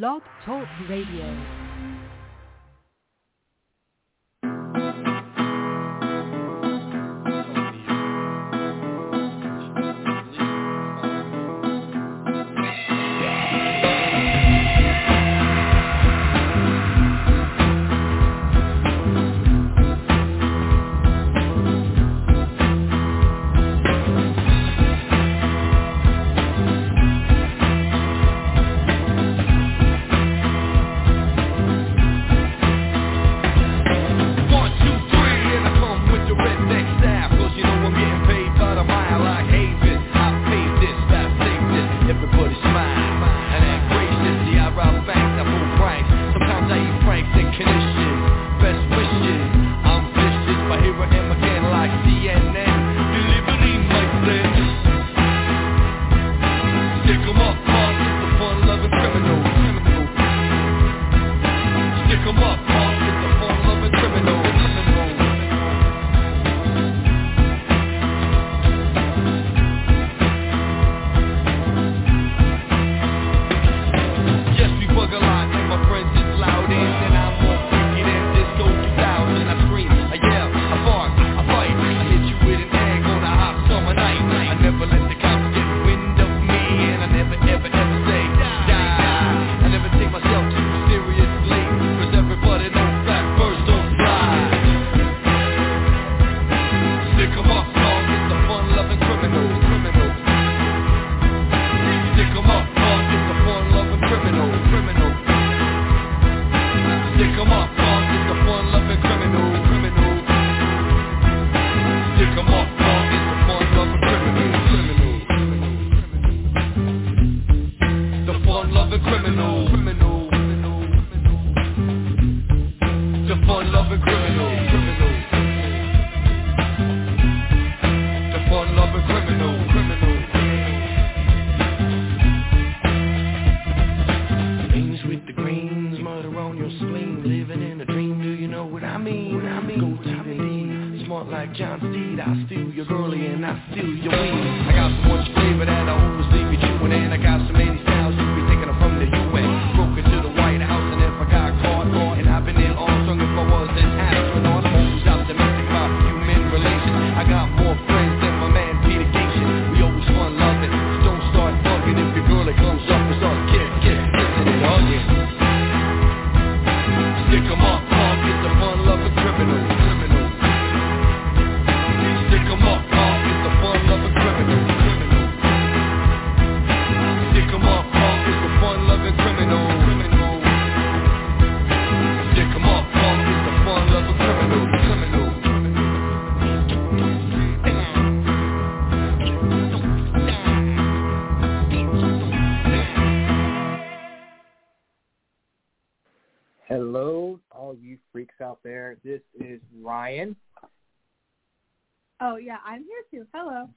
Blog 0.00 0.22
Talk 0.46 0.66
Radio. 0.88 1.61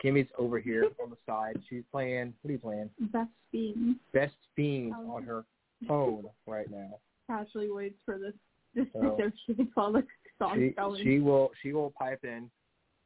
Kimmy's 0.01 0.27
over 0.37 0.59
here 0.59 0.89
on 1.03 1.09
the 1.09 1.17
side. 1.25 1.61
She's 1.69 1.83
playing. 1.91 2.33
What 2.41 2.49
are 2.49 2.53
you 2.53 2.59
playing? 2.59 2.89
Best 3.11 3.29
Fiends 3.51 3.99
Best 4.13 4.35
Fiends 4.55 4.95
Oh. 4.97 5.11
on 5.15 5.23
her 5.23 5.45
phone 5.87 6.25
right 6.47 6.69
now. 6.69 6.99
casually 7.27 7.69
waits 7.71 7.99
for 8.05 8.17
this 8.19 8.33
this 8.73 8.87
Oh. 8.95 9.13
associate 9.15 9.69
while 9.73 9.91
the 9.93 10.05
song's 10.37 10.59
She 10.59 10.69
going. 10.71 11.03
she 11.03 11.19
will 11.19 11.51
she 11.61 11.73
will 11.73 11.91
pipe 11.91 12.23
in 12.23 12.49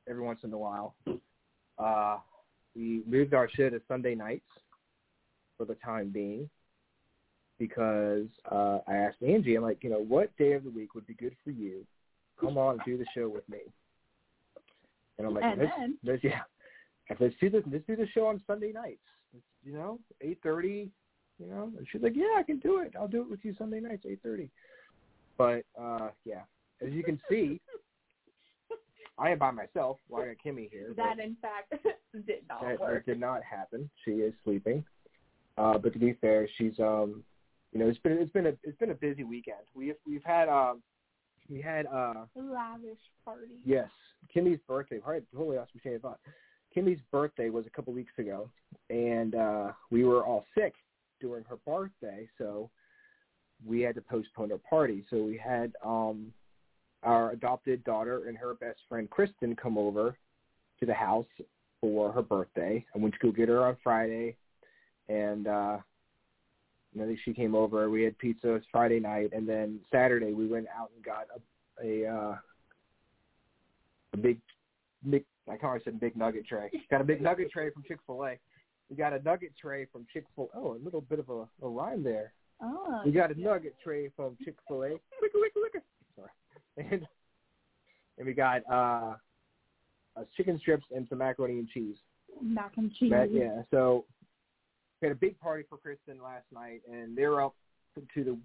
every 0.10 0.24
once 0.24 0.44
in 0.44 0.52
a 0.54 0.58
while. 0.58 0.96
Uh, 1.78 2.18
we 2.76 3.04
moved 3.06 3.34
our 3.34 3.48
show 3.50 3.70
to 3.70 3.82
Sunday 3.88 4.16
nights 4.16 4.46
for 5.58 5.66
the 5.66 5.76
time 5.76 6.10
being 6.10 6.50
because 7.58 8.28
uh, 8.52 8.80
I 8.88 8.96
asked 8.96 9.22
Angie, 9.22 9.56
I'm 9.56 9.64
like, 9.64 9.84
you 9.84 9.90
know, 9.90 10.00
what 10.00 10.36
day 10.38 10.54
of 10.54 10.64
the 10.64 10.70
week 10.70 10.96
would 10.96 11.06
be 11.08 11.14
good 11.14 11.36
for 11.44 11.52
you? 11.52 11.86
Come 12.40 12.58
on 12.58 12.76
and 12.76 12.82
do 12.86 12.98
the 12.98 13.06
show 13.14 13.28
with 13.28 13.48
me. 13.50 13.60
And 15.18 15.28
I'm 15.28 15.34
like, 15.34 15.44
And 15.44 15.60
let's, 15.62 15.72
then? 15.78 16.20
yeah, 16.24 16.42
let's 17.20 17.36
do 17.40 17.50
the 17.50 17.64
let's 17.72 17.86
do 17.88 17.96
the 17.96 18.08
show 18.14 18.28
on 18.28 18.42
Sunday 18.46 18.72
nights. 18.72 19.02
It's, 19.36 19.44
you 19.64 19.74
know, 19.74 20.00
eight 20.22 20.40
thirty. 20.44 20.90
You 21.40 21.48
know, 21.48 21.72
and 21.78 21.88
she's 21.90 22.02
like, 22.02 22.18
yeah, 22.18 22.36
I 22.38 22.44
can 22.44 22.60
do 22.60 22.80
it. 22.80 22.94
I'll 23.00 23.08
do 23.08 23.22
it 23.22 23.30
with 23.30 23.40
you 23.44 23.56
Sunday 23.58 23.80
nights, 23.80 24.04
eight 24.08 24.20
thirty. 24.22 24.50
But 25.38 25.64
uh, 25.80 26.10
yeah, 26.26 26.42
as 26.86 26.92
you 26.92 27.04
can 27.04 27.20
see, 27.30 27.62
I 29.18 29.30
am 29.30 29.40
by 29.40 29.52
myself. 29.52 29.98
Well, 30.10 30.24
I 30.24 30.28
got 30.28 30.36
Kimmy 30.46 30.70
here. 30.70 30.94
that 30.98 31.20
in 31.20 31.38
fact 31.42 31.72
did 32.28 32.40
not 32.50 32.62
that, 32.62 32.80
work. 32.80 33.06
that 33.06 33.12
did 33.12 33.20
not 33.20 33.42
happen. 33.44 33.90
She 34.04 34.12
is 34.12 34.34
sleeping. 34.44 34.84
Uh, 35.58 35.78
but 35.78 35.94
to 35.94 36.00
be 36.00 36.14
fair, 36.14 36.48
she's 36.58 36.78
um, 36.80 37.24
you 37.72 37.80
know, 37.80 37.88
it's 37.88 38.00
been 38.00 38.14
it's 38.14 38.32
been 38.32 38.48
a 38.48 38.54
it's 38.64 38.78
been 38.80 38.92
a 38.92 38.96
busy 38.96 39.24
weekend. 39.24 39.60
We've 39.76 39.96
we've 40.08 40.24
had 40.24 40.50
um, 40.50 40.82
we 41.50 41.62
had 41.62 41.86
uh, 41.86 42.26
Lavish 42.36 42.98
party. 43.24 43.48
yes, 43.66 43.90
Kimmy's 44.36 44.60
birthday. 44.68 45.00
party. 45.00 45.26
totally 45.34 45.58
train 45.82 45.96
of 45.96 46.02
thought. 46.02 46.20
Kimmy's 46.74 47.00
birthday 47.12 47.50
was 47.50 47.66
a 47.66 47.70
couple 47.70 47.94
weeks 47.94 48.14
ago, 48.18 48.50
and 48.90 49.36
uh, 49.36 49.72
we 49.92 50.04
were 50.04 50.24
all 50.24 50.46
sick 50.56 50.74
during 51.20 51.44
her 51.46 51.58
birthday, 51.66 52.28
so 52.38 52.70
we 53.66 53.82
had 53.82 53.96
to 53.96 54.02
postpone 54.02 54.52
her 54.52 54.60
party. 54.70 55.04
So 55.10 55.18
we 55.18 55.38
had 55.38 55.74
um, 55.84 56.32
our 57.04 57.32
adopted 57.32 57.84
daughter 57.84 58.28
and 58.28 58.38
her 58.38 58.54
best 58.54 58.80
friend 58.88 59.10
Kristen 59.10 59.56
come 59.56 59.78
over 59.78 60.16
to 60.80 60.86
the 60.86 60.94
house 60.94 61.26
for 61.82 62.12
her 62.12 62.22
birthday. 62.22 62.86
I 62.96 62.98
went 62.98 63.14
to 63.16 63.20
go 63.20 63.32
get 63.32 63.50
her 63.50 63.66
on 63.66 63.78
Friday, 63.84 64.36
and 65.08 65.48
uh, 65.48 65.78
you 66.94 67.02
know 67.02 67.16
she 67.26 67.34
came 67.34 67.56
over. 67.56 67.90
We 67.90 68.04
had 68.04 68.18
pizza 68.18 68.62
Friday 68.72 69.00
night, 69.00 69.32
and 69.34 69.48
then 69.48 69.80
Saturday 69.92 70.34
we 70.34 70.48
went 70.48 70.68
out 70.78 70.92
and 70.96 71.04
got 71.04 71.28
a 71.36 71.40
a, 71.82 72.06
uh, 72.06 72.36
a 74.14 74.18
big, 74.18 74.40
can't 75.54 75.66
always 75.66 75.84
said 75.84 76.00
big 76.00 76.16
nugget 76.16 76.48
tray. 76.48 76.70
Got 76.92 77.02
a 77.02 77.04
big 77.04 77.22
nugget 77.22 77.52
tray 77.52 77.70
from 77.72 77.84
Chick 77.88 78.00
Fil 78.06 78.24
A. 78.26 78.38
We 78.90 78.96
got 78.96 79.14
a 79.14 79.22
nugget 79.22 79.54
tray 79.60 79.86
from 79.92 80.06
Chick 80.12 80.26
Fil. 80.36 80.50
Oh, 80.56 80.76
a 80.76 80.84
little 80.84 81.02
bit 81.02 81.20
of 81.20 81.30
a, 81.30 81.48
a 81.64 81.70
rhyme 81.70 82.04
there. 82.04 82.34
Oh. 82.62 83.02
We 83.06 83.12
got 83.12 83.32
a 83.32 83.40
nugget 83.40 83.76
tray 83.84 84.10
from 84.16 84.38
Chick 84.44 84.56
Fil 84.68 84.84
A. 84.84 84.90
Sorry. 86.16 86.30
And 86.78 87.08
and 88.18 88.28
we 88.28 88.34
got 88.34 88.62
uh, 88.70 89.16
uh 90.18 90.24
chicken 90.36 90.60
strips 90.60 90.86
and 90.96 91.08
some 91.10 91.20
macaroni 91.20 91.60
and 91.60 91.70
cheese. 91.70 91.96
Mac 92.42 92.74
and 92.78 92.94
cheese. 92.96 93.12
Yeah. 93.32 93.62
So 93.72 94.06
we 95.02 95.08
had 95.08 95.16
a 95.16 95.20
big 95.20 95.40
party 95.40 95.64
for 95.70 95.78
Kristen 95.78 96.22
last 96.22 96.46
night, 96.54 96.82
and 96.92 97.18
they 97.18 97.26
were 97.26 97.44
up 97.44 97.56
to 97.96 98.24
the 98.24 98.38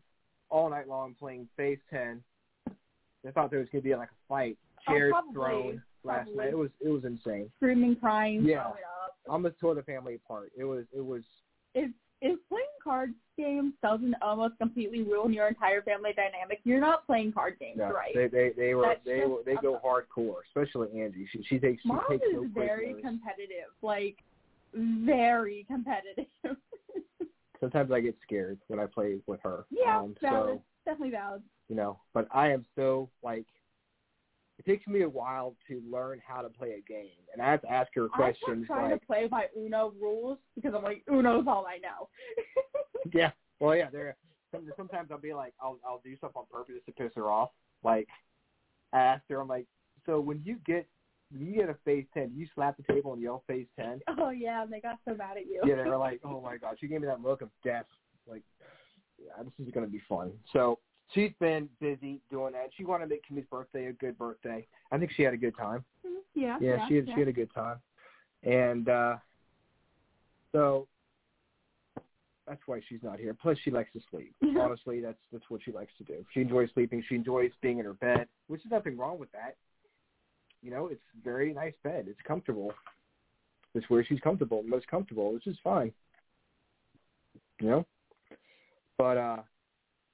all 0.50 0.70
night 0.70 0.88
long 0.88 1.14
playing 1.18 1.48
Phase 1.56 1.78
Ten. 1.90 2.22
I 3.26 3.30
thought 3.30 3.50
there 3.50 3.60
was 3.60 3.68
going 3.70 3.82
to 3.82 3.88
be 3.88 3.94
like 3.94 4.10
a 4.10 4.28
fight, 4.28 4.58
Oh, 4.86 4.92
chairs 4.92 5.12
probably. 5.12 5.32
thrown 5.32 5.82
last 6.04 6.30
night. 6.34 6.48
It 6.48 6.58
was 6.58 6.70
it 6.80 6.88
was 6.88 7.04
insane. 7.04 7.50
Screaming, 7.56 7.96
crying, 7.96 8.44
Yeah. 8.44 8.70
Almost 9.28 9.58
tore 9.58 9.74
the 9.74 9.82
family 9.82 10.16
apart. 10.16 10.52
It 10.56 10.64
was 10.64 10.84
it 10.94 11.04
was 11.04 11.22
If 11.74 11.90
if 12.20 12.38
playing 12.48 12.64
card 12.82 13.12
games 13.36 13.72
doesn't 13.82 14.14
almost 14.22 14.56
completely 14.58 15.02
ruin 15.02 15.32
your 15.32 15.48
entire 15.48 15.82
family 15.82 16.12
dynamic, 16.14 16.60
you're 16.64 16.80
not 16.80 17.06
playing 17.06 17.32
card 17.32 17.56
games 17.58 17.78
no, 17.78 17.90
right. 17.90 18.14
they 18.14 18.28
they 18.28 18.52
they 18.56 18.74
were 18.74 18.86
That's 18.86 19.04
they 19.04 19.18
just 19.20 19.30
were, 19.30 19.42
they 19.44 19.56
go 19.56 19.80
hardcore, 19.84 20.40
especially 20.48 21.00
Angie. 21.00 21.26
She 21.32 21.42
she 21.48 21.58
takes 21.58 21.82
she 21.82 21.88
Mom 21.88 22.02
takes 22.08 22.24
no 22.32 22.44
is 22.44 22.50
very 22.54 22.94
competitive, 23.02 23.72
like 23.82 24.16
very 24.74 25.64
competitive. 25.68 26.26
Sometimes 27.60 27.90
I 27.92 28.00
get 28.00 28.16
scared 28.22 28.58
when 28.68 28.78
I 28.78 28.86
play 28.86 29.20
with 29.26 29.40
her. 29.42 29.64
yeah, 29.70 30.00
um, 30.00 30.14
valid. 30.20 30.58
so 30.58 30.62
Definitely 30.84 31.12
valid. 31.12 31.42
you 31.68 31.76
know, 31.76 31.98
but 32.12 32.28
I 32.30 32.50
am 32.50 32.66
so 32.76 33.08
like 33.22 33.46
it 34.64 34.70
takes 34.70 34.86
me 34.86 35.02
a 35.02 35.08
while 35.08 35.54
to 35.68 35.82
learn 35.90 36.20
how 36.26 36.40
to 36.42 36.48
play 36.48 36.72
a 36.72 36.80
game, 36.90 37.10
and 37.32 37.42
I 37.42 37.50
have 37.50 37.62
to 37.62 37.70
ask 37.70 37.90
her 37.94 38.08
questions. 38.08 38.66
I'm 38.70 38.76
trying 38.76 38.90
like, 38.92 39.00
to 39.00 39.06
play 39.06 39.26
by 39.26 39.46
Uno 39.56 39.92
rules 40.00 40.38
because 40.54 40.74
I'm 40.74 40.82
like 40.82 41.02
Uno's 41.10 41.46
all 41.46 41.66
I 41.66 41.78
know. 41.78 42.08
yeah, 43.12 43.30
well, 43.60 43.76
yeah, 43.76 43.90
there. 43.90 44.16
some- 44.52 44.70
Sometimes 44.76 45.10
I'll 45.10 45.18
be 45.18 45.34
like, 45.34 45.52
I'll 45.60 45.78
I'll 45.86 46.00
do 46.04 46.16
stuff 46.16 46.32
on 46.36 46.44
purpose 46.50 46.76
to 46.86 46.92
piss 46.92 47.12
her 47.16 47.30
off. 47.30 47.50
Like, 47.82 48.08
I 48.92 49.00
asked 49.00 49.24
her, 49.28 49.40
I'm 49.40 49.48
like, 49.48 49.66
so 50.06 50.20
when 50.20 50.40
you 50.44 50.58
get 50.66 50.86
when 51.30 51.46
you 51.46 51.54
get 51.54 51.68
a 51.68 51.76
phase 51.84 52.06
ten, 52.14 52.30
do 52.30 52.38
you 52.38 52.46
slap 52.54 52.76
the 52.76 52.92
table 52.92 53.12
and 53.12 53.22
yell 53.22 53.42
phase 53.46 53.66
ten? 53.78 54.00
oh 54.18 54.30
yeah, 54.30 54.62
and 54.62 54.72
they 54.72 54.80
got 54.80 54.98
so 55.06 55.14
mad 55.14 55.36
at 55.36 55.46
you. 55.46 55.60
Yeah, 55.64 55.76
they 55.76 55.90
were 55.90 55.96
like, 55.96 56.20
oh 56.24 56.40
my 56.40 56.56
god, 56.56 56.76
she 56.80 56.86
gave 56.86 57.00
me 57.00 57.06
that 57.06 57.20
look 57.20 57.42
of 57.42 57.50
death. 57.64 57.86
Like, 58.26 58.42
yeah, 59.18 59.42
this 59.42 59.66
is 59.66 59.72
gonna 59.72 59.86
be 59.86 60.02
fun. 60.08 60.32
So 60.52 60.78
she's 61.14 61.32
been 61.40 61.68
busy 61.80 62.20
doing 62.30 62.52
that. 62.52 62.70
She 62.76 62.84
wanted 62.84 63.06
to 63.06 63.10
make 63.10 63.26
Kimmy's 63.26 63.46
birthday 63.50 63.86
a 63.86 63.92
good 63.92 64.18
birthday. 64.18 64.66
I 64.92 64.98
think 64.98 65.12
she 65.16 65.22
had 65.22 65.34
a 65.34 65.38
good 65.38 65.56
time. 65.56 65.84
Mhm. 66.06 66.20
yeah, 66.34 66.58
yeah, 66.60 66.88
she 66.88 66.96
had 66.96 67.08
yeah. 67.08 67.14
she 67.14 67.20
had 67.20 67.28
a 67.28 67.32
good 67.32 67.52
time, 67.54 67.80
and 68.42 68.88
uh 68.88 69.16
so 70.52 70.86
that's 72.46 72.60
why 72.66 72.80
she's 72.88 73.02
not 73.02 73.18
here. 73.18 73.34
Plus, 73.34 73.56
she 73.64 73.70
likes 73.70 73.92
to 73.92 74.00
sleep. 74.10 74.34
Honestly, 74.58 75.00
that's 75.00 75.18
that's 75.32 75.48
what 75.48 75.62
she 75.64 75.72
likes 75.72 75.92
to 75.98 76.04
do. 76.04 76.24
She 76.32 76.40
enjoys 76.40 76.68
sleeping. 76.74 77.02
She 77.08 77.14
enjoys 77.14 77.50
being 77.62 77.78
in 77.78 77.84
her 77.84 77.94
bed, 77.94 78.28
which 78.48 78.64
is 78.64 78.70
nothing 78.70 78.96
wrong 78.96 79.18
with 79.18 79.32
that. 79.32 79.56
You 80.62 80.70
know, 80.70 80.86
it's 80.86 81.02
a 81.18 81.24
very 81.24 81.52
nice 81.52 81.74
bed. 81.82 82.06
It's 82.08 82.20
comfortable. 82.26 82.72
It's 83.74 83.88
where 83.90 84.04
she's 84.04 84.20
comfortable, 84.20 84.62
most 84.62 84.86
comfortable, 84.86 85.32
which 85.32 85.46
is 85.46 85.56
fine. 85.62 85.92
You 87.60 87.68
know, 87.68 87.86
but 88.98 89.16
uh 89.16 89.36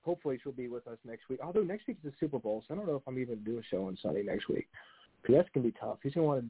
hopefully 0.03 0.39
she'll 0.43 0.53
be 0.53 0.69
with 0.69 0.87
us 0.87 0.99
next 1.07 1.29
week. 1.29 1.41
Although 1.43 1.63
next 1.63 1.87
week 1.87 1.99
is 2.05 2.11
the 2.13 2.17
Super 2.19 2.39
Bowl, 2.39 2.65
so 2.67 2.75
I 2.75 2.77
don't 2.77 2.87
know 2.87 2.97
if 2.97 3.03
I'm 3.07 3.19
even 3.19 3.43
doing 3.45 3.59
a 3.59 3.63
show 3.75 3.85
on 3.87 3.99
Sunday 4.03 4.23
next 4.23 4.49
week. 4.49 4.69
Because 5.23 5.37
that's 5.37 5.49
gonna 5.55 5.67
be 5.67 5.75
tough. 5.79 5.99
He's 6.03 6.15
gonna 6.15 6.27
want 6.27 6.41
to 6.43 6.49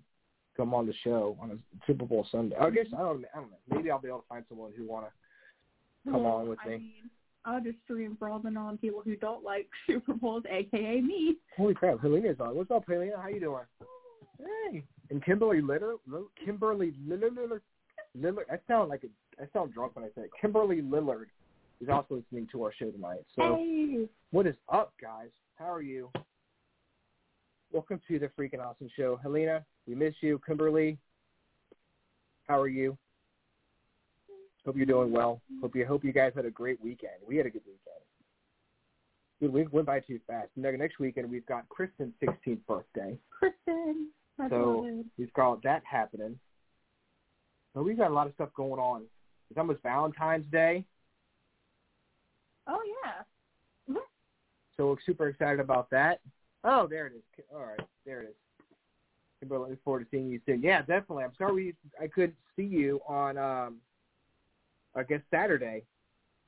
come 0.57 0.75
on 0.75 0.87
the 0.87 0.95
show 1.05 1.37
on 1.41 1.51
a 1.53 1.87
Super 1.87 2.05
Bowl 2.05 2.27
Sunday. 2.31 2.57
I 2.61 2.71
guess 2.71 2.87
I 2.95 2.99
don't. 2.99 3.25
I 3.35 3.39
don't 3.41 3.51
know. 3.51 3.57
Maybe 3.77 3.91
I'll 3.91 4.01
be 4.01 4.09
able 4.09 4.21
to 4.21 4.29
find 4.29 4.45
someone 4.49 4.73
who 4.77 4.87
want 4.87 5.07
to 5.07 6.11
come 6.11 6.23
Well, 6.25 6.33
on 6.35 6.49
with 6.49 6.59
I 6.65 6.69
me. 6.69 6.77
mean, 6.79 7.11
I'll 7.45 7.61
just 7.61 7.79
stream 7.85 8.17
for 8.19 8.29
all 8.29 8.39
the 8.39 8.51
non 8.51 8.79
people 8.79 9.03
who 9.05 9.17
don't 9.17 9.43
like 9.45 9.69
Super 9.87 10.15
Bowls, 10.15 10.45
aka 10.49 11.01
me. 11.01 11.37
Holy 11.57 11.75
crap, 11.75 12.01
Helena's 12.01 12.39
on. 12.41 12.55
What's 12.57 12.71
up, 12.71 12.85
Helena? 12.87 13.15
How 13.21 13.29
you 13.29 13.41
doing? 13.41 13.65
Hey. 14.71 14.85
And 15.11 15.25
Kimberly 15.25 15.61
Litter, 15.61 15.97
Kimberly 16.45 16.93
Lillard, 17.07 17.61
Lillard. 18.17 18.45
I 18.51 18.59
sound 18.69 18.89
like 18.91 19.03
a, 19.05 19.43
I 19.43 19.47
sound 19.53 19.75
drunk 19.75 19.97
when 19.97 20.05
I 20.05 20.09
say 20.15 20.23
it. 20.23 20.31
Kimberly 20.41 20.81
Lillard 20.83 21.27
is 21.81 21.89
also 21.89 22.17
listening 22.17 22.47
to 22.53 22.63
our 22.65 22.73
show 22.73 22.91
tonight. 22.91 23.25
So 23.35 23.57
Hey. 23.57 24.09
what 24.31 24.47
is 24.47 24.57
up, 24.69 24.93
guys? 25.01 25.31
How 25.57 25.73
are 25.73 25.83
you? 25.83 26.11
Welcome 27.73 28.01
to 28.09 28.19
the 28.19 28.29
freaking 28.29 28.61
awesome 28.61 28.89
show, 28.97 29.17
Helena. 29.17 29.65
We 29.87 29.95
miss 29.95 30.15
you, 30.21 30.41
Kimberly. 30.47 30.99
How 32.49 32.61
are 32.61 32.69
you? 32.69 32.99
Hope 34.67 34.77
you're 34.77 34.87
doing 34.87 35.11
well. 35.13 35.41
Hope 35.63 35.75
you 35.75 35.87
hope 35.87 36.05
you 36.05 36.13
guys 36.13 36.33
had 36.35 36.45
a 36.45 36.51
great 36.51 36.81
weekend. 36.83 37.15
We 37.27 37.37
had 37.37 37.47
a 37.47 37.51
good 37.51 37.63
weekend. 37.65 37.81
The 39.41 39.49
week 39.49 39.73
went 39.73 39.87
by 39.87 40.01
too 40.01 40.21
fast. 40.27 40.51
Next 40.57 40.99
weekend 40.99 41.31
we've 41.31 41.47
got 41.47 41.67
Kristen's 41.71 42.13
16th 42.23 42.67
birthday. 42.67 43.19
Kristen. 43.31 44.11
So-. 44.51 45.05
We've 45.17 45.33
got 45.33 45.63
that 45.63 45.83
happening. 45.91 46.39
So 47.73 47.83
we've 47.83 47.97
got 47.97 48.11
a 48.11 48.15
lot 48.15 48.27
of 48.27 48.35
stuff 48.35 48.51
going 48.55 48.81
on. 48.81 49.03
It's 49.49 49.59
almost 49.59 49.83
Valentine's 49.83 50.45
Day, 50.51 50.85
Oh 52.71 52.81
yeah. 53.05 53.95
so 54.77 54.89
we're 54.89 54.97
super 55.05 55.29
excited 55.29 55.59
about 55.61 55.91
that. 55.91 56.21
Oh, 56.63 56.87
there 56.89 57.07
it 57.09 57.15
is. 57.15 57.45
All 57.53 57.65
right, 57.65 57.87
there 58.07 58.23
it 58.23 58.29
is. 58.29 58.35
Kimberly, 59.41 59.63
looking 59.63 59.79
forward 59.85 60.01
to 60.05 60.07
seeing 60.11 60.29
you 60.29 60.41
soon. 60.47 60.63
Yeah, 60.63 60.81
definitely. 60.81 61.25
I'm 61.25 61.33
sorry 61.37 61.53
we, 61.53 61.75
I 62.01 62.07
couldn't 62.07 62.37
see 62.55 62.65
you 62.65 63.01
on, 63.09 63.39
um, 63.39 63.77
I 64.95 65.03
guess 65.03 65.21
Saturday. 65.31 65.83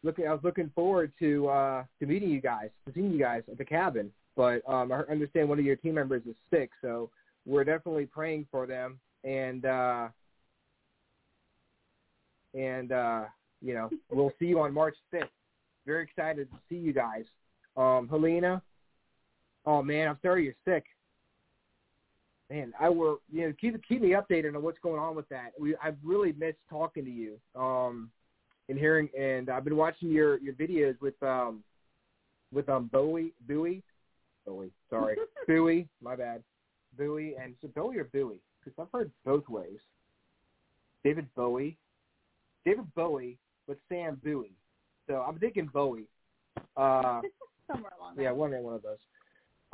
Looking, 0.04 0.28
I 0.28 0.32
was 0.32 0.44
looking 0.44 0.70
forward 0.74 1.12
to 1.20 1.48
uh, 1.48 1.84
to 2.00 2.06
meeting 2.06 2.30
you 2.30 2.40
guys, 2.40 2.70
to 2.86 2.92
seeing 2.94 3.10
you 3.10 3.18
guys 3.18 3.42
at 3.50 3.58
the 3.58 3.64
cabin. 3.64 4.10
But 4.36 4.62
um, 4.68 4.92
I 4.92 5.00
understand 5.10 5.48
one 5.48 5.58
of 5.58 5.64
your 5.64 5.76
team 5.76 5.94
members 5.94 6.22
is 6.28 6.34
sick, 6.50 6.70
so 6.80 7.10
we're 7.46 7.64
definitely 7.64 8.06
praying 8.06 8.46
for 8.50 8.66
them. 8.66 8.98
And 9.24 9.64
uh, 9.64 10.08
and 12.54 12.92
uh, 12.92 13.24
you 13.60 13.74
know, 13.74 13.90
we'll 14.10 14.32
see 14.38 14.46
you 14.46 14.60
on 14.60 14.74
March 14.74 14.96
5th. 15.12 15.28
Very 15.86 16.04
excited 16.04 16.50
to 16.50 16.56
see 16.68 16.76
you 16.76 16.92
guys. 16.92 17.24
Um, 17.76 18.08
Helena, 18.08 18.62
oh 19.66 19.82
man, 19.82 20.08
I'm 20.08 20.18
sorry 20.22 20.44
you're 20.44 20.54
sick. 20.64 20.84
Man, 22.50 22.72
I 22.78 22.88
will, 22.88 23.20
you 23.32 23.46
know, 23.46 23.54
keep 23.58 23.80
keep 23.88 24.02
me 24.02 24.10
updated 24.10 24.54
on 24.54 24.62
what's 24.62 24.78
going 24.82 25.00
on 25.00 25.16
with 25.16 25.28
that. 25.30 25.52
We 25.58 25.74
I've 25.82 25.96
really 26.04 26.32
missed 26.32 26.58
talking 26.68 27.04
to 27.04 27.10
you, 27.10 27.38
um, 27.58 28.10
and 28.68 28.78
hearing, 28.78 29.08
and 29.18 29.48
I've 29.48 29.64
been 29.64 29.76
watching 29.76 30.10
your 30.10 30.38
your 30.38 30.54
videos 30.54 31.00
with 31.00 31.20
um, 31.22 31.64
with 32.52 32.68
um 32.68 32.90
Bowie 32.92 33.32
Bowie, 33.48 33.82
Bowie, 34.46 34.70
sorry, 34.90 35.16
Bowie, 35.48 35.88
my 36.02 36.14
bad, 36.14 36.42
Bowie, 36.98 37.34
and 37.42 37.54
so 37.62 37.68
Bowie 37.68 37.98
or 37.98 38.04
Bowie, 38.04 38.40
because 38.62 38.78
I've 38.78 38.92
heard 38.92 39.10
both 39.24 39.48
ways. 39.48 39.78
David 41.04 41.26
Bowie, 41.34 41.76
David 42.64 42.94
Bowie 42.94 43.38
with 43.66 43.78
Sam 43.88 44.20
Bowie. 44.22 44.52
So 45.08 45.24
I'm 45.26 45.38
thinking 45.38 45.68
Bowie. 45.72 46.06
Uh, 46.76 47.22
Somewhere 47.70 47.92
along 47.98 48.14
yeah, 48.18 48.30
one 48.32 48.50
one 48.62 48.74
of 48.74 48.82
those. 48.82 48.98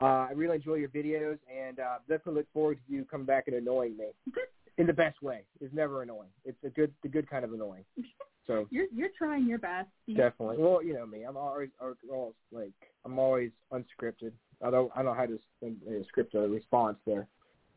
Uh, 0.00 0.28
I 0.28 0.30
really 0.34 0.56
enjoy 0.56 0.74
your 0.74 0.88
videos, 0.90 1.38
and 1.52 1.80
uh, 1.80 1.98
definitely 2.08 2.34
look 2.34 2.52
forward 2.52 2.78
to 2.86 2.92
you 2.92 3.04
coming 3.04 3.26
back 3.26 3.48
and 3.48 3.56
annoying 3.56 3.96
me 3.96 4.06
in 4.78 4.86
the 4.86 4.92
best 4.92 5.20
way. 5.22 5.42
It's 5.60 5.74
never 5.74 6.02
annoying. 6.02 6.30
It's 6.44 6.62
a 6.64 6.70
good, 6.70 6.92
the 7.02 7.08
good 7.08 7.28
kind 7.28 7.44
of 7.44 7.52
annoying. 7.52 7.84
So 8.46 8.66
You're 8.70 8.86
you're 8.90 9.10
trying 9.18 9.46
your 9.46 9.58
best. 9.58 9.90
You- 10.06 10.16
definitely. 10.16 10.56
Well, 10.56 10.82
you 10.82 10.94
know 10.94 11.04
me. 11.04 11.24
I'm 11.24 11.36
always, 11.36 11.68
always 11.82 12.34
like, 12.50 12.72
I'm 13.04 13.18
always 13.18 13.50
unscripted. 13.74 14.32
Although 14.62 14.90
I 14.94 15.02
don't 15.02 15.04
know 15.04 15.14
how 15.14 15.26
to 15.26 15.38
uh, 15.62 16.02
script 16.08 16.34
a 16.34 16.48
response 16.48 16.96
there, 17.04 17.28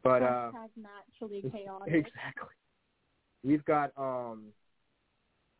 but 0.02 0.24
uh, 0.24 0.52
naturally 0.78 1.42
chaotic. 1.52 1.94
exactly. 1.94 2.56
We've 3.44 3.66
got 3.66 3.92
um, 3.98 4.46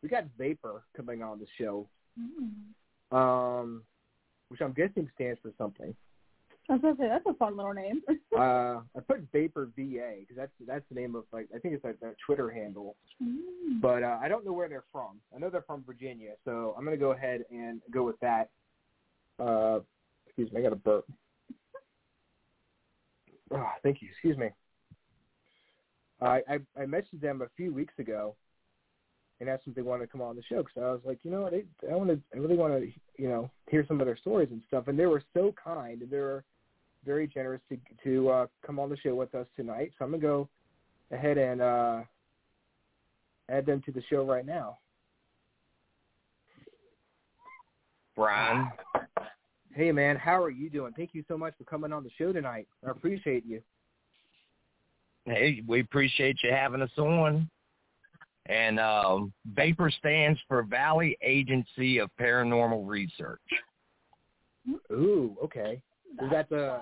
we 0.02 0.08
got 0.08 0.24
Vapor 0.38 0.82
coming 0.96 1.22
on 1.22 1.38
the 1.38 1.46
show, 1.58 1.88
Mm. 2.18 3.16
um, 3.16 3.82
which 4.48 4.60
I'm 4.60 4.72
guessing 4.72 5.08
stands 5.14 5.40
for 5.40 5.52
something. 5.56 5.94
I 6.68 6.74
was 6.74 6.82
gonna 6.82 6.96
say 6.96 7.08
that's 7.08 7.26
a 7.26 7.34
fun 7.34 7.56
little 7.56 7.72
name. 7.74 8.02
uh, 8.36 8.80
I 8.96 9.00
put 9.06 9.20
Vapor 9.32 9.66
VA 9.76 10.16
because 10.20 10.36
that's 10.36 10.52
that's 10.66 10.84
the 10.88 10.94
name 10.94 11.14
of 11.14 11.24
like 11.32 11.48
I 11.54 11.58
think 11.58 11.74
it's 11.74 11.84
like 11.84 11.98
their 12.00 12.14
Twitter 12.24 12.50
handle, 12.50 12.96
Mm. 13.22 13.80
but 13.80 14.02
uh, 14.02 14.18
I 14.20 14.28
don't 14.28 14.44
know 14.44 14.52
where 14.52 14.68
they're 14.68 14.84
from. 14.92 15.20
I 15.34 15.38
know 15.38 15.50
they're 15.50 15.62
from 15.62 15.82
Virginia, 15.84 16.32
so 16.44 16.74
I'm 16.76 16.84
gonna 16.84 16.96
go 16.96 17.12
ahead 17.12 17.44
and 17.50 17.80
go 17.90 18.04
with 18.04 18.18
that. 18.20 18.50
Uh, 19.38 19.80
excuse 20.26 20.52
me, 20.52 20.60
I 20.60 20.62
got 20.62 20.72
a 20.72 20.76
burp. 20.76 21.06
Oh, 23.50 23.70
thank 23.82 24.00
you. 24.00 24.08
Excuse 24.10 24.36
me. 24.38 24.48
I, 26.20 26.42
I 26.48 26.54
I 26.80 26.84
messaged 26.86 27.20
them 27.20 27.42
a 27.42 27.48
few 27.56 27.72
weeks 27.74 27.94
ago 27.98 28.36
and 29.40 29.48
asked 29.48 29.64
them 29.64 29.72
if 29.72 29.76
they 29.76 29.82
wanted 29.82 30.06
to 30.06 30.12
come 30.12 30.22
on 30.22 30.36
the 30.36 30.42
show 30.42 30.58
because 30.62 30.76
I 30.76 30.90
was 30.92 31.00
like, 31.04 31.18
you 31.22 31.30
know 31.30 31.42
what, 31.42 31.54
I, 31.54 31.64
I 31.90 31.94
want 31.94 32.10
to, 32.10 32.20
I 32.34 32.38
really 32.38 32.56
want 32.56 32.74
to, 32.74 32.90
you 33.16 33.28
know, 33.28 33.50
hear 33.68 33.84
some 33.86 34.00
of 34.00 34.06
their 34.06 34.16
stories 34.16 34.48
and 34.50 34.62
stuff. 34.68 34.88
And 34.88 34.98
they 34.98 35.06
were 35.06 35.22
so 35.34 35.54
kind 35.62 36.02
and 36.02 36.10
they 36.10 36.18
were 36.18 36.44
very 37.04 37.26
generous 37.26 37.60
to 37.68 37.78
to 38.04 38.28
uh, 38.28 38.46
come 38.64 38.78
on 38.78 38.88
the 38.88 38.96
show 38.96 39.14
with 39.14 39.34
us 39.34 39.46
tonight. 39.56 39.92
So 39.98 40.04
I'm 40.04 40.12
gonna 40.12 40.22
go 40.22 40.48
ahead 41.10 41.38
and 41.38 41.60
uh, 41.60 42.00
add 43.48 43.66
them 43.66 43.82
to 43.86 43.92
the 43.92 44.02
show 44.08 44.24
right 44.24 44.46
now. 44.46 44.78
Brian. 48.14 48.70
Hey, 49.74 49.90
man, 49.90 50.16
how 50.16 50.42
are 50.42 50.50
you 50.50 50.68
doing? 50.68 50.92
Thank 50.94 51.10
you 51.14 51.24
so 51.28 51.38
much 51.38 51.54
for 51.56 51.64
coming 51.64 51.92
on 51.92 52.04
the 52.04 52.10
show 52.18 52.32
tonight. 52.32 52.68
I 52.86 52.90
appreciate 52.90 53.46
you. 53.46 53.62
Hey, 55.24 55.62
we 55.66 55.80
appreciate 55.80 56.36
you 56.42 56.50
having 56.50 56.82
us 56.82 56.90
on. 56.98 57.48
And 58.46 58.80
um, 58.80 59.32
Vapor 59.54 59.90
stands 59.90 60.40
for 60.48 60.62
Valley 60.64 61.16
Agency 61.22 61.98
of 61.98 62.10
Paranormal 62.20 62.86
Research. 62.86 63.40
Ooh, 64.90 65.36
okay. 65.42 65.80
Is 66.22 66.30
that 66.30 66.48
the 66.48 66.80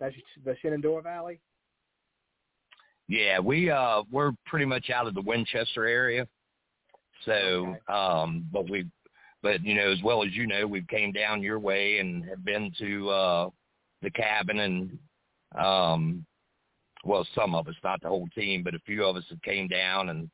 That's 0.00 0.14
the 0.44 0.56
Shenandoah 0.60 1.02
Valley? 1.02 1.40
Yeah, 3.08 3.38
we 3.38 3.70
uh 3.70 4.02
we're 4.10 4.32
pretty 4.46 4.66
much 4.66 4.90
out 4.90 5.06
of 5.06 5.14
the 5.14 5.22
Winchester 5.22 5.86
area. 5.86 6.26
So, 7.24 7.32
Okay. 7.32 7.78
um 7.88 8.46
but 8.52 8.68
we 8.68 8.86
but 9.42 9.64
you 9.64 9.74
know, 9.74 9.90
as 9.90 10.02
well 10.02 10.22
as 10.24 10.32
you 10.32 10.46
know, 10.46 10.66
we've 10.66 10.88
came 10.88 11.12
down 11.12 11.42
your 11.42 11.58
way 11.58 11.98
and 11.98 12.24
have 12.24 12.44
been 12.44 12.72
to 12.78 13.10
uh 13.10 13.50
the 14.02 14.10
cabin 14.10 14.60
and 14.60 14.98
um 15.58 16.24
well, 17.04 17.26
some 17.34 17.54
of 17.54 17.68
us, 17.68 17.76
not 17.84 18.02
the 18.02 18.08
whole 18.08 18.28
team, 18.34 18.62
but 18.62 18.74
a 18.74 18.80
few 18.80 19.04
of 19.04 19.16
us 19.16 19.24
have 19.30 19.40
came 19.42 19.68
down 19.68 20.08
and 20.08 20.28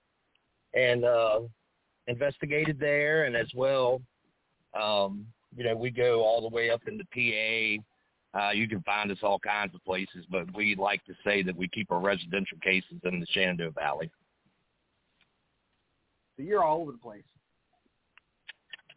and 0.74 1.04
uh 1.04 1.40
investigated 2.06 2.78
there 2.78 3.24
and 3.24 3.36
as 3.36 3.48
well 3.54 4.00
um 4.78 5.26
you 5.56 5.62
know, 5.62 5.76
we 5.76 5.90
go 5.90 6.22
all 6.22 6.40
the 6.40 6.54
way 6.54 6.70
up 6.70 6.80
into 6.88 7.04
PA 7.14 7.82
uh, 8.34 8.50
you 8.50 8.68
can 8.68 8.82
find 8.82 9.12
us 9.12 9.18
all 9.22 9.38
kinds 9.38 9.74
of 9.74 9.84
places, 9.84 10.24
but 10.28 10.52
we 10.56 10.74
like 10.74 11.04
to 11.04 11.14
say 11.24 11.42
that 11.42 11.56
we 11.56 11.68
keep 11.68 11.92
our 11.92 12.00
residential 12.00 12.58
cases 12.62 12.98
in 13.04 13.20
the 13.20 13.26
Shenandoah 13.30 13.70
Valley. 13.70 14.10
So 16.36 16.42
you're 16.42 16.64
all 16.64 16.80
over 16.80 16.92
the 16.92 16.98
place. 16.98 17.22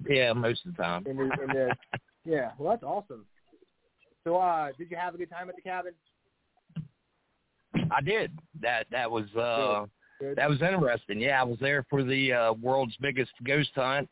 Yeah, 0.10 0.34
most 0.34 0.66
of 0.66 0.76
the 0.76 0.82
time. 0.82 1.04
The, 1.04 1.12
in 1.12 1.18
the 1.18 1.76
yeah, 2.26 2.52
well, 2.58 2.72
that's 2.72 2.84
awesome. 2.84 3.26
So, 4.24 4.38
uh, 4.38 4.72
did 4.78 4.90
you 4.92 4.98
have 4.98 5.16
a 5.16 5.18
good 5.18 5.30
time 5.30 5.50
at 5.50 5.56
the 5.56 5.62
cabin? 5.62 5.94
I 7.92 8.02
did. 8.02 8.38
That 8.62 8.88
that 8.92 9.10
was 9.10 9.26
uh 9.36 9.86
Good. 10.20 10.38
that 10.38 10.50
was 10.50 10.62
interesting. 10.62 11.20
Yeah, 11.20 11.42
I 11.42 11.44
was 11.44 11.58
there 11.60 11.86
for 11.90 12.04
the 12.04 12.34
uh 12.34 12.54
world's 12.54 12.96
biggest 13.00 13.32
ghost 13.44 13.72
hunt 13.76 14.10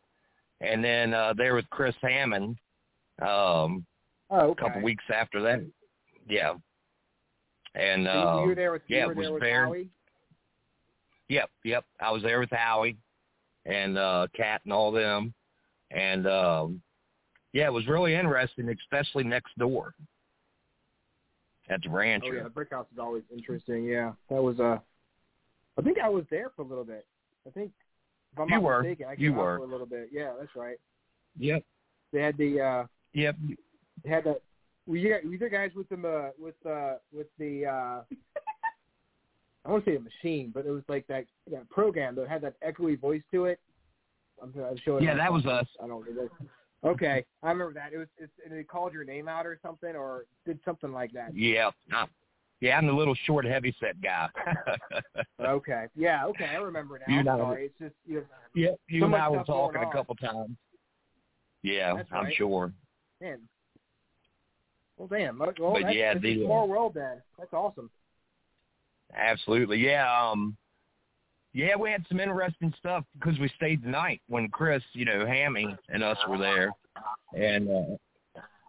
and 0.61 0.83
then 0.83 1.13
uh 1.13 1.33
there 1.35 1.55
with 1.55 1.69
Chris 1.69 1.95
Hammond 2.01 2.57
um 3.21 3.85
oh, 4.29 4.37
a 4.37 4.43
okay. 4.49 4.65
couple 4.65 4.81
weeks 4.81 5.03
after 5.13 5.41
that. 5.41 5.65
Yeah. 6.29 6.53
And 7.73 8.07
uh 8.07 8.39
you, 8.41 8.47
were 8.47 8.55
there 8.55 8.71
with 8.71 8.83
yeah, 8.87 9.01
you 9.01 9.07
were 9.07 9.23
it 9.23 9.31
was 9.31 9.41
there 9.41 9.65
Howie. 9.65 9.89
Yep, 11.27 11.49
yep. 11.63 11.85
I 11.99 12.11
was 12.11 12.21
there 12.21 12.39
with 12.39 12.51
Howie 12.51 12.97
and 13.65 13.97
uh 13.97 14.27
Kat 14.35 14.61
and 14.65 14.73
all 14.73 14.91
them. 14.91 15.33
And 15.91 16.27
um 16.27 16.81
yeah, 17.53 17.67
it 17.67 17.73
was 17.73 17.87
really 17.87 18.13
interesting, 18.13 18.69
especially 18.69 19.23
next 19.23 19.57
door 19.57 19.95
at 21.69 21.81
the 21.81 21.89
rancher. 21.89 22.27
Oh 22.31 22.35
yeah, 22.35 22.43
the 22.43 22.49
brick 22.49 22.71
house 22.71 22.87
is 22.91 22.99
always 22.99 23.23
interesting. 23.33 23.85
Yeah, 23.85 24.11
that 24.29 24.41
was 24.41 24.59
uh, 24.59 24.79
I 25.77 25.81
think 25.81 25.97
I 25.99 26.09
was 26.09 26.25
there 26.29 26.51
for 26.55 26.61
a 26.61 26.65
little 26.65 26.83
bit. 26.85 27.05
I 27.47 27.49
think 27.51 27.71
if 28.33 28.39
I'm 28.39 28.47
You 28.49 28.55
not 28.55 28.63
were. 28.63 28.81
mistaken, 28.81 29.07
I 29.07 29.11
You 29.13 29.31
came 29.31 29.39
out 29.39 29.43
were. 29.45 29.57
for 29.59 29.63
a 29.65 29.67
little 29.67 29.85
bit. 29.85 30.09
Yeah, 30.11 30.33
that's 30.39 30.55
right. 30.55 30.77
Yep. 31.37 31.63
They 32.13 32.21
had 32.21 32.37
the 32.37 32.61
uh, 32.61 32.85
Yep. 33.13 33.35
they 34.03 34.09
had 34.09 34.23
that. 34.25 34.41
Were 34.87 34.97
you, 34.97 35.09
were 35.23 35.31
you 35.31 35.37
the 35.37 35.49
guys 35.49 35.71
with 35.75 35.89
the 35.89 36.07
uh, 36.07 36.29
with 36.39 36.55
uh, 36.65 36.95
with 37.13 37.27
the 37.39 37.65
uh, 37.65 38.01
I 39.65 39.69
won't 39.71 39.83
say 39.85 39.95
a 39.95 39.99
machine, 39.99 40.51
but 40.53 40.65
it 40.65 40.69
was 40.71 40.83
like 40.87 41.07
that 41.07 41.25
that 41.51 41.67
program 41.69 42.15
that 42.15 42.27
had 42.29 42.41
that 42.43 42.55
echoey 42.61 42.99
voice 42.99 43.23
to 43.31 43.45
it. 43.45 43.59
I'm, 44.41 44.53
I'm 44.63 44.77
showing. 44.83 45.03
Yeah, 45.03 45.15
that 45.15 45.31
was 45.33 45.45
us. 45.45 45.65
I 45.83 45.87
don't 45.87 46.05
know. 46.15 46.29
Okay, 46.83 47.25
I 47.41 47.49
remember 47.51 47.73
that. 47.73 47.93
It 47.93 47.97
was 47.97 48.07
it's, 48.17 48.31
and 48.45 48.53
they 48.55 48.63
called 48.63 48.93
your 48.93 49.03
name 49.05 49.27
out 49.27 49.47
or 49.47 49.57
something, 49.63 49.95
or 49.95 50.25
did 50.45 50.59
something 50.63 50.91
like 50.91 51.11
that. 51.13 51.35
Yeah. 51.35 51.71
Yeah, 52.61 52.77
I'm 52.77 52.87
the 52.87 52.93
little 52.93 53.15
short 53.25 53.45
heavy 53.45 53.75
set 53.79 54.01
guy. 54.01 54.29
Okay. 55.39 55.85
Yeah. 55.95 56.25
Okay. 56.27 56.45
I 56.45 56.55
remember 56.55 56.99
now. 56.99 57.13
You 57.13 57.19
I'm 57.19 57.25
know. 57.25 57.37
sorry. 57.37 57.65
It's 57.65 57.75
just 57.79 57.93
you 58.05 58.15
know, 58.15 58.23
yep. 58.55 58.79
You 58.87 59.01
So 59.01 59.05
and 59.05 59.15
I 59.15 59.29
were 59.29 59.43
talking 59.43 59.81
a 59.81 59.91
couple 59.91 60.15
times. 60.15 60.55
Yeah, 61.61 61.95
That's 61.95 62.09
I'm 62.11 62.25
right. 62.25 62.35
sure. 62.35 62.71
man. 63.21 63.39
Well, 64.97 65.07
damn. 65.07 65.37
Well, 65.37 65.53
But 65.57 65.81
that's, 65.83 65.95
yeah, 65.95 66.13
that's 66.13 66.23
the, 66.23 66.43
a 66.43 66.45
small 66.45 66.67
world 66.67 66.93
then. 66.95 67.21
That's 67.37 67.53
awesome. 67.53 67.89
Absolutely. 69.15 69.77
Yeah. 69.79 70.07
Um 70.31 70.55
yeah, 71.53 71.75
we 71.75 71.89
had 71.91 72.05
some 72.09 72.19
interesting 72.19 72.73
stuff 72.77 73.05
because 73.13 73.37
we 73.39 73.49
stayed 73.55 73.83
the 73.83 73.87
night 73.89 74.21
when 74.27 74.49
Chris, 74.49 74.83
you 74.93 75.05
know, 75.05 75.25
Hammy 75.25 75.75
and 75.89 76.03
us 76.03 76.17
were 76.27 76.37
there. 76.37 76.71
And 77.37 77.69
uh 77.69 77.97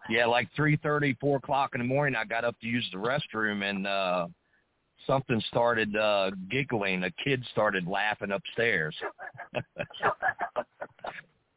yeah, 0.09 0.25
like 0.25 0.47
three 0.55 0.77
thirty, 0.77 1.15
four 1.19 1.37
o'clock 1.37 1.71
in 1.73 1.81
the 1.81 1.87
morning 1.87 2.15
I 2.15 2.25
got 2.25 2.43
up 2.45 2.59
to 2.61 2.67
use 2.67 2.87
the 2.91 2.97
restroom 2.97 3.69
and 3.69 3.85
uh 3.87 4.27
something 5.05 5.41
started 5.49 5.95
uh 5.95 6.31
giggling. 6.49 7.03
A 7.03 7.11
kid 7.23 7.45
started 7.51 7.87
laughing 7.87 8.31
upstairs. 8.31 8.95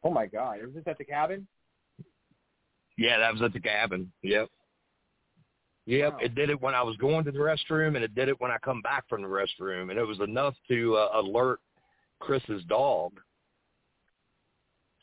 Oh 0.03 0.09
my 0.09 0.25
God. 0.25 0.59
Was 0.63 0.73
this 0.73 0.83
at 0.87 0.97
the 0.97 1.05
cabin? 1.05 1.47
yeah, 2.97 3.19
that 3.19 3.31
was 3.33 3.41
at 3.41 3.53
the 3.53 3.59
cabin. 3.59 4.11
Yep. 4.23 4.49
Yep, 5.85 6.13
Wow. 6.13 6.19
it 6.21 6.35
did 6.35 6.49
it 6.49 6.61
when 6.61 6.75
I 6.75 6.81
was 6.83 6.95
going 6.97 7.23
to 7.25 7.31
the 7.31 7.39
restroom, 7.39 7.95
and 7.95 8.03
it 8.03 8.13
did 8.15 8.27
it 8.29 8.39
when 8.39 8.51
I 8.51 8.57
come 8.63 8.81
back 8.81 9.07
from 9.09 9.21
the 9.23 9.27
restroom, 9.27 9.89
and 9.89 9.99
it 9.99 10.05
was 10.05 10.19
enough 10.19 10.55
to 10.69 10.95
uh, 10.95 11.19
alert 11.21 11.59
Chris's 12.19 12.63
dog. 12.65 13.13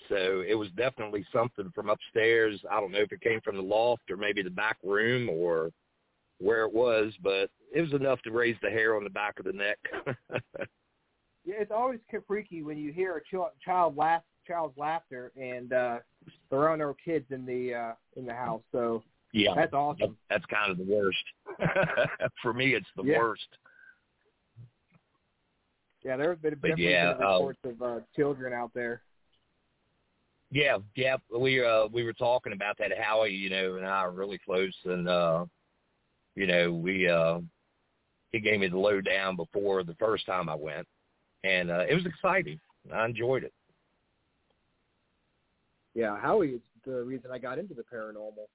So 0.09 0.43
it 0.47 0.55
was 0.55 0.69
definitely 0.77 1.25
something 1.33 1.71
from 1.75 1.89
upstairs. 1.91 2.61
I 2.71 2.81
don't 2.81 2.93
know 2.93 3.01
if 3.01 3.13
it 3.13 3.21
came 3.21 3.41
from 3.43 3.57
the 3.57 3.63
loft 3.63 4.11
or 4.11 4.17
maybe 4.17 4.43
the 4.43 4.51
back 4.51 4.79
room 4.83 5.29
or 5.29 5.71
where 6.39 6.65
it 6.65 6.73
was, 6.73 7.13
but 7.23 7.51
it 7.75 7.81
was 7.83 7.93
enough 7.93 8.21
to 8.23 8.31
raise 8.31 8.57
the 8.63 8.71
hair 8.71 8.97
on 8.97 9.05
the 9.05 9.11
back 9.11 9.39
of 9.39 9.45
the 9.45 9.53
neck. 9.53 9.79
Yeah, 11.45 11.55
it's 11.61 11.73
always 11.73 11.99
freaky 12.27 12.63
when 12.63 12.77
you 12.77 12.93
hear 12.93 13.17
a 13.17 13.21
ch- 13.23 13.65
child 13.65 13.97
laugh, 13.97 14.23
child's 14.47 14.77
laughter, 14.77 15.33
and 15.41 15.73
uh, 15.73 15.99
there 16.51 16.69
are 16.69 16.77
no 16.77 16.95
kids 17.03 17.25
in 17.31 17.47
the 17.47 17.75
uh, 17.75 17.93
in 18.17 18.27
the 18.27 18.35
house. 18.35 18.61
So 18.71 19.03
yeah, 19.33 19.55
that's 19.55 19.73
awesome. 19.73 20.19
that's 20.29 20.45
kind 20.47 20.71
of 20.71 20.77
the 20.77 20.85
worst. 20.85 21.25
For 22.43 22.53
me, 22.53 22.75
it's 22.75 22.87
the 22.97 23.03
Yeah. 23.03 23.17
worst. 23.17 23.49
Yeah, 26.05 26.19
there 26.19 26.31
have 26.31 26.43
been 26.43 26.59
But 26.61 26.69
definitely 26.69 26.93
yeah, 26.93 27.13
been 27.15 27.27
um, 27.27 27.33
reports 27.33 27.59
of 27.65 27.83
uh, 27.83 28.01
children 28.15 28.53
out 28.53 28.73
there. 28.75 29.03
Yeah, 30.51 30.79
yeah. 30.95 31.17
We 31.37 31.63
uh 31.65 31.87
we 31.93 32.05
were 32.05 32.15
talking 32.15 32.53
about 32.55 32.79
that 32.79 32.91
Howie, 32.99 33.31
you 33.33 33.51
know, 33.51 33.77
and 33.77 33.87
I 33.87 33.91
are 33.99 34.11
really 34.11 34.39
close 34.39 34.75
and 34.85 35.09
uh 35.09 35.45
you 36.35 36.47
know, 36.47 36.73
we 36.73 37.09
uh 37.09 37.41
he 38.33 38.41
gave 38.41 38.61
me 38.61 38.69
the 38.69 38.79
lowdown 38.79 39.37
before 39.37 39.83
the 39.85 39.95
first 39.95 40.25
time 40.27 40.49
I 40.49 40.55
went. 40.55 40.87
And 41.45 41.71
uh 41.71 41.85
it 41.89 41.95
was 41.95 42.07
exciting. 42.07 42.59
I 42.93 43.05
enjoyed 43.05 43.45
it. 43.45 43.53
Yeah, 45.95 46.19
Howie 46.19 46.51
is 46.55 46.61
the 46.87 47.03
reason 47.03 47.31
I 47.33 47.39
got 47.39 47.59
into 47.59 47.75
the 47.75 47.83
paranormal. 47.83 48.47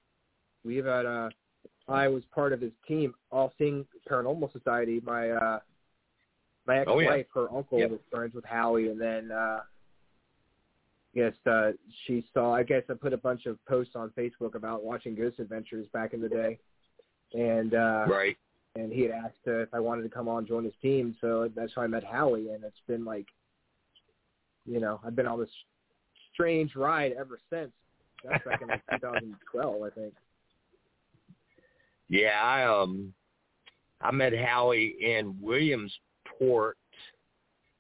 We've 0.65 0.85
had 0.85 1.05
uh 1.05 1.29
I 1.87 2.07
was 2.07 2.23
part 2.33 2.53
of 2.53 2.61
his 2.61 2.71
team, 2.87 3.13
All 3.31 3.53
Seeing 3.57 3.85
Paranormal 4.09 4.51
Society. 4.51 5.01
My 5.05 5.29
uh 5.29 5.59
my 6.65 6.79
ex 6.79 6.89
Oh, 6.91 6.95
wife, 6.95 7.05
yeah. 7.35 7.41
her 7.41 7.53
uncle 7.55 7.77
Yep. 7.79 7.91
was 7.91 7.99
friends 8.09 8.33
with 8.33 8.45
Howie 8.45 8.89
and 8.89 8.99
then 8.99 9.31
uh 9.31 9.59
guess 11.15 11.33
uh 11.45 11.71
she 12.05 12.25
saw 12.33 12.53
I 12.55 12.63
guess 12.63 12.83
I 12.89 12.93
put 12.93 13.13
a 13.13 13.17
bunch 13.17 13.45
of 13.45 13.63
posts 13.65 13.95
on 13.95 14.09
Facebook 14.17 14.55
about 14.55 14.83
watching 14.83 15.15
Ghost 15.15 15.39
Adventures 15.39 15.87
back 15.93 16.13
in 16.13 16.21
the 16.21 16.29
day. 16.29 16.57
And 17.33 17.73
uh 17.73 18.05
Right. 18.09 18.37
and 18.75 18.91
he 18.91 19.01
had 19.01 19.11
asked 19.11 19.37
uh, 19.47 19.59
if 19.59 19.69
I 19.73 19.79
wanted 19.79 20.03
to 20.03 20.09
come 20.09 20.27
on 20.27 20.39
and 20.39 20.47
join 20.47 20.63
his 20.63 20.73
team, 20.81 21.15
so 21.21 21.49
that's 21.55 21.71
how 21.75 21.83
I 21.83 21.87
met 21.87 22.03
Howie 22.03 22.49
and 22.49 22.63
it's 22.63 22.81
been 22.87 23.05
like 23.05 23.27
you 24.65 24.79
know, 24.79 24.99
I've 25.05 25.15
been 25.15 25.27
on 25.27 25.39
this 25.39 25.49
strange 26.33 26.75
ride 26.75 27.13
ever 27.19 27.37
since. 27.49 27.71
That's 28.23 28.43
back 28.45 28.61
in 28.61 28.69
like 28.69 28.81
2012, 28.91 29.83
I 29.83 29.89
think. 29.89 30.13
Yeah, 32.09 32.41
I 32.41 32.63
um 32.63 33.13
I 34.01 34.11
met 34.11 34.33
Howie 34.37 34.95
in 34.99 35.35
Williamsport, 35.41 36.77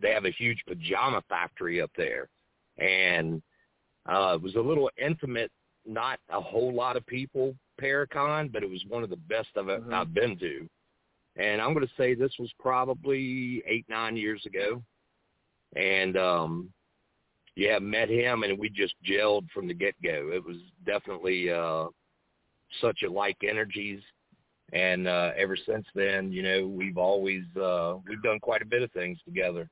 they 0.01 0.11
have 0.11 0.25
a 0.25 0.31
huge 0.31 0.61
pajama 0.67 1.21
factory 1.29 1.81
up 1.81 1.91
there. 1.97 2.29
And 2.77 3.41
uh 4.09 4.33
it 4.35 4.41
was 4.41 4.55
a 4.55 4.59
little 4.61 4.89
intimate, 4.97 5.51
not 5.85 6.19
a 6.29 6.41
whole 6.41 6.73
lot 6.73 6.97
of 6.97 7.05
people 7.05 7.55
Paracon, 7.81 8.51
but 8.51 8.63
it 8.63 8.69
was 8.69 8.83
one 8.87 9.03
of 9.03 9.09
the 9.09 9.17
best 9.17 9.49
I've, 9.57 9.65
Mhm. 9.65 9.93
I've 9.93 10.13
been 10.13 10.37
to. 10.39 10.69
And 11.35 11.61
I'm 11.61 11.73
going 11.73 11.85
to 11.85 11.93
say 11.95 12.13
this 12.13 12.37
was 12.39 12.51
probably 12.59 13.61
eight, 13.65 13.85
nine 13.89 14.15
years 14.15 14.45
ago. 14.45 14.81
And 15.75 16.15
um 16.17 16.71
yeah, 17.57 17.79
met 17.79 18.09
him 18.09 18.43
and 18.43 18.59
we 18.59 18.69
just 18.69 18.95
gelled 19.03 19.49
from 19.51 19.67
the 19.67 19.73
get 19.73 19.95
go. 20.01 20.29
It 20.33 20.43
was 20.43 20.57
definitely 20.85 21.49
uh 21.51 21.87
such 22.81 23.03
alike 23.03 23.37
energies. 23.43 24.01
And 24.73 25.07
uh 25.07 25.31
ever 25.37 25.55
since 25.55 25.85
then, 25.95 26.31
you 26.31 26.41
know, 26.43 26.67
we've 26.67 26.97
always 26.97 27.43
uh 27.55 27.97
we've 28.07 28.21
done 28.23 28.39
quite 28.39 28.61
a 28.61 28.65
bit 28.65 28.81
of 28.81 28.91
things 28.91 29.19
together. 29.25 29.69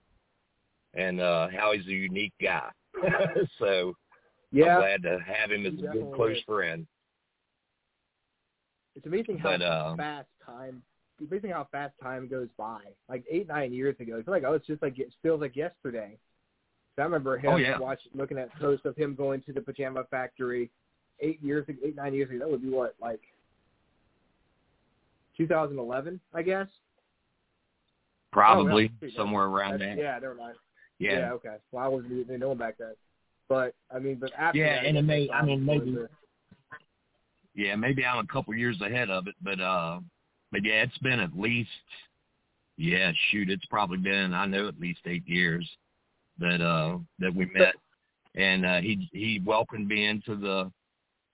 and 0.94 1.20
uh 1.20 1.48
Howie's 1.50 1.86
a 1.88 1.92
unique 1.92 2.34
guy. 2.42 2.70
so 3.60 3.96
Yeah, 4.52 4.76
I'm 4.76 4.82
glad 4.82 5.04
to 5.04 5.20
have 5.26 5.52
him 5.52 5.66
as 5.66 5.74
a 5.74 5.88
good 5.94 6.12
close 6.16 6.38
is. 6.38 6.44
friend. 6.44 6.86
it's 8.96 9.06
amazing 9.06 9.40
how 9.40 9.52
But, 9.58 9.62
uh, 9.64 9.96
fast 9.96 10.28
time. 10.46 10.84
It's 11.20 11.30
amazing 11.32 11.52
how 11.52 11.68
fast 11.72 11.94
time 12.02 12.28
goes 12.28 12.50
by. 12.58 12.82
Like 13.10 13.24
eight, 13.30 13.48
nine 13.48 13.74
years 13.74 13.96
ago, 14.00 14.18
it's 14.18 14.28
like 14.28 14.44
oh, 14.46 14.54
it's 14.54 14.68
just 14.68 14.82
like 14.82 15.00
it 15.00 15.12
feels 15.22 15.42
like 15.42 15.56
yesterday. 15.56 16.18
So 16.96 17.02
I 17.02 17.06
remember 17.06 17.38
him 17.38 17.54
Oh, 17.54 17.58
yeah. 17.58 17.80
watching, 17.80 18.12
looking 18.14 18.38
at 18.38 18.54
posts 18.60 18.86
of 18.86 18.96
him 18.96 19.16
going 19.16 19.42
to 19.44 19.54
the 19.54 19.62
pajama 19.62 20.04
factory 20.12 20.70
eight 21.20 21.42
years, 21.42 21.66
eight 21.84 21.96
nine 21.96 22.14
years 22.14 22.30
ago. 22.30 22.40
That 22.40 22.50
would 22.52 22.62
be 22.62 22.70
what 22.70 22.94
like 23.02 23.22
2011, 25.38 26.20
I 26.34 26.42
guess. 26.42 26.68
Probably 28.32 28.92
Oh, 29.04 29.08
somewhere 29.16 29.46
around 29.46 29.80
that. 29.80 29.98
Yeah, 29.98 30.18
never 30.20 30.36
mind. 30.36 30.56
Yeah. 31.00 31.20
Yeah, 31.20 31.32
okay. 31.34 31.56
Well, 31.72 31.84
I 31.84 31.88
wasn't 31.88 32.14
even 32.14 32.40
knowing 32.40 32.58
back 32.58 32.78
then. 32.80 32.94
But 33.48 33.76
I 33.94 34.00
mean, 34.00 34.16
but 34.16 34.32
after 34.38 34.58
Yeah, 34.60 34.76
that, 34.82 34.86
and 34.86 34.98
it 34.98 35.02
may- 35.04 35.30
I 35.30 35.44
mean, 35.44 35.66
maybe- 35.66 35.98
Yeah, 37.56 37.76
maybe 37.76 38.04
I'm 38.06 38.24
a 38.24 38.28
couple 38.28 38.56
years 38.56 38.82
ahead 38.82 39.10
of 39.12 39.28
it, 39.28 39.36
but 39.42 39.60
uh 39.60 40.00
but 40.52 40.64
yeah, 40.64 40.82
it's 40.84 40.98
been 41.00 41.20
at 41.20 41.38
least 41.38 41.70
yeah, 42.78 43.12
shoot, 43.30 43.50
it's 43.52 43.66
probably 43.68 43.98
been 44.00 44.34
I 44.34 44.46
know 44.48 44.68
at 44.68 44.80
least 44.80 45.02
eight 45.06 45.28
years 45.28 45.70
that 46.40 46.62
uh 46.62 46.98
that 47.20 47.34
we 47.36 47.46
met. 47.46 47.76
And 48.34 48.66
uh 48.66 48.82
he 48.82 49.08
he 49.12 49.40
welcomed 49.46 49.88
me 49.88 50.08
into 50.08 50.36
the 50.36 50.72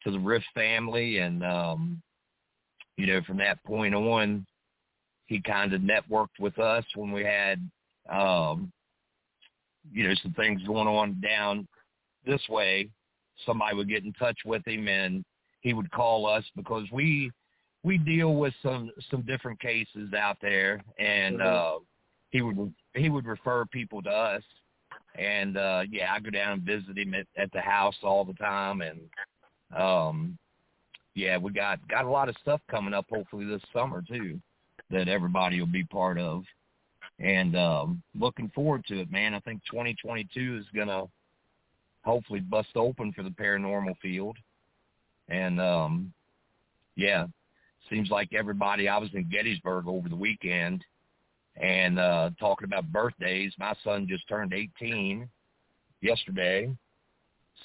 to 0.04 0.12
the 0.12 0.20
Riff 0.20 0.44
family 0.54 1.20
and 1.20 1.42
um 1.46 2.02
you 3.00 3.08
know, 3.08 3.22
from 3.22 3.38
that 3.38 3.64
point 3.64 3.96
on 3.96 4.46
he 5.28 5.40
kind 5.42 5.74
of 5.74 5.82
networked 5.82 6.40
with 6.40 6.60
us 6.60 6.84
when 6.96 7.12
we 7.12 7.24
had 7.24 7.60
um 8.12 8.72
you 9.92 10.08
know, 10.08 10.14
some 10.22 10.34
things 10.34 10.62
going 10.68 10.88
on 10.88 11.20
down 11.22 11.68
this 12.26 12.42
way. 12.50 12.90
Somebody 13.46 13.76
would 13.76 13.88
get 13.90 14.04
in 14.04 14.12
touch 14.14 14.38
with 14.46 14.68
him 14.68 14.88
and 14.88 15.24
he 15.62 15.74
would 15.74 15.90
call 15.92 16.26
us 16.28 16.44
because 16.56 16.86
we 16.92 17.32
we 17.84 17.98
deal 17.98 18.36
with 18.36 18.54
some 18.62 18.92
some 19.10 19.22
different 19.22 19.60
cases 19.62 20.14
out 20.14 20.38
there 20.42 20.82
and 21.00 21.40
Mhm. 21.40 21.46
uh 21.46 21.80
he 22.32 22.42
would 22.42 22.74
he 22.94 23.10
would 23.10 23.26
refer 23.26 23.66
people 23.66 24.02
to 24.04 24.10
us 24.10 24.44
and 25.16 25.56
uh 25.58 25.84
yeah 25.90 26.14
i 26.14 26.20
go 26.20 26.30
down 26.30 26.54
and 26.54 26.62
visit 26.64 26.98
him 26.98 27.14
at, 27.14 27.26
at 27.38 27.52
the 27.54 27.62
house 27.62 27.96
all 28.04 28.26
the 28.26 28.34
time 28.34 28.82
and 28.82 29.00
um 29.76 30.38
yeah 31.20 31.38
we 31.38 31.52
got 31.52 31.86
got 31.88 32.06
a 32.06 32.10
lot 32.10 32.30
of 32.30 32.36
stuff 32.42 32.62
coming 32.70 32.94
up 32.94 33.06
hopefully 33.10 33.46
this 33.46 33.62
summer 33.74 34.04
too 34.08 34.40
that 34.90 35.08
everybody 35.08 35.60
will 35.60 35.68
be 35.68 35.84
part 35.84 36.18
of 36.18 36.44
and 37.20 37.56
um 37.58 38.02
looking 38.18 38.50
forward 38.56 38.84
to 38.86 39.02
it 39.02 39.12
man 39.12 39.34
i 39.34 39.40
think 39.40 39.62
2022 39.70 40.58
is 40.60 40.66
going 40.74 40.88
to 40.88 41.08
hopefully 42.04 42.40
bust 42.40 42.70
open 42.76 43.12
for 43.14 43.24
the 43.24 43.30
paranormal 43.30 43.98
field 44.02 44.38
and 45.30 45.60
um 45.62 46.12
yeah, 47.00 47.28
seems 47.90 48.10
like 48.10 48.34
everybody 48.34 48.90
I 48.90 48.98
was 48.98 49.10
in 49.14 49.30
Gettysburg 49.30 49.88
over 49.88 50.10
the 50.10 50.16
weekend 50.16 50.84
and 51.56 51.98
uh 51.98 52.32
talking 52.40 52.66
about 52.66 52.92
birthdays. 52.92 53.54
My 53.58 53.74
son 53.84 54.08
just 54.08 54.28
turned 54.28 54.54
18 54.54 55.28
yesterday. 56.02 56.76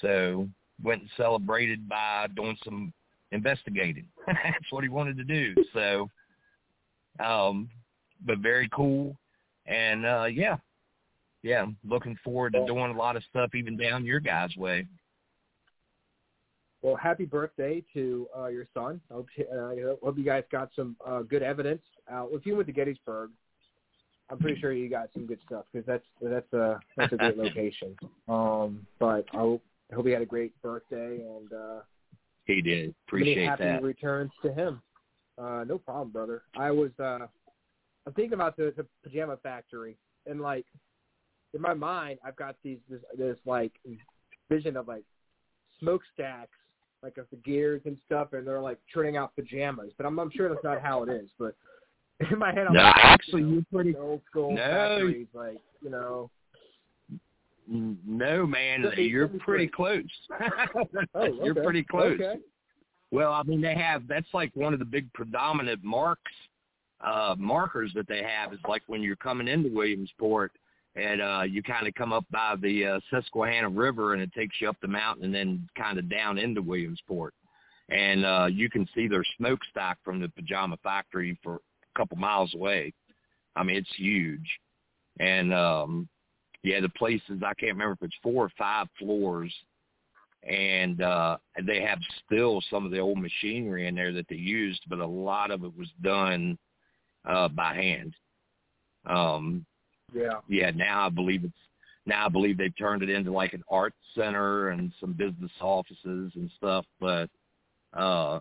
So 0.00 0.49
went 0.82 1.02
and 1.02 1.11
celebrated 1.16 1.88
by 1.88 2.28
doing 2.37 2.56
some 2.64 2.92
investigating. 3.34 4.06
That's 4.26 4.70
what 4.70 4.84
he 4.84 4.88
wanted 4.88 5.16
to 5.18 5.24
do. 5.24 5.54
So 5.72 6.08
um 7.22 7.68
but 8.24 8.38
very 8.38 8.68
cool 8.72 9.16
and 9.66 10.06
uh 10.06 10.24
yeah. 10.24 10.56
Yeah, 11.42 11.66
looking 11.86 12.16
forward 12.24 12.54
to 12.54 12.64
doing 12.64 12.90
a 12.90 12.96
lot 12.96 13.16
of 13.16 13.22
stuff 13.28 13.54
even 13.54 13.76
down 13.76 14.06
your 14.06 14.18
guys' 14.18 14.56
way. 14.56 14.86
Well, 16.80 16.97
happy 16.97 17.25
birthday 17.25 17.82
to 17.94 18.26
uh, 18.36 18.47
your 18.49 18.66
son. 18.75 19.00
I 19.10 19.14
hope, 19.14 19.28
uh, 19.38 19.54
I 19.54 19.94
hope 20.02 20.18
you 20.18 20.25
guys 20.25 20.44
got 20.52 20.70
some 20.76 20.97
uh, 21.06 21.20
good 21.20 21.42
evidence. 21.42 21.80
Uh, 22.12 22.26
if 22.32 22.44
you 22.44 22.56
went 22.56 22.66
to 22.68 22.73
Gettysburg, 22.73 23.30
I'm 24.30 24.38
pretty 24.38 24.60
sure 24.60 24.73
you 24.73 24.88
got 24.88 25.08
some 25.14 25.26
good 25.26 25.38
stuff 25.47 25.64
because 25.73 25.86
that's 25.86 26.04
that's 26.20 26.52
a 26.52 26.78
that's 26.97 27.12
a 27.12 27.16
great 27.16 27.38
location. 27.42 27.97
Um, 28.28 28.86
but 28.99 29.25
I 29.32 29.38
hope, 29.38 29.62
I 29.90 29.94
hope 29.94 30.06
he 30.06 30.12
had 30.12 30.23
a 30.23 30.26
great 30.26 30.60
birthday 30.60 31.20
and 31.23 31.52
uh, 31.52 31.80
He 32.47 32.61
did. 32.61 32.65
many 32.65 32.95
Appreciate 33.09 33.47
happy 33.47 33.65
that. 33.65 33.83
returns 33.83 34.30
to 34.43 34.52
him. 34.52 34.83
Uh, 35.39 35.65
no 35.67 35.78
problem, 35.78 36.11
brother. 36.11 36.43
I 36.57 36.71
was 36.71 36.91
uh, 37.00 37.26
I'm 38.07 38.13
thinking 38.15 38.35
about 38.35 38.57
the, 38.57 38.73
the 38.76 38.87
pajama 39.02 39.37
factory 39.43 39.97
and 40.26 40.41
like 40.41 40.67
in 41.54 41.61
my 41.61 41.75
mind, 41.75 42.19
I've 42.25 42.37
got 42.37 42.57
these 42.63 42.78
this, 42.91 43.00
this 43.17 43.37
like 43.47 43.73
vision 44.50 44.76
of 44.76 44.89
like 44.89 45.04
smokestacks 45.80 46.57
like 47.04 47.19
of 47.19 47.26
the 47.30 47.37
gears 47.37 47.83
and 47.85 47.99
stuff, 48.07 48.33
and 48.33 48.47
they're 48.47 48.61
like 48.63 48.78
churning 48.93 49.17
out 49.19 49.37
pajamas. 49.37 49.93
But 49.99 50.07
I'm, 50.07 50.19
I'm 50.19 50.30
sure 50.30 50.49
that's 50.49 50.65
not 50.65 50.80
how 50.80 51.02
it 51.02 51.11
is. 51.11 51.28
But 51.39 51.54
in 52.30 52.39
my 52.39 52.52
head, 52.52 52.67
I'm 52.67 52.73
No, 52.75 52.83
like, 52.83 52.95
actually, 52.99 53.43
you 53.43 53.47
know, 53.49 53.54
you're 53.54 53.65
pretty. 53.83 53.97
old 53.97 54.23
school 54.28 54.52
No. 54.54 54.57
factories, 54.57 55.26
like 55.35 55.59
you 55.83 55.91
know. 55.91 56.30
No, 57.66 58.46
man, 58.46 58.92
you're 58.96 59.28
pretty 59.28 59.68
close. 59.68 60.02
Oh, 61.14 61.24
You're 61.44 61.54
pretty 61.54 61.84
close. 61.84 62.20
Okay. 62.20 62.40
Well, 63.10 63.32
I 63.32 63.42
mean, 63.44 63.60
they 63.60 63.74
have 63.74 64.08
that's 64.08 64.26
like 64.34 64.50
one 64.54 64.72
of 64.72 64.80
the 64.80 64.84
big 64.84 65.12
predominant 65.12 65.84
marks, 65.84 66.32
uh, 67.00 67.36
markers 67.38 67.92
that 67.94 68.08
they 68.08 68.22
have 68.22 68.52
is 68.52 68.58
like 68.68 68.82
when 68.86 69.02
you're 69.02 69.16
coming 69.16 69.46
into 69.46 69.68
Williamsport 69.68 70.52
and 70.96 71.22
uh, 71.22 71.42
you 71.48 71.62
kind 71.62 71.86
of 71.86 71.94
come 71.94 72.12
up 72.12 72.24
by 72.30 72.54
the 72.60 72.86
uh, 72.86 73.00
Susquehanna 73.10 73.68
River 73.68 74.14
and 74.14 74.22
it 74.22 74.32
takes 74.32 74.56
you 74.60 74.68
up 74.68 74.76
the 74.80 74.88
mountain 74.88 75.24
and 75.24 75.34
then 75.34 75.68
kind 75.76 75.98
of 75.98 76.10
down 76.10 76.38
into 76.38 76.62
Williamsport. 76.62 77.34
And 77.88 78.24
uh, 78.24 78.48
you 78.50 78.70
can 78.70 78.88
see 78.94 79.08
their 79.08 79.24
smokestack 79.36 79.98
from 80.04 80.20
the 80.20 80.28
pajama 80.30 80.78
factory 80.82 81.38
for 81.42 81.56
a 81.56 81.98
couple 81.98 82.16
miles 82.16 82.54
away. 82.54 82.92
I 83.56 83.62
mean, 83.62 83.76
it's 83.76 83.94
huge. 83.96 84.48
And 85.20 85.52
um, 85.52 86.08
yeah, 86.64 86.80
the 86.80 86.88
place 86.88 87.20
is 87.28 87.42
I 87.42 87.54
can't 87.54 87.72
remember 87.72 87.92
if 87.92 88.02
it's 88.02 88.16
four 88.22 88.44
or 88.44 88.52
five 88.58 88.88
floors 88.98 89.54
and 90.42 91.00
uh 91.00 91.36
they 91.66 91.80
have 91.80 91.98
still 92.26 92.60
some 92.70 92.84
of 92.84 92.90
the 92.90 92.98
old 92.98 93.18
machinery 93.18 93.86
in 93.86 93.94
there 93.94 94.12
that 94.12 94.26
they 94.28 94.36
used, 94.36 94.80
but 94.88 94.98
a 94.98 95.06
lot 95.06 95.50
of 95.50 95.62
it 95.62 95.76
was 95.76 95.88
done 96.02 96.58
uh 97.26 97.48
by 97.48 97.74
hand. 97.74 98.14
Um 99.06 99.64
Yeah. 100.12 100.40
yeah, 100.48 100.70
now 100.70 101.06
I 101.06 101.10
believe 101.10 101.44
it's 101.44 101.54
now 102.06 102.26
I 102.26 102.28
believe 102.28 102.58
they've 102.58 102.76
turned 102.76 103.02
it 103.02 103.08
into 103.10 103.30
like 103.30 103.52
an 103.54 103.64
art 103.70 103.94
center 104.14 104.70
and 104.70 104.92
some 105.00 105.12
business 105.12 105.52
offices 105.60 106.32
and 106.34 106.50
stuff, 106.56 106.84
but 106.98 107.28
uh 107.92 108.40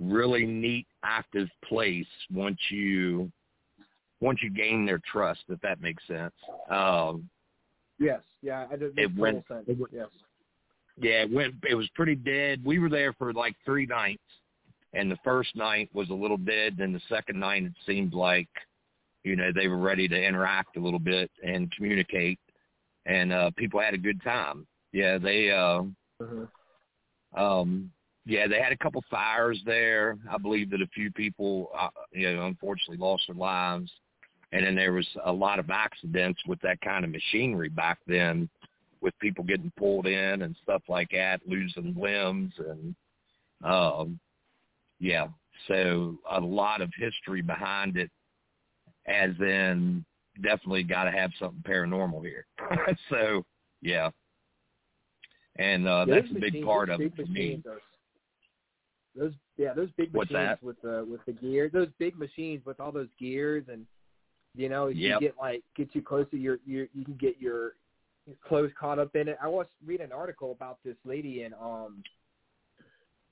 really 0.00 0.44
neat 0.44 0.86
active 1.02 1.48
place 1.68 2.06
once 2.32 2.58
you 2.70 3.30
once 4.20 4.38
you 4.42 4.50
gain 4.50 4.86
their 4.86 5.00
trust, 5.10 5.42
if 5.48 5.60
that 5.60 5.80
makes 5.80 6.06
sense. 6.06 6.34
Um 6.70 7.28
Yes. 8.04 8.22
Yeah. 8.42 8.66
I 8.70 8.76
did. 8.76 8.98
It 8.98 9.16
went- 9.16 9.46
sense. 9.48 9.64
it 9.66 9.78
went- 9.78 9.92
yes. 9.92 10.08
Yeah, 10.96 11.22
it 11.22 11.32
went. 11.32 11.54
It 11.68 11.74
was 11.74 11.88
pretty 11.94 12.14
dead. 12.14 12.64
We 12.64 12.78
were 12.78 12.88
there 12.88 13.12
for 13.14 13.32
like 13.32 13.56
three 13.64 13.86
nights, 13.86 14.22
and 14.92 15.10
the 15.10 15.18
first 15.24 15.56
night 15.56 15.90
was 15.92 16.08
a 16.10 16.14
little 16.14 16.36
dead. 16.36 16.76
Then 16.76 16.92
the 16.92 17.00
second 17.08 17.40
night, 17.40 17.64
it 17.64 17.72
seemed 17.84 18.14
like, 18.14 18.48
you 19.24 19.34
know, 19.34 19.50
they 19.52 19.66
were 19.66 19.78
ready 19.78 20.06
to 20.06 20.16
interact 20.16 20.76
a 20.76 20.80
little 20.80 21.00
bit 21.00 21.32
and 21.42 21.72
communicate, 21.72 22.38
and 23.06 23.32
uh 23.32 23.50
people 23.56 23.80
had 23.80 23.94
a 23.94 23.98
good 23.98 24.22
time. 24.22 24.66
Yeah, 24.92 25.18
they. 25.18 25.50
uh 25.50 25.82
hmm 26.22 26.44
um 27.36 27.90
yeah, 28.26 28.46
they 28.46 28.60
had 28.60 28.72
a 28.72 28.76
couple 28.78 29.02
fires 29.10 29.60
there. 29.66 30.16
I 30.30 30.38
believe 30.38 30.70
that 30.70 30.80
a 30.80 30.86
few 30.94 31.12
people, 31.12 31.68
uh, 31.78 31.88
you 32.10 32.34
know, 32.34 32.46
unfortunately 32.46 32.96
lost 32.96 33.24
their 33.26 33.36
lives, 33.36 33.92
and 34.54 34.64
then 34.64 34.74
there 34.76 34.92
was 34.92 35.06
a 35.24 35.32
lot 35.32 35.58
of 35.58 35.68
accidents 35.68 36.40
with 36.46 36.60
that 36.60 36.80
kind 36.80 37.04
of 37.04 37.10
machinery 37.10 37.68
back 37.68 37.98
then, 38.06 38.48
with 39.00 39.12
people 39.18 39.42
getting 39.42 39.72
pulled 39.76 40.06
in 40.06 40.42
and 40.42 40.54
stuff 40.62 40.80
like 40.88 41.08
that, 41.10 41.40
losing 41.46 41.92
limbs, 41.98 42.52
and 42.58 42.94
um, 43.64 44.18
yeah, 45.00 45.26
so 45.66 46.16
a 46.30 46.40
lot 46.40 46.80
of 46.80 46.90
history 46.96 47.42
behind 47.42 47.96
it, 47.96 48.10
as 49.06 49.30
in 49.40 50.04
definitely 50.42 50.84
got 50.84 51.04
to 51.04 51.10
have 51.10 51.30
something 51.38 51.62
paranormal 51.68 52.22
here. 52.24 52.46
so 53.10 53.44
yeah, 53.82 54.08
and 55.56 55.86
uh, 55.88 56.04
Yeah, 56.06 56.14
that's 56.14 56.28
those 56.28 56.36
a 56.36 56.40
big 56.40 56.64
part 56.64 56.88
those 56.88 56.94
of 56.94 57.00
it 57.00 57.16
for 57.16 57.26
me. 57.26 57.60
are- 57.66 57.80
Those 59.16 59.32
yeah, 59.56 59.72
those 59.74 59.90
big 59.96 60.12
What's 60.12 60.30
machines 60.30 60.58
that? 60.60 60.62
with 60.62 60.80
the 60.82 61.06
with 61.08 61.24
the 61.26 61.32
gear, 61.32 61.68
those 61.72 61.88
big 61.98 62.16
machines 62.16 62.64
with 62.64 62.78
all 62.80 62.92
those 62.92 63.10
gears, 63.18 63.64
and 63.70 63.84
you 64.54 64.68
know, 64.68 64.86
if 64.86 64.96
Yep. 64.96 65.20
you 65.20 65.28
get 65.28 65.36
like 65.38 65.62
get 65.76 65.92
too 65.92 66.02
close 66.02 66.28
to 66.30 66.36
your, 66.36 66.58
your 66.64 66.86
you 66.94 67.04
can 67.04 67.14
get 67.14 67.40
your, 67.40 67.74
your 68.26 68.36
clothes 68.46 68.72
caught 68.78 68.98
up 68.98 69.14
in 69.16 69.28
it. 69.28 69.38
I 69.42 69.48
was 69.48 69.66
reading 69.84 70.06
an 70.06 70.12
article 70.12 70.52
about 70.52 70.78
this 70.84 70.96
lady 71.04 71.42
in 71.42 71.52
um, 71.54 72.02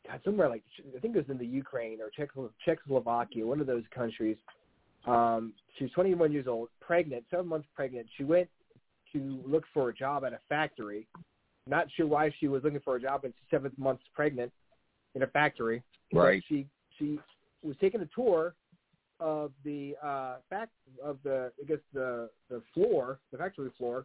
God, 0.06 0.20
somewhere 0.24 0.48
like 0.48 0.62
I 0.96 1.00
think 1.00 1.14
it 1.14 1.18
was 1.18 1.30
in 1.30 1.38
the 1.38 1.46
Ukraine 1.46 1.98
or 2.00 2.10
Czechoslo- 2.10 2.52
Czechoslovakia, 2.64 3.46
one 3.46 3.60
of 3.60 3.66
those 3.66 3.84
countries. 3.94 4.36
Um, 5.06 5.52
she 5.76 5.84
was 5.84 5.92
21 5.92 6.30
years 6.30 6.46
old, 6.46 6.68
pregnant, 6.80 7.24
seven 7.30 7.46
months 7.48 7.66
pregnant. 7.74 8.06
She 8.16 8.22
went, 8.22 8.48
to 9.12 9.42
look 9.46 9.64
for 9.72 9.90
a 9.90 9.94
job 9.94 10.24
at 10.24 10.32
a 10.32 10.38
factory. 10.48 11.06
Not 11.66 11.86
sure 11.96 12.06
why 12.06 12.32
she 12.40 12.48
was 12.48 12.64
looking 12.64 12.80
for 12.80 12.96
a 12.96 13.00
job 13.00 13.24
and 13.24 13.32
seventh 13.50 13.78
months 13.78 14.02
pregnant 14.14 14.50
in 15.14 15.22
a 15.22 15.26
factory. 15.26 15.82
Right. 16.12 16.42
But 16.42 16.54
she 16.54 16.66
she 16.98 17.18
was 17.62 17.76
taking 17.80 18.00
a 18.00 18.08
tour 18.14 18.54
of 19.22 19.52
the 19.64 19.94
uh 20.02 20.36
back 20.50 20.68
of 21.02 21.18
the 21.22 21.52
I 21.62 21.66
guess 21.66 21.78
the 21.94 22.28
the 22.50 22.60
floor, 22.74 23.20
the 23.30 23.38
factory 23.38 23.70
floor, 23.78 24.04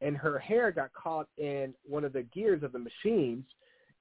and 0.00 0.16
her 0.16 0.38
hair 0.38 0.70
got 0.70 0.92
caught 0.92 1.28
in 1.36 1.74
one 1.88 2.04
of 2.04 2.12
the 2.12 2.22
gears 2.22 2.62
of 2.62 2.72
the 2.72 2.78
machines 2.78 3.44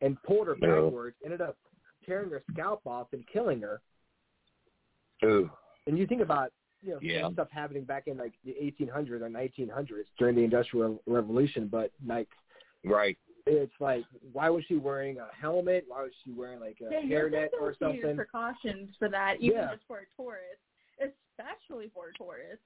and 0.02 0.22
pulled 0.24 0.48
her 0.48 0.56
No. 0.62 0.86
backwards, 0.86 1.16
ended 1.26 1.42
up 1.42 1.58
tearing 2.06 2.30
her 2.30 2.44
scalp 2.52 2.82
off 2.86 3.08
and 3.14 3.24
killing 3.28 3.62
her. 3.62 3.82
Ooh. 5.24 5.50
And 5.88 5.98
you 5.98 6.06
think 6.08 6.22
about 6.22 6.52
you 6.84 6.92
know 6.94 7.00
Yeah. 7.02 7.32
stuff 7.34 7.50
happening 7.52 7.84
back 7.84 8.08
in 8.08 8.18
like 8.18 8.34
the 8.44 8.56
1800s 8.60 9.22
or 9.22 9.30
1900s 9.30 10.06
during 10.18 10.36
the 10.36 10.44
Industrial 10.44 11.02
Revolution, 11.08 11.68
but 11.68 11.92
like 12.06 12.30
Right. 12.84 13.18
It's 13.46 13.74
like 13.80 14.04
why 14.34 14.50
was 14.50 14.64
she 14.68 14.76
wearing 14.76 15.18
a 15.20 15.28
helmet? 15.40 15.86
Why 15.88 16.04
was 16.04 16.12
she 16.24 16.32
wearing 16.32 16.60
like 16.60 16.78
a 16.82 16.92
Yeah, 16.92 17.00
you 17.02 17.16
hairnet 17.16 17.50
or 17.60 17.72
take 17.72 17.80
something? 17.80 18.16
precautions 18.16 18.96
for 19.00 19.10
that, 19.10 19.38
even 19.42 19.58
Yeah. 19.58 19.72
just 19.74 19.86
for 19.88 20.00
a 20.00 20.06
tourist, 20.22 20.62
especially 21.00 21.90
for 21.94 22.10
a 22.10 22.14
tourist. 22.14 22.62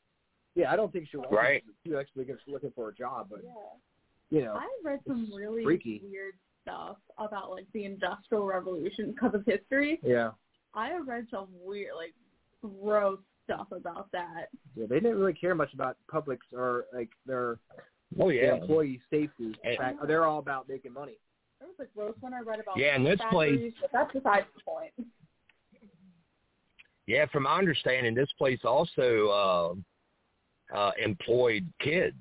Yeah, 0.56 0.72
I 0.72 0.76
don't 0.76 0.92
think 0.92 1.08
she 1.10 1.18
was. 1.18 1.28
Right. 1.32 1.64
She 1.84 1.90
was 1.92 2.00
actually 2.00 2.26
just 2.26 2.48
looking 2.48 2.72
for 2.72 2.90
a 2.90 2.94
job, 2.94 3.28
but 3.30 3.42
Yeah. 3.44 3.52
you 4.30 4.42
know, 4.46 4.56
I've 4.56 4.84
read 4.84 5.02
some 5.06 5.32
really 5.34 5.64
freaky. 5.64 6.00
weird 6.04 6.36
stuff 6.62 6.98
about 7.18 7.52
like 7.52 7.72
the 7.74 7.86
Industrial 7.86 8.46
Revolution 8.46 9.12
because 9.12 9.34
of 9.34 9.46
history. 9.46 10.00
yeah, 10.02 10.32
I 10.74 10.90
have 10.90 11.08
read 11.08 11.28
some 11.30 11.48
weird, 11.64 11.96
like, 11.96 12.14
gross 12.62 13.20
stuff 13.44 13.72
about 13.72 14.12
that. 14.12 14.50
yeah. 14.76 14.88
They 14.88 15.00
didn't 15.00 15.18
really 15.20 15.34
care 15.34 15.54
much 15.54 15.74
about 15.74 15.98
publics 16.08 16.48
or 16.52 16.88
like 16.94 17.12
their, 17.28 17.60
Oh 18.20 18.30
yeah. 18.30 18.56
employee 18.56 19.02
safety. 19.10 19.56
And- 19.64 19.78
fact, 19.78 20.00
they're 20.08 20.26
all 20.26 20.40
about 20.40 20.68
making 20.70 20.94
money. 20.94 21.18
There 21.60 21.68
was 21.70 21.80
a 21.80 21.98
gross 21.98 22.16
one 22.20 22.34
I 22.34 22.42
read 22.42 22.60
about 22.60 22.78
Yeah, 22.78 22.96
and 22.96 23.06
this 23.06 23.20
factories, 23.20 23.74
but 23.82 23.92
that's 23.92 24.12
besides 24.14 24.46
the 24.56 24.62
point. 24.64 24.92
Yeah, 27.08 27.26
from 27.28 27.44
my 27.44 27.58
understanding, 27.58 28.16
this 28.16 28.32
place 28.38 28.60
also 28.64 29.84
uh, 30.74 30.76
uh, 30.76 30.92
employed 31.04 31.72
kids 31.80 32.18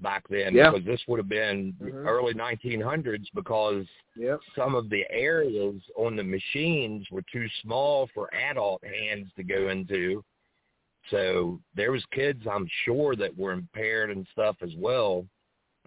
back 0.00 0.24
then 0.28 0.54
Yeah. 0.54 0.70
because 0.70 0.84
this 0.86 1.00
would 1.08 1.18
have 1.18 1.28
been 1.28 1.72
Mhm. 1.80 2.06
early 2.06 2.34
1900s 2.34 3.28
because 3.34 3.86
Yep. 4.16 4.40
some 4.54 4.74
of 4.74 4.88
the 4.90 5.08
areas 5.10 5.80
on 5.96 6.16
the 6.16 6.24
machines 6.24 7.08
were 7.10 7.22
too 7.32 7.48
small 7.62 8.08
for 8.08 8.32
adult 8.34 8.82
hands 8.84 9.32
to 9.36 9.42
go 9.44 9.68
into. 9.68 10.24
So 11.10 11.58
there 11.74 11.92
was 11.92 12.04
kids, 12.12 12.42
I'm 12.50 12.68
sure, 12.84 13.16
that 13.16 13.36
were 13.36 13.52
impaired 13.52 14.10
and 14.10 14.26
stuff 14.32 14.56
as 14.62 14.72
well. 14.76 15.24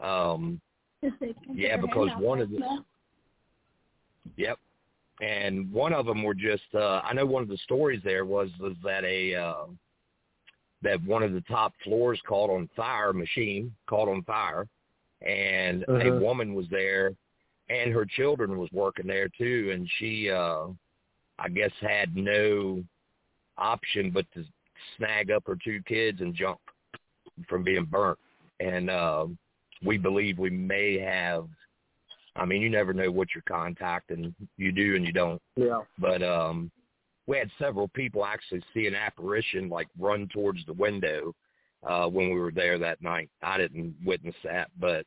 Um, 0.01 0.59
If 1.03 1.13
they 1.19 1.33
can 1.33 1.57
Yeah, 1.57 1.77
because 1.77 2.09
one 2.17 2.41
of 2.41 2.49
the- 2.51 2.83
Yep. 4.37 4.57
And 5.21 5.71
one 5.71 5.93
of 5.93 6.05
them 6.07 6.23
were 6.23 6.33
just 6.33 6.63
uh 6.73 7.01
I 7.03 7.13
know 7.13 7.25
one 7.25 7.43
of 7.43 7.49
the 7.49 7.57
stories 7.57 8.01
there 8.03 8.25
was 8.25 8.49
was 8.59 8.75
that 8.83 9.03
a 9.03 9.35
uh 9.35 9.65
that 10.81 11.03
one 11.03 11.21
of 11.21 11.33
the 11.33 11.41
top 11.41 11.73
floors 11.83 12.19
caught 12.27 12.49
on 12.49 12.67
fire 12.75 13.13
machine 13.13 13.75
caught 13.87 14.07
on 14.07 14.23
fire 14.23 14.67
and 15.21 15.83
a 15.83 16.07
Uh-huh. 16.09 16.19
woman 16.19 16.55
was 16.55 16.67
there 16.69 17.13
and 17.69 17.91
her 17.93 18.05
children 18.05 18.57
was 18.57 18.71
working 18.71 19.05
there 19.05 19.29
too 19.29 19.69
and 19.73 19.87
she 19.97 20.29
uh 20.31 20.67
I 21.37 21.49
guess 21.49 21.71
had 21.81 22.15
no 22.15 22.83
option 23.57 24.09
but 24.11 24.25
to 24.33 24.43
snag 24.97 25.31
up 25.31 25.43
her 25.47 25.57
two 25.63 25.81
kids 25.87 26.21
and 26.21 26.35
jump 26.35 26.59
from 27.47 27.63
being 27.63 27.85
burnt 27.85 28.19
and 28.59 28.89
uh 28.89 29.25
we 29.83 29.97
believe 29.97 30.37
we 30.37 30.49
may 30.49 30.99
have 30.99 31.47
I 32.35 32.45
mean, 32.45 32.61
you 32.61 32.69
never 32.69 32.93
know 32.93 33.11
what 33.11 33.29
you're 33.35 33.43
contacting. 33.45 34.33
You 34.55 34.71
do 34.71 34.95
and 34.95 35.05
you 35.05 35.11
don't. 35.11 35.41
Yeah. 35.55 35.81
But 35.99 36.23
um 36.23 36.71
we 37.27 37.37
had 37.37 37.49
several 37.59 37.87
people 37.89 38.25
actually 38.25 38.63
see 38.73 38.87
an 38.87 38.95
apparition 38.95 39.69
like 39.69 39.87
run 39.99 40.27
towards 40.33 40.65
the 40.65 40.73
window 40.73 41.33
uh 41.87 42.05
when 42.07 42.29
we 42.29 42.39
were 42.39 42.51
there 42.51 42.77
that 42.79 43.01
night. 43.01 43.29
I 43.41 43.57
didn't 43.57 43.95
witness 44.05 44.35
that, 44.43 44.69
but 44.79 45.05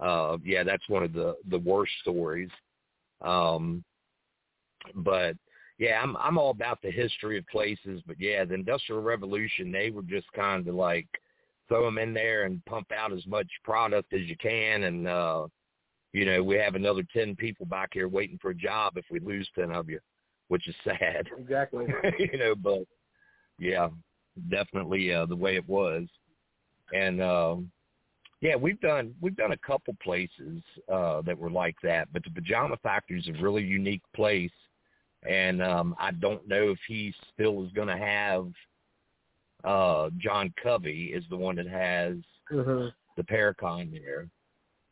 uh 0.00 0.38
yeah, 0.44 0.64
that's 0.64 0.88
one 0.88 1.02
of 1.02 1.12
the 1.12 1.36
the 1.48 1.58
worst 1.58 1.92
stories. 2.02 2.50
Um 3.22 3.84
but 4.94 5.36
yeah, 5.80 6.00
I'm 6.00 6.16
I'm 6.18 6.38
all 6.38 6.50
about 6.50 6.80
the 6.82 6.92
history 6.92 7.38
of 7.38 7.46
places, 7.48 8.00
but 8.06 8.20
yeah, 8.20 8.44
the 8.44 8.54
Industrial 8.54 9.02
Revolution, 9.02 9.72
they 9.72 9.90
were 9.90 10.02
just 10.02 10.30
kind 10.32 10.68
of 10.68 10.74
like 10.76 11.08
throw 11.68 11.84
them 11.84 11.98
in 11.98 12.14
there 12.14 12.44
and 12.44 12.64
pump 12.66 12.92
out 12.92 13.12
as 13.12 13.26
much 13.26 13.48
product 13.64 14.12
as 14.12 14.22
you 14.22 14.36
can 14.36 14.84
and 14.84 15.08
uh 15.08 15.46
you 16.12 16.24
know, 16.24 16.42
we 16.42 16.56
have 16.56 16.74
another 16.74 17.02
10 17.12 17.36
people 17.36 17.66
back 17.66 17.90
here 17.92 18.08
waiting 18.08 18.38
for 18.40 18.50
a 18.50 18.54
job 18.54 18.94
if 18.96 19.04
we 19.10 19.20
lose 19.20 19.48
10 19.54 19.70
of 19.70 19.88
you, 19.88 20.00
which 20.48 20.66
is 20.68 20.74
sad, 20.84 21.28
Exactly. 21.38 21.86
you 22.18 22.38
know, 22.38 22.54
but 22.54 22.80
yeah, 23.58 23.88
definitely 24.50 25.12
uh, 25.14 25.26
the 25.26 25.36
way 25.36 25.54
it 25.56 25.68
was. 25.68 26.06
And, 26.92 27.22
um, 27.22 27.70
yeah, 28.40 28.56
we've 28.56 28.80
done, 28.80 29.14
we've 29.20 29.36
done 29.36 29.52
a 29.52 29.56
couple 29.58 29.94
places, 30.02 30.62
uh, 30.92 31.22
that 31.22 31.38
were 31.38 31.50
like 31.50 31.76
that, 31.82 32.08
but 32.12 32.24
the 32.24 32.30
pajama 32.30 32.76
factory 32.82 33.20
is 33.20 33.28
a 33.28 33.42
really 33.42 33.62
unique 33.62 34.02
place. 34.14 34.50
And, 35.28 35.62
um, 35.62 35.94
I 35.98 36.12
don't 36.12 36.46
know 36.48 36.70
if 36.70 36.78
he 36.88 37.14
still 37.34 37.64
is 37.64 37.72
going 37.72 37.88
to 37.88 37.96
have, 37.96 38.50
uh, 39.64 40.10
John 40.18 40.52
Covey 40.62 41.12
is 41.14 41.24
the 41.28 41.36
one 41.36 41.56
that 41.56 41.66
has 41.66 42.14
hmm 42.50 42.88
the 43.16 43.22
Paracon 43.24 43.92
there. 43.92 44.26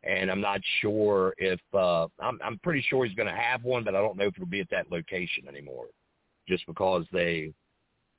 And 0.05 0.31
I'm 0.31 0.41
not 0.41 0.61
sure 0.81 1.35
if 1.39 1.61
uh 1.75 2.07
I'm 2.21 2.39
I'm 2.45 2.59
pretty 2.63 2.85
sure 2.89 3.05
he's 3.05 3.17
gonna 3.17 3.35
have 3.35 3.65
one, 3.65 3.83
but 3.85 3.95
I 3.97 4.01
don't 4.01 4.17
know 4.17 4.27
if 4.27 4.35
it'll 4.37 4.47
be 4.47 4.61
at 4.61 4.71
that 4.71 4.93
location 4.93 5.49
anymore. 5.49 5.87
Just 6.47 6.65
because 6.67 7.05
they 7.13 7.53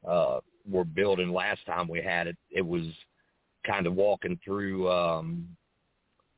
uh 0.08 0.40
were 0.70 0.84
building 0.84 1.32
last 1.32 1.66
time 1.66 1.88
we 1.88 2.02
had 2.02 2.28
it, 2.28 2.38
it 2.50 2.66
was 2.66 2.84
kind 3.66 3.88
of 3.88 3.94
walking 3.96 4.38
through 4.44 4.90
um 4.92 5.48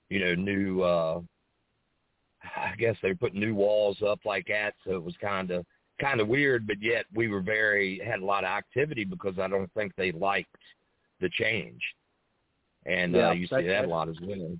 you 0.09 0.19
know, 0.19 0.35
new 0.35 0.81
uh 0.81 1.21
I 2.43 2.75
guess 2.77 2.95
they 3.01 3.13
put 3.13 3.33
new 3.33 3.53
walls 3.55 4.01
up 4.01 4.25
like 4.25 4.47
that, 4.47 4.73
so 4.83 4.91
it 4.95 5.03
was 5.03 5.15
kinda 5.17 5.65
kinda 5.99 6.25
weird, 6.25 6.65
but 6.65 6.81
yet 6.81 7.05
we 7.13 7.27
were 7.27 7.41
very 7.41 7.99
had 7.99 8.19
a 8.21 8.25
lot 8.25 8.43
of 8.43 8.49
activity 8.49 9.03
because 9.03 9.37
I 9.37 9.47
don't 9.47 9.71
think 9.73 9.95
they 9.95 10.11
liked 10.11 10.55
the 11.19 11.29
change. 11.29 11.81
And 12.87 13.13
Yeah, 13.15 13.29
uh 13.29 13.33
you 13.33 13.45
see 13.47 13.55
that- 13.57 13.65
that 13.67 13.85
a 13.85 13.87
lot 13.87 14.09
as 14.09 14.19
well. 14.21 14.57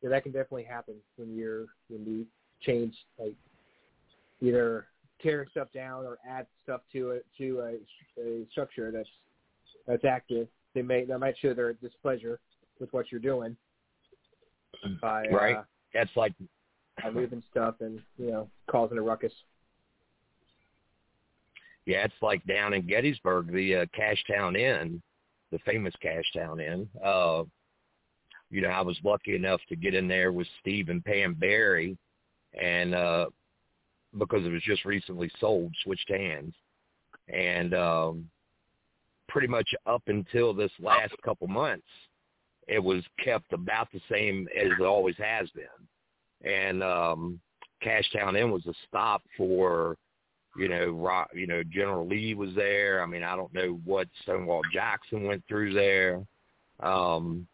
Yeah, 0.00 0.08
that 0.08 0.24
can 0.24 0.32
definitely 0.32 0.64
happen 0.64 1.00
when 1.16 1.36
you're 1.36 1.66
when 1.88 2.04
you 2.04 2.26
change 2.60 3.06
like 3.18 3.34
either 4.40 4.88
tear 5.20 5.46
stuff 5.50 5.70
down 5.72 6.04
or 6.04 6.18
add 6.26 6.48
stuff 6.64 6.80
to 6.92 7.10
it 7.10 7.26
to 7.38 7.60
a, 7.60 8.20
a 8.20 8.44
structure 8.50 8.90
that's 8.90 9.08
that's 9.86 10.04
active. 10.04 10.48
They 10.74 10.82
may 10.82 11.04
they 11.04 11.16
might 11.16 11.38
show 11.38 11.54
their 11.54 11.74
displeasure 11.74 12.40
with 12.80 12.92
what 12.92 13.12
you're 13.12 13.20
doing 13.20 13.56
by 15.00 15.28
Right. 15.28 15.56
uh, 15.58 15.64
That's 15.94 16.16
like 16.16 16.34
by 17.00 17.10
moving 17.10 17.42
stuff 17.50 17.76
and 17.80 18.00
you 18.18 18.30
know 18.30 18.48
causing 18.70 18.98
a 18.98 19.02
ruckus. 19.02 19.32
yeah, 21.86 22.04
it's 22.04 22.14
like 22.22 22.44
down 22.46 22.74
in 22.74 22.86
Gettysburg, 22.86 23.52
the 23.52 23.76
uh, 23.76 23.86
Cashtown 23.98 24.56
Inn, 24.56 25.02
the 25.50 25.58
famous 25.60 25.94
Cashtown 26.02 26.60
Inn. 26.60 26.88
Uh, 27.04 27.44
you 28.50 28.60
know, 28.60 28.68
I 28.68 28.82
was 28.82 28.98
lucky 29.02 29.34
enough 29.34 29.60
to 29.68 29.76
get 29.76 29.94
in 29.94 30.06
there 30.06 30.30
with 30.30 30.46
Steve 30.60 30.90
and 30.90 31.04
Pam 31.04 31.34
Barry, 31.34 31.96
and 32.60 32.94
uh, 32.94 33.26
because 34.18 34.44
it 34.44 34.52
was 34.52 34.62
just 34.62 34.84
recently 34.84 35.30
sold, 35.40 35.74
switched 35.82 36.10
hands, 36.10 36.54
and 37.28 37.74
um, 37.74 38.28
pretty 39.28 39.48
much 39.48 39.68
up 39.86 40.02
until 40.06 40.52
this 40.52 40.72
last 40.78 41.14
couple 41.24 41.48
months, 41.48 41.86
it 42.68 42.78
was 42.78 43.02
kept 43.24 43.52
about 43.52 43.88
the 43.92 44.00
same 44.10 44.46
as 44.56 44.70
it 44.78 44.84
always 44.84 45.16
has 45.16 45.48
been, 45.50 45.64
and 46.44 46.82
um, 46.82 47.40
Cashtown 47.84 48.38
Inn 48.38 48.50
was 48.50 48.66
a 48.66 48.74
stop 48.88 49.22
for 49.36 49.96
you 50.56 50.68
know, 50.68 50.90
Rock, 50.90 51.30
you 51.34 51.46
know, 51.46 51.62
General 51.62 52.06
Lee 52.06 52.34
was 52.34 52.54
there. 52.54 53.02
I 53.02 53.06
mean, 53.06 53.22
I 53.22 53.36
don't 53.36 53.52
know 53.54 53.80
what 53.84 54.08
Stonewall 54.22 54.60
Jackson 54.72 55.24
went 55.24 55.42
through 55.48 55.72
there. 55.72 56.22
Um, 56.80 57.46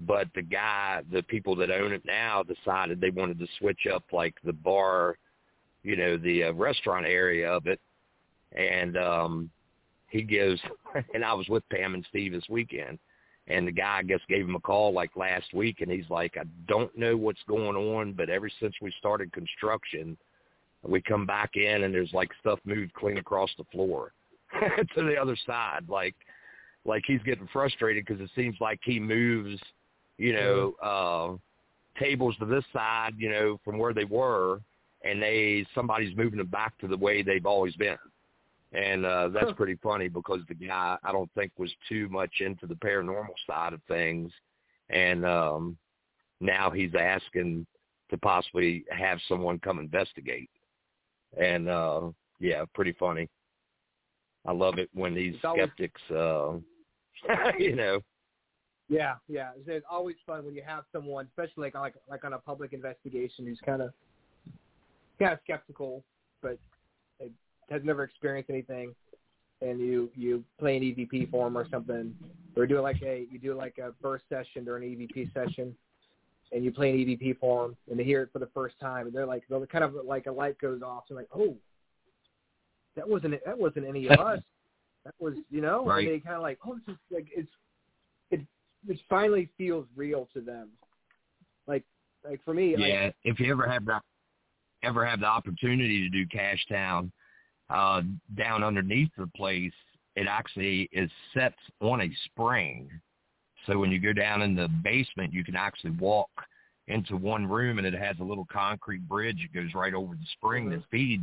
but 0.00 0.28
the 0.34 0.42
guy, 0.42 1.02
the 1.10 1.22
people 1.24 1.56
that 1.56 1.70
own 1.70 1.92
it 1.92 2.02
now 2.06 2.44
decided 2.44 3.00
they 3.00 3.10
wanted 3.10 3.38
to 3.40 3.48
switch 3.58 3.86
up 3.92 4.04
like 4.12 4.34
the 4.44 4.52
bar, 4.52 5.16
you 5.82 5.96
know, 5.96 6.16
the 6.16 6.44
uh, 6.44 6.52
restaurant 6.52 7.04
area 7.04 7.50
of 7.50 7.66
it. 7.66 7.80
And, 8.52 8.96
um, 8.96 9.50
he 10.08 10.22
gives, 10.22 10.60
and 11.14 11.24
I 11.24 11.34
was 11.34 11.48
with 11.48 11.68
Pam 11.68 11.94
and 11.94 12.06
Steve 12.08 12.32
this 12.32 12.48
weekend 12.48 12.98
and 13.48 13.66
the 13.66 13.72
guy, 13.72 13.98
I 13.98 14.02
guess, 14.02 14.20
gave 14.28 14.44
him 14.44 14.54
a 14.54 14.60
call 14.60 14.92
like 14.92 15.16
last 15.16 15.52
week 15.54 15.80
and 15.80 15.90
he's 15.90 16.08
like, 16.10 16.36
I 16.36 16.44
don't 16.68 16.96
know 16.96 17.16
what's 17.16 17.42
going 17.48 17.76
on, 17.76 18.12
but 18.12 18.28
ever 18.28 18.50
since 18.60 18.74
we 18.80 18.92
started 18.98 19.32
construction, 19.32 20.16
we 20.82 21.00
come 21.00 21.26
back 21.26 21.56
in 21.56 21.82
and 21.84 21.92
there's 21.92 22.12
like 22.12 22.28
stuff 22.40 22.60
moved 22.64 22.92
clean 22.94 23.18
across 23.18 23.50
the 23.58 23.64
floor 23.72 24.12
to 24.94 25.02
the 25.02 25.16
other 25.16 25.36
side 25.46 25.84
like 25.88 26.14
like 26.84 27.02
he's 27.06 27.22
getting 27.24 27.48
frustrated 27.52 28.04
because 28.06 28.22
it 28.22 28.30
seems 28.34 28.56
like 28.60 28.80
he 28.82 28.98
moves, 28.98 29.60
you 30.16 30.32
know, 30.32 30.74
uh, 30.82 32.02
tables 32.02 32.34
to 32.38 32.46
this 32.46 32.64
side, 32.72 33.14
you 33.18 33.28
know, 33.28 33.60
from 33.64 33.76
where 33.78 33.92
they 33.92 34.04
were, 34.04 34.60
and 35.04 35.20
they 35.20 35.66
somebody's 35.74 36.16
moving 36.16 36.38
them 36.38 36.46
back 36.46 36.78
to 36.78 36.88
the 36.88 36.96
way 36.96 37.22
they've 37.22 37.44
always 37.44 37.74
been. 37.76 37.98
And 38.72 39.06
uh 39.06 39.28
that's 39.28 39.52
pretty 39.52 39.78
funny 39.82 40.08
because 40.08 40.40
the 40.48 40.54
guy 40.54 40.98
I 41.02 41.12
don't 41.12 41.30
think 41.34 41.52
was 41.56 41.70
too 41.88 42.08
much 42.10 42.40
into 42.40 42.66
the 42.66 42.74
paranormal 42.74 43.34
side 43.46 43.72
of 43.72 43.80
things 43.88 44.30
and 44.90 45.24
um 45.24 45.78
now 46.40 46.70
he's 46.70 46.92
asking 46.98 47.66
to 48.10 48.18
possibly 48.18 48.84
have 48.90 49.18
someone 49.28 49.58
come 49.58 49.78
investigate. 49.78 50.50
And 51.40 51.68
uh 51.68 52.10
yeah, 52.40 52.64
pretty 52.74 52.92
funny. 52.92 53.28
I 54.46 54.52
love 54.52 54.78
it 54.78 54.90
when 54.92 55.14
these 55.14 55.36
skeptics 55.38 56.00
uh 56.10 56.54
you 57.58 57.74
know. 57.74 58.00
Yeah, 58.90 59.14
yeah. 59.28 59.50
It's, 59.56 59.68
it's 59.68 59.86
always 59.90 60.16
fun 60.26 60.44
when 60.44 60.54
you 60.54 60.62
have 60.66 60.84
someone, 60.92 61.26
especially 61.26 61.62
like 61.62 61.74
like 61.74 61.94
like 62.08 62.24
on 62.24 62.34
a 62.34 62.38
public 62.38 62.72
investigation, 62.72 63.46
who's 63.46 63.60
kind 63.64 63.82
of 63.82 63.92
kind 65.18 65.32
of 65.32 65.38
skeptical, 65.44 66.04
but 66.42 66.58
has 67.70 67.82
never 67.84 68.04
experienced 68.04 68.50
anything, 68.50 68.94
and 69.60 69.80
you 69.80 70.10
you 70.14 70.44
play 70.58 70.76
an 70.76 70.82
EVP 70.82 71.30
for 71.30 71.46
them 71.46 71.56
or 71.56 71.66
something, 71.70 72.14
or 72.56 72.66
do 72.66 72.80
like 72.80 73.02
a 73.02 73.26
you 73.30 73.38
do 73.38 73.54
like 73.54 73.78
a 73.78 73.92
first 74.02 74.24
session 74.28 74.64
during 74.64 74.84
an 74.84 74.98
EVP 74.98 75.32
session, 75.32 75.74
and 76.52 76.64
you 76.64 76.72
play 76.72 76.90
an 76.90 76.96
EVP 76.98 77.38
for 77.38 77.62
them, 77.62 77.76
and 77.90 77.98
they 77.98 78.04
hear 78.04 78.22
it 78.22 78.30
for 78.32 78.38
the 78.38 78.48
first 78.54 78.78
time, 78.80 79.06
and 79.06 79.14
they're 79.14 79.26
like 79.26 79.44
they're 79.48 79.66
kind 79.66 79.84
of 79.84 79.94
like 80.04 80.26
a 80.26 80.32
light 80.32 80.58
goes 80.58 80.82
off, 80.82 81.04
and 81.08 81.16
like 81.16 81.28
oh, 81.34 81.56
that 82.96 83.08
wasn't 83.08 83.34
that 83.44 83.58
wasn't 83.58 83.86
any 83.86 84.06
of 84.08 84.18
us, 84.18 84.40
that 85.04 85.14
was 85.18 85.34
you 85.50 85.60
know, 85.60 85.84
right. 85.84 86.06
and 86.06 86.14
they 86.14 86.20
kind 86.20 86.36
of 86.36 86.42
like 86.42 86.58
oh 86.66 86.74
this 86.74 86.94
is 86.94 87.00
like 87.10 87.28
it's 87.34 87.50
it 88.30 88.40
it 88.86 88.98
finally 89.08 89.48
feels 89.58 89.86
real 89.96 90.28
to 90.32 90.40
them, 90.40 90.68
like 91.66 91.84
like 92.24 92.40
for 92.44 92.54
me 92.54 92.74
yeah 92.78 93.04
like, 93.06 93.14
if 93.24 93.40
you 93.40 93.50
ever 93.52 93.68
have 93.68 93.84
that 93.84 94.02
ever 94.82 95.04
have 95.04 95.20
the 95.20 95.26
opportunity 95.26 96.08
to 96.08 96.08
do 96.08 96.24
Cashtown, 96.26 97.10
uh, 97.70 98.02
down 98.36 98.64
underneath 98.64 99.10
the 99.16 99.26
place, 99.36 99.72
it 100.16 100.26
actually 100.28 100.88
is 100.92 101.10
set 101.34 101.54
on 101.80 102.00
a 102.00 102.10
spring. 102.24 102.90
So 103.66 103.78
when 103.78 103.90
you 103.90 104.00
go 104.00 104.12
down 104.12 104.42
in 104.42 104.54
the 104.54 104.68
basement, 104.82 105.32
you 105.32 105.44
can 105.44 105.56
actually 105.56 105.90
walk 105.92 106.30
into 106.88 107.16
one 107.16 107.46
room 107.46 107.78
and 107.78 107.86
it 107.86 107.94
has 107.94 108.16
a 108.18 108.24
little 108.24 108.46
concrete 108.50 109.06
bridge 109.06 109.38
that 109.42 109.60
goes 109.60 109.74
right 109.74 109.94
over 109.94 110.14
the 110.14 110.26
spring 110.32 110.70
that 110.70 110.82
feeds 110.90 111.22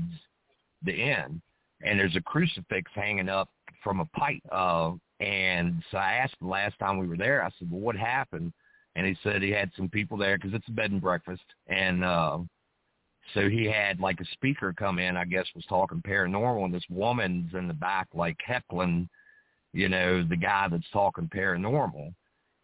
the 0.84 0.94
inn. 0.94 1.42
And 1.82 2.00
there's 2.00 2.16
a 2.16 2.22
crucifix 2.22 2.92
hanging 2.94 3.30
up 3.30 3.50
from 3.84 4.00
a 4.00 4.06
pipe. 4.06 4.42
Uh, 4.52 4.92
and 5.20 5.84
so 5.92 5.98
I 5.98 6.14
asked 6.14 6.36
the 6.40 6.48
last 6.48 6.78
time 6.80 6.98
we 6.98 7.08
were 7.08 7.18
there, 7.18 7.44
I 7.44 7.50
said, 7.58 7.70
well, 7.72 7.82
what 7.82 7.96
happened? 7.96 8.54
And 8.96 9.06
he 9.06 9.18
said 9.24 9.42
he 9.42 9.52
had 9.52 9.72
some 9.76 9.90
people 9.90 10.18
there 10.18 10.38
because 10.38 10.54
it's 10.54 10.68
a 10.68 10.72
bed 10.72 10.92
and 10.92 11.02
breakfast. 11.02 11.44
And 11.68 12.04
uh, 12.04 12.40
so 13.34 13.50
he 13.50 13.66
had 13.66 14.00
like 14.00 14.20
a 14.20 14.26
speaker 14.34 14.74
come 14.74 15.00
in, 15.00 15.18
I 15.18 15.26
guess, 15.26 15.46
was 15.56 15.66
talking 15.68 16.02
paranormal, 16.02 16.66
and 16.66 16.74
this 16.74 16.84
woman's 16.90 17.54
in 17.54 17.68
the 17.68 17.74
back 17.74 18.08
like 18.14 18.38
heckling, 18.46 19.10
you 19.74 19.90
know, 19.90 20.24
the 20.24 20.38
guy 20.38 20.68
that's 20.70 20.90
talking 20.94 21.30
paranormal, 21.34 22.14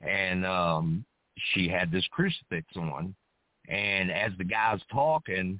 and 0.02 0.46
um, 0.46 1.06
she 1.54 1.68
had 1.68 1.92
this 1.92 2.06
crucifix 2.12 2.68
on, 2.76 3.16
and 3.68 4.12
as 4.12 4.32
the 4.38 4.44
guy's 4.44 4.82
talking, 4.92 5.60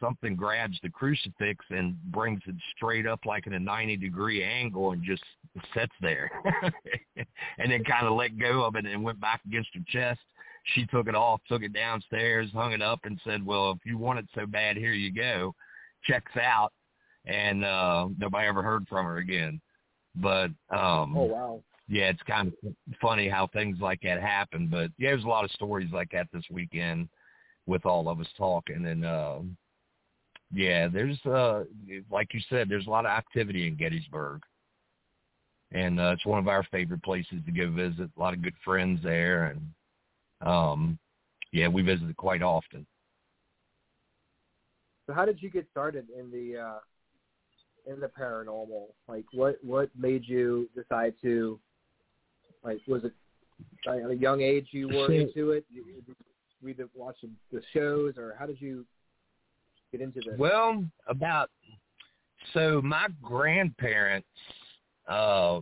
something 0.00 0.34
grabs 0.34 0.78
the 0.82 0.88
crucifix 0.88 1.64
and 1.70 1.94
brings 2.04 2.40
it 2.46 2.54
straight 2.74 3.06
up 3.06 3.20
like 3.26 3.46
in 3.46 3.52
a 3.52 3.60
90 3.60 3.98
degree 3.98 4.42
angle 4.42 4.92
and 4.92 5.02
just 5.04 5.22
sits 5.74 5.92
there. 6.00 6.30
And 7.58 7.70
then 7.70 7.84
kind 7.84 8.06
of 8.06 8.14
let 8.14 8.38
go 8.38 8.64
of 8.64 8.76
it 8.76 8.86
and 8.86 9.04
went 9.04 9.20
back 9.20 9.42
against 9.46 9.68
her 9.74 9.80
chest 9.86 10.20
she 10.74 10.86
took 10.86 11.08
it 11.08 11.14
off, 11.14 11.40
took 11.48 11.62
it 11.62 11.72
downstairs, 11.72 12.50
hung 12.52 12.72
it 12.72 12.82
up, 12.82 13.00
and 13.04 13.20
said, 13.24 13.44
"Well, 13.44 13.72
if 13.72 13.78
you 13.84 13.98
want 13.98 14.18
it 14.18 14.26
so 14.34 14.46
bad, 14.46 14.76
here 14.76 14.92
you 14.92 15.12
go." 15.12 15.54
Checks 16.04 16.36
out, 16.36 16.72
and 17.26 17.64
uh 17.64 18.08
nobody 18.18 18.46
ever 18.46 18.62
heard 18.62 18.86
from 18.88 19.06
her 19.06 19.18
again. 19.18 19.60
But 20.16 20.50
um 20.70 21.16
oh 21.16 21.24
wow, 21.24 21.62
yeah, 21.88 22.08
it's 22.08 22.22
kind 22.22 22.52
of 22.64 22.74
funny 23.00 23.28
how 23.28 23.48
things 23.48 23.78
like 23.80 24.00
that 24.02 24.20
happen. 24.20 24.68
But 24.68 24.90
yeah, 24.98 25.10
there's 25.10 25.24
a 25.24 25.28
lot 25.28 25.44
of 25.44 25.50
stories 25.52 25.90
like 25.92 26.10
that 26.12 26.28
this 26.32 26.44
weekend 26.50 27.08
with 27.66 27.84
all 27.84 28.08
of 28.08 28.20
us 28.20 28.28
talking, 28.38 28.86
and 28.86 29.04
uh, 29.04 29.40
yeah, 30.52 30.88
there's 30.88 31.18
uh 31.26 31.64
like 32.10 32.32
you 32.32 32.40
said, 32.48 32.68
there's 32.68 32.86
a 32.86 32.90
lot 32.90 33.06
of 33.06 33.10
activity 33.10 33.66
in 33.66 33.76
Gettysburg. 33.76 34.42
And 35.72 36.00
uh, 36.00 36.14
it's 36.14 36.26
one 36.26 36.40
of 36.40 36.48
our 36.48 36.64
favorite 36.72 37.04
places 37.04 37.38
to 37.46 37.52
go 37.52 37.70
visit. 37.70 38.10
A 38.16 38.20
lot 38.20 38.34
of 38.34 38.42
good 38.42 38.56
friends 38.64 38.98
there, 39.04 39.44
and 39.44 39.60
um, 40.40 40.98
yeah, 41.52 41.68
we 41.68 41.82
visited 41.82 42.16
quite 42.16 42.42
often. 42.42 42.86
So 45.06 45.14
how 45.14 45.24
did 45.24 45.42
you 45.42 45.50
get 45.50 45.66
started 45.70 46.06
in 46.16 46.30
the 46.30 46.60
uh, 46.60 47.92
in 47.92 48.00
the 48.00 48.08
paranormal? 48.08 48.86
Like, 49.08 49.24
what 49.32 49.58
what 49.62 49.90
made 49.98 50.22
you 50.26 50.68
decide 50.74 51.14
to 51.22 51.58
like? 52.62 52.78
Was 52.86 53.04
it 53.04 53.12
at 53.88 54.10
a 54.10 54.14
young 54.14 54.40
age 54.40 54.68
you 54.70 54.88
were 54.88 55.12
into 55.12 55.50
it? 55.50 55.64
You, 55.68 55.84
you 55.86 56.14
read 56.62 56.76
the 56.76 56.88
watching 56.94 57.34
the 57.52 57.62
shows, 57.72 58.14
or 58.16 58.36
how 58.38 58.46
did 58.46 58.60
you 58.60 58.86
get 59.90 60.00
into 60.00 60.20
this? 60.20 60.38
Well, 60.38 60.84
about 61.08 61.50
so 62.54 62.80
my 62.82 63.08
grandparents, 63.22 64.28
uh, 65.08 65.60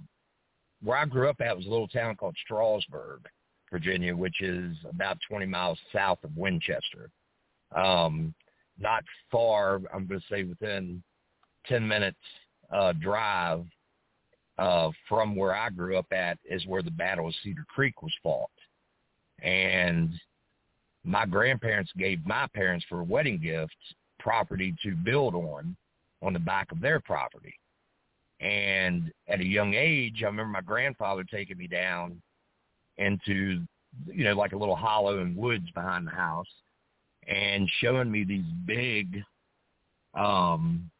where 0.82 0.98
I 0.98 1.04
grew 1.04 1.28
up 1.28 1.40
at 1.40 1.56
was 1.56 1.66
a 1.66 1.70
little 1.70 1.88
town 1.88 2.16
called 2.16 2.36
Strasburg, 2.44 3.26
Virginia, 3.70 4.14
which 4.16 4.40
is 4.40 4.76
about 4.88 5.18
20 5.28 5.46
miles 5.46 5.78
south 5.92 6.18
of 6.24 6.36
Winchester. 6.36 7.10
Um, 7.74 8.34
not 8.78 9.04
far, 9.30 9.80
I'm 9.92 10.06
going 10.06 10.20
to 10.20 10.26
say 10.30 10.44
within 10.44 11.02
10 11.66 11.86
minutes 11.86 12.18
uh, 12.72 12.92
drive 12.94 13.64
uh, 14.58 14.90
from 15.08 15.36
where 15.36 15.54
I 15.54 15.70
grew 15.70 15.96
up 15.96 16.12
at 16.12 16.38
is 16.44 16.66
where 16.66 16.82
the 16.82 16.90
Battle 16.90 17.28
of 17.28 17.34
Cedar 17.42 17.64
Creek 17.68 18.02
was 18.02 18.12
fought. 18.22 18.50
And 19.42 20.10
my 21.04 21.26
grandparents 21.26 21.92
gave 21.96 22.24
my 22.26 22.46
parents 22.54 22.84
for 22.88 23.00
a 23.00 23.04
wedding 23.04 23.38
gift 23.38 23.76
property 24.18 24.74
to 24.82 24.94
build 24.94 25.34
on 25.34 25.76
on 26.22 26.32
the 26.32 26.38
back 26.38 26.72
of 26.72 26.80
their 26.80 26.98
property. 27.00 27.54
And 28.40 29.12
at 29.28 29.40
a 29.40 29.44
young 29.44 29.74
age, 29.74 30.22
I 30.22 30.26
remember 30.26 30.52
my 30.52 30.60
grandfather 30.60 31.24
taking 31.24 31.58
me 31.58 31.66
down 31.66 32.20
into 32.98 33.62
you 34.06 34.24
know 34.24 34.34
like 34.34 34.52
a 34.52 34.56
little 34.56 34.76
hollow 34.76 35.20
in 35.20 35.34
woods 35.34 35.70
behind 35.74 36.06
the 36.06 36.10
house 36.12 36.46
and 37.26 37.68
showing 37.80 38.10
me 38.10 38.24
these 38.24 38.44
big 38.66 39.22
um 40.14 40.90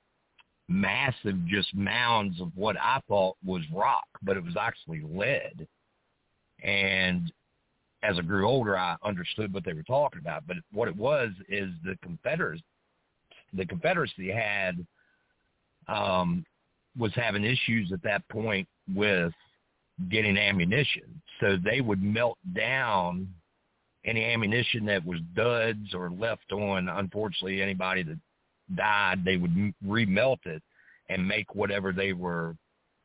massive 0.69 1.47
just 1.47 1.75
mounds 1.75 2.41
of 2.41 2.51
what 2.55 2.77
I 2.77 3.01
thought 3.09 3.37
was 3.45 3.63
rock, 3.73 4.07
but 4.23 4.37
it 4.37 4.45
was 4.45 4.57
actually 4.57 5.03
lead. 5.03 5.67
And 6.63 7.33
as 8.03 8.19
I 8.19 8.23
grew 8.23 8.47
older, 8.47 8.77
I 8.77 8.97
understood 9.03 9.53
what 9.53 9.65
they 9.65 9.73
were 9.73 9.83
talking 9.83 10.21
about. 10.21 10.47
But 10.47 10.59
what 10.73 10.89
it 10.89 10.97
was 10.97 11.31
is 11.49 11.71
the 11.85 11.97
Confederacy, 12.03 12.63
the 13.55 13.67
Confederacy 13.67 14.31
had 14.31 14.87
um, 15.89 16.45
was 16.99 17.13
having 17.15 17.45
issues 17.45 17.91
at 17.93 18.03
that 18.03 18.29
point 18.29 18.69
with 18.95 19.33
getting 20.11 20.37
ammunition. 20.37 21.21
So 21.41 21.57
they 21.63 21.81
would 21.81 22.03
melt 22.03 22.39
down 22.55 23.29
any 24.05 24.25
ammunition 24.25 24.87
that 24.87 25.05
was 25.05 25.21
duds 25.35 25.95
or 25.95 26.11
left 26.11 26.53
on. 26.53 26.89
Unfortunately, 26.89 27.63
anybody 27.63 28.03
that 28.03 28.19
died, 28.75 29.25
they 29.25 29.37
would 29.37 29.73
remelt 29.87 30.45
it 30.45 30.63
and 31.09 31.27
make 31.27 31.55
whatever 31.55 31.93
they 31.93 32.13
were 32.13 32.57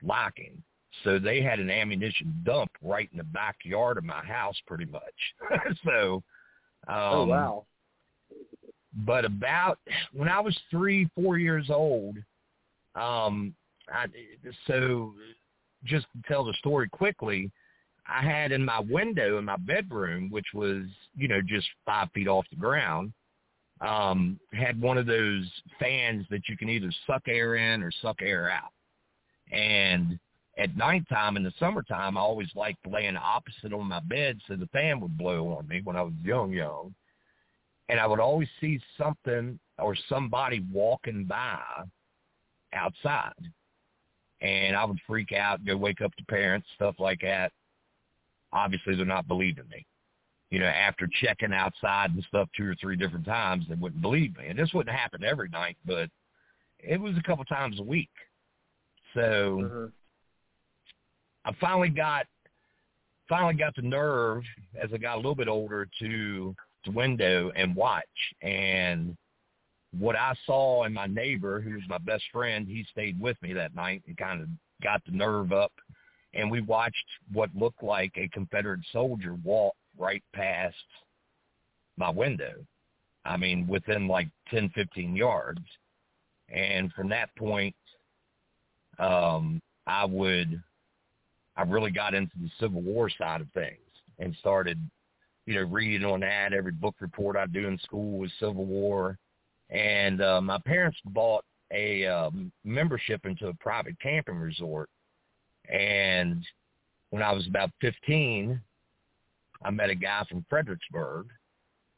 lacking. 0.02 0.62
So 1.04 1.20
they 1.20 1.42
had 1.42 1.60
an 1.60 1.70
ammunition 1.70 2.42
dump 2.46 2.72
right 2.82 3.10
in 3.12 3.18
the 3.18 3.24
backyard 3.24 3.98
of 3.98 4.04
my 4.04 4.24
house, 4.24 4.56
pretty 4.68 4.86
much. 4.86 5.02
so, 5.86 6.24
um, 6.88 6.96
oh 6.96 7.26
wow! 7.26 7.66
But 9.06 9.26
about 9.26 9.80
when 10.12 10.30
I 10.30 10.40
was 10.40 10.58
three, 10.70 11.10
four 11.16 11.40
years 11.40 11.70
old, 11.70 12.18
um, 12.96 13.56
I, 13.90 14.06
so 14.68 15.14
just 15.84 16.06
to 16.14 16.22
tell 16.28 16.44
the 16.44 16.54
story 16.54 16.90
quickly, 16.90 17.52
I 18.08 18.22
had 18.22 18.52
in 18.52 18.64
my 18.64 18.80
window 18.80 19.38
in 19.38 19.46
my 19.46 19.58
bedroom, 19.58 20.30
which 20.30 20.48
was, 20.54 20.84
you 21.16 21.28
know, 21.28 21.42
just 21.42 21.68
five 21.86 22.10
feet 22.14 22.28
off 22.28 22.46
the 22.50 22.58
ground, 22.58 23.14
um, 23.82 24.40
had 24.54 24.80
one 24.80 24.98
of 24.98 25.06
those 25.06 25.50
fans 25.80 26.26
that 26.30 26.48
you 26.50 26.58
can 26.58 26.70
either 26.70 26.92
suck 27.08 27.24
air 27.28 27.56
in 27.56 27.82
or 27.82 27.92
suck 28.02 28.22
air 28.22 28.50
out. 28.50 28.72
And 29.52 30.20
at 30.58 30.76
nighttime 30.78 31.38
in 31.38 31.44
the 31.44 31.54
summertime, 31.60 32.18
I 32.18 32.22
always 32.22 32.50
liked 32.56 32.86
laying 32.86 33.18
opposite 33.18 33.74
on 33.74 33.88
my 33.88 34.00
bed 34.02 34.40
so 34.48 34.56
the 34.56 34.68
fan 34.68 35.00
would 35.00 35.18
blow 35.18 35.56
on 35.58 35.68
me 35.68 35.82
when 35.84 35.96
I 35.96 36.02
was 36.02 36.14
young, 36.24 36.52
young. 36.52 36.94
And 37.90 38.00
I 38.00 38.08
would 38.08 38.20
always 38.20 38.48
see 38.62 38.80
something 38.98 39.60
or 39.78 39.96
somebody 40.08 40.64
walking 40.72 41.26
by 41.26 41.60
outside 42.74 43.34
and 44.44 44.76
I 44.76 44.84
would 44.84 45.00
freak 45.08 45.32
out, 45.32 45.66
go 45.66 45.78
wake 45.78 46.02
up 46.02 46.12
the 46.18 46.26
parents, 46.26 46.68
stuff 46.76 46.96
like 47.00 47.22
that. 47.22 47.52
Obviously, 48.52 48.96
they're 48.96 49.06
not 49.06 49.28
believing 49.28 49.68
me. 49.72 49.86
You 50.52 50.60
know, 50.60 50.68
after 50.68 51.08
checking 51.22 51.54
outside 51.54 52.12
and 52.12 52.24
stuff 52.26 52.50
two 52.56 52.68
or 52.70 52.76
three 52.76 52.96
different 52.96 53.26
times, 53.26 53.66
they 53.68 53.76
wouldn't 53.76 54.02
believe 54.02 54.38
me. 54.38 54.48
And 54.48 54.60
this 54.60 54.72
wouldn't 54.74 54.96
happen 54.96 55.24
every 55.24 55.50
night, 55.50 55.78
but 55.86 56.10
it 56.78 57.00
was 57.00 57.18
a 57.18 57.24
couple 57.24 57.46
times 57.46 57.80
a 57.80 57.84
week. 57.84 58.12
So 59.16 59.58
Mhm. 59.62 59.92
I 61.46 61.54
finally 61.54 61.90
got 61.90 62.28
finally 63.30 63.56
got 63.56 63.74
the 63.76 63.82
nerve 63.82 64.44
as 64.80 64.94
I 64.94 64.98
got 64.98 65.16
a 65.16 65.18
little 65.18 65.36
bit 65.36 65.48
older 65.48 65.88
to 66.00 66.56
to 66.84 66.92
window 66.92 67.50
and 67.56 67.76
watch. 67.76 68.34
And 68.42 69.18
what 69.98 70.16
I 70.16 70.34
saw 70.46 70.86
in 70.86 70.94
my 70.94 71.08
neighbor, 71.08 71.62
who 71.62 71.74
was 71.74 71.84
my 71.88 72.00
best 72.00 72.24
friend, 72.32 72.68
he 72.68 72.86
stayed 72.92 73.20
with 73.20 73.38
me 73.42 73.54
that 73.54 73.76
night 73.76 74.02
and 74.08 74.18
kind 74.18 74.42
of 74.42 74.48
got 74.82 75.04
the 75.06 75.12
nerve 75.12 75.52
up. 75.52 75.72
And 76.34 76.50
we 76.50 76.62
watched 76.62 77.06
what 77.32 77.50
looked 77.56 77.84
like 77.84 78.14
a 78.16 78.28
Confederate 78.30 78.82
soldier 78.92 79.36
walk 79.44 79.76
right 79.98 80.24
past 80.34 80.76
my 81.96 82.10
window. 82.10 82.54
I 83.24 83.38
mean, 83.38 83.68
within 83.68 84.08
like 84.08 84.30
ten, 84.50 84.70
fifteen 84.70 85.16
yards. 85.16 85.62
And 86.50 86.92
from 86.94 87.08
that 87.10 87.36
point, 87.36 87.76
um, 89.00 89.62
I 89.86 90.06
would, 90.06 90.62
I 91.56 91.64
really 91.64 91.92
got 91.92 92.14
into 92.14 92.34
the 92.42 92.50
Civil 92.60 92.82
War 92.82 93.10
side 93.10 93.42
of 93.42 93.48
things 93.54 93.78
and 94.20 94.36
started, 94.40 94.80
you 95.46 95.56
know, 95.56 95.68
reading 95.68 96.06
on 96.06 96.22
that. 96.22 96.54
Every 96.54 96.72
book 96.72 96.96
report 97.00 97.38
I 97.38 97.46
do 97.46 97.68
in 97.68 97.78
school 97.80 98.18
was 98.18 98.32
Civil 98.40 98.66
War. 98.66 99.18
And 99.74 100.22
uh, 100.22 100.40
my 100.40 100.60
parents 100.60 100.98
bought 101.06 101.44
a 101.72 102.06
um, 102.06 102.52
membership 102.64 103.26
into 103.26 103.48
a 103.48 103.54
private 103.56 104.00
camping 104.00 104.38
resort. 104.38 104.90
And 105.70 106.46
when 107.10 107.24
I 107.24 107.32
was 107.32 107.48
about 107.48 107.72
15, 107.82 108.62
I 109.64 109.70
met 109.72 109.90
a 109.90 109.96
guy 109.96 110.24
from 110.30 110.46
Fredericksburg, 110.50 111.28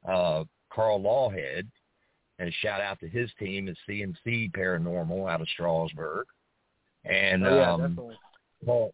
uh, 0.08 0.46
Carl 0.72 1.02
Lawhead, 1.02 1.68
and 2.40 2.50
a 2.50 2.52
shout 2.62 2.82
out 2.82 3.00
to 3.00 3.08
his 3.08 3.30
team 3.40 3.68
at 3.68 3.76
CMC 3.88 4.52
Paranormal 4.52 5.30
out 5.30 5.42
of 5.42 5.48
Strasburg. 5.50 6.26
And 7.04 7.46
Oh, 7.46 7.56
yeah, 7.56 7.74
um, 7.74 7.82
definitely. 7.82 8.16
Carl, 8.66 8.94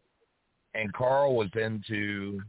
and 0.73 0.93
Carl 0.93 1.35
was 1.35 1.49
into 1.55 2.41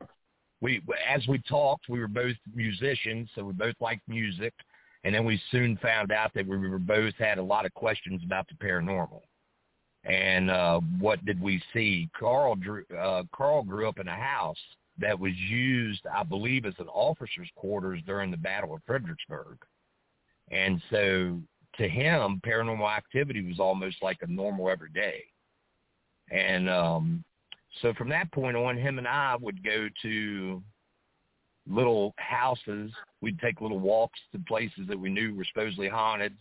we 0.61 0.81
as 1.09 1.27
we 1.27 1.39
talked, 1.41 1.89
we 1.89 1.99
were 1.99 2.09
both 2.09 2.37
musicians, 2.55 3.29
so 3.35 3.45
we 3.45 3.53
both 3.53 3.75
liked 3.81 4.09
music, 4.09 4.55
and 5.05 5.15
then 5.15 5.25
we 5.25 5.41
soon 5.51 5.77
found 5.79 6.13
out 6.13 6.33
that 6.35 6.47
we 6.47 6.57
were 6.57 6.79
both 6.79 7.15
had 7.19 7.39
a 7.39 7.43
lot 7.43 7.67
of 7.67 7.75
questions 7.75 8.23
about 8.25 8.47
the 8.49 8.55
paranormal. 8.65 9.23
And 10.05 10.51
uh, 10.51 10.81
what 10.99 11.25
did 11.25 11.41
we 11.41 11.63
see? 11.73 12.09
Carl 12.19 12.57
drew, 12.57 12.85
uh, 12.99 13.23
Carl 13.35 13.63
grew 13.63 13.89
up 13.89 13.99
in 13.99 14.09
a 14.09 14.17
house 14.17 14.57
that 14.99 15.19
was 15.19 15.33
used, 15.35 16.03
I 16.07 16.23
believe, 16.23 16.67
as 16.67 16.75
an 16.79 16.89
officer's 16.89 17.49
quarters 17.57 18.01
during 18.07 18.31
the 18.31 18.37
Battle 18.37 18.75
of 18.75 18.83
Fredericksburg. 18.87 19.59
And 20.51 20.83
so 20.91 21.41
to 21.79 21.89
him, 21.89 22.41
paranormal 22.45 22.97
activity 22.97 23.43
was 23.43 23.59
almost 23.59 23.97
like 24.03 24.19
a 24.23 24.27
normal 24.27 24.71
everyday. 24.71 25.25
And 26.31 26.69
um, 26.69 27.25
so 27.81 27.93
from 27.95 28.09
that 28.11 28.31
point 28.33 28.57
on, 28.57 28.77
him 28.77 28.99
and 28.99 29.09
I 29.09 29.37
would 29.41 29.65
go 29.65 29.89
to 30.03 30.63
little 31.69 32.15
houses. 32.19 32.93
We'd 33.21 33.39
take 33.41 33.61
little 33.61 33.79
walks 33.79 34.19
to 34.33 34.39
places 34.47 34.87
that 34.89 34.99
we 34.99 35.11
knew 35.11 35.35
were 35.35 35.45
supposedly 35.45 35.89
haunted 35.89 36.37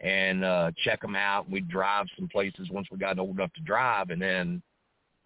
and 0.00 0.44
uh, 0.44 0.70
check 0.84 1.00
them 1.02 1.16
out. 1.16 1.50
We'd 1.50 1.68
drive 1.68 2.06
some 2.16 2.28
places 2.28 2.68
once 2.70 2.88
we 2.90 2.98
got 2.98 3.18
old 3.18 3.36
enough 3.36 3.52
to 3.54 3.62
drive. 3.62 4.10
And 4.10 4.20
then 4.20 4.62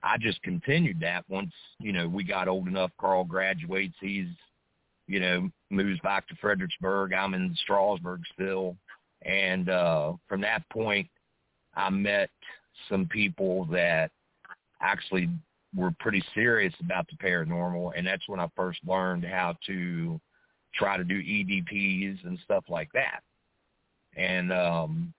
I 0.03 0.19
just 0.19 0.43
continued 0.43 1.01
that 1.01 1.25
once, 1.29 1.53
you 1.79 1.93
know, 1.93 2.09
we 2.09 2.25
got 2.25 2.49
old 2.49 2.67
enough. 2.67 2.91
Carl 3.01 3.25
graduates. 3.25 3.95
He's, 4.01 4.29
you 5.07 5.21
know, 5.21 5.49
moves 5.71 6.01
back 6.01 6.27
to 6.29 6.35
Fredericksburg. 6.41 7.13
I'm 7.13 7.35
in 7.35 7.55
Strasburg 7.63 8.23
still. 8.33 8.77
And 9.23 9.69
uh, 9.69 10.15
from 10.29 10.41
that 10.43 10.69
point, 10.71 11.09
I 11.75 11.91
met 11.91 12.31
some 12.89 13.07
people 13.07 13.67
that 13.67 14.11
actually 14.81 15.29
were 15.77 15.93
pretty 15.99 16.23
serious 16.35 16.75
about 16.81 17.07
the 17.09 17.17
paranormal, 17.17 17.93
and 17.97 18.07
that's 18.07 18.29
when 18.29 18.41
I 18.41 18.49
first 18.57 18.81
learned 18.87 19.25
how 19.25 19.57
to 19.67 20.21
try 20.75 20.97
to 20.97 21.05
do 21.05 21.21
EVPs 21.21 22.25
and 22.25 22.39
stuff 22.45 22.65
like 22.69 22.91
that. 22.93 23.23
And 24.17 24.53
um, 24.53 25.15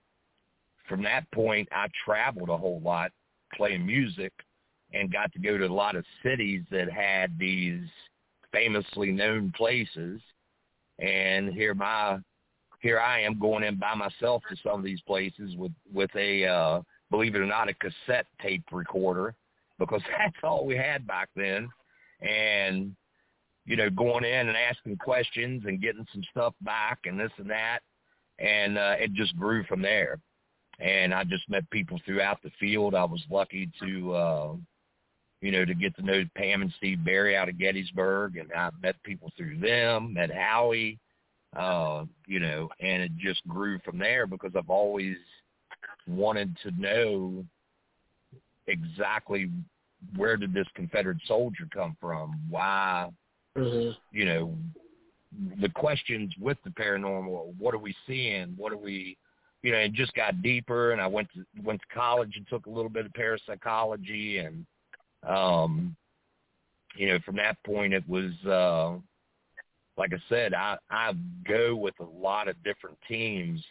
from 0.87 1.03
that 1.03 1.29
point, 1.31 1.67
I 1.71 1.87
traveled 2.05 2.49
a 2.49 2.57
whole 2.57 2.81
lot 2.81 3.11
playing 3.53 3.85
music 3.85 4.33
and 4.93 5.11
got 5.11 5.31
to 5.33 5.39
go 5.39 5.57
to 5.57 5.65
a 5.65 5.67
lot 5.67 5.95
of 5.95 6.05
cities 6.23 6.63
that 6.71 6.91
had 6.91 7.37
these 7.37 7.87
famously 8.51 9.11
known 9.11 9.53
places. 9.55 10.21
And 10.99 11.53
here 11.53 11.73
my 11.73 12.19
here 12.79 12.99
I 12.99 13.21
am 13.21 13.39
going 13.39 13.63
in 13.63 13.77
by 13.77 13.95
myself 13.95 14.43
to 14.49 14.55
some 14.63 14.79
of 14.79 14.85
these 14.85 15.01
places 15.01 15.55
with 15.57 15.73
with 15.93 16.11
a 16.15 16.45
uh, 16.45 16.81
believe 17.09 17.35
it 17.35 17.39
or 17.39 17.45
not 17.45 17.67
a 17.67 17.73
cassette 17.73 18.27
tape 18.41 18.63
recorder 18.71 19.35
because 19.79 20.01
that's 20.17 20.37
all 20.43 20.65
we 20.65 20.75
had 20.75 21.07
back 21.07 21.29
then. 21.35 21.69
And 22.21 22.95
you 23.65 23.75
know, 23.75 23.89
going 23.89 24.23
in 24.23 24.47
and 24.47 24.55
asking 24.55 24.97
questions 24.97 25.63
and 25.65 25.81
getting 25.81 26.05
some 26.13 26.23
stuff 26.31 26.53
back 26.61 26.99
and 27.05 27.19
this 27.19 27.31
and 27.37 27.49
that, 27.49 27.79
and 28.39 28.77
uh, 28.77 28.95
it 28.99 29.13
just 29.13 29.35
grew 29.37 29.63
from 29.65 29.81
there. 29.81 30.19
And 30.79 31.13
I 31.13 31.23
just 31.23 31.49
met 31.49 31.69
people 31.71 31.99
throughout 32.05 32.41
the 32.43 32.51
field. 32.59 32.95
I 32.95 33.05
was 33.05 33.23
lucky 33.29 33.71
to, 33.81 34.13
uh, 34.13 34.53
you 35.41 35.51
know, 35.51 35.65
to 35.65 35.73
get 35.73 35.95
to 35.95 36.03
know 36.03 36.23
Pam 36.35 36.61
and 36.61 36.73
Steve 36.77 37.03
Barry 37.03 37.35
out 37.35 37.49
of 37.49 37.57
Gettysburg, 37.57 38.37
and 38.37 38.51
I 38.53 38.69
met 38.81 39.01
people 39.03 39.31
through 39.37 39.59
them. 39.59 40.13
Met 40.13 40.31
Howie, 40.31 40.99
uh, 41.55 42.03
you 42.27 42.39
know, 42.39 42.69
and 42.81 43.01
it 43.01 43.11
just 43.17 43.47
grew 43.47 43.79
from 43.79 43.97
there 43.97 44.27
because 44.27 44.51
I've 44.55 44.69
always 44.69 45.15
wanted 46.07 46.55
to 46.63 46.71
know 46.79 47.45
exactly 48.67 49.49
where 50.15 50.37
did 50.37 50.53
this 50.53 50.67
Confederate 50.75 51.17
soldier 51.25 51.67
come 51.73 51.97
from? 51.99 52.39
Why, 52.49 53.09
hmm 53.55 53.89
you 54.11 54.25
know, 54.25 54.55
the 55.61 55.69
questions 55.69 56.33
with 56.39 56.57
the 56.63 56.69
paranormal. 56.71 57.53
What 57.57 57.73
are 57.73 57.79
we 57.79 57.95
seeing? 58.07 58.53
What 58.57 58.71
are 58.71 58.77
we, 58.77 59.17
you 59.61 59.71
know? 59.71 59.79
It 59.79 59.93
just 59.93 60.13
got 60.13 60.41
deeper, 60.41 60.91
and 60.91 61.01
I 61.01 61.07
went 61.07 61.27
to 61.33 61.45
went 61.63 61.81
to 61.81 61.95
college 61.95 62.33
and 62.35 62.47
took 62.47 62.65
a 62.65 62.69
little 62.69 62.89
bit 62.89 63.05
of 63.05 63.13
parapsychology, 63.13 64.37
and 64.37 64.65
um, 65.27 65.95
you 66.95 67.07
know, 67.07 67.19
from 67.25 67.35
that 67.37 67.57
point, 67.65 67.93
it 67.93 68.07
was 68.07 68.31
uh, 68.45 68.97
like 69.97 70.13
I 70.13 70.19
said, 70.29 70.53
I 70.53 70.77
I 70.89 71.13
go 71.47 71.75
with 71.75 71.95
a 71.99 72.03
lot 72.03 72.47
of 72.47 72.61
different 72.63 72.97
teams, 73.07 73.63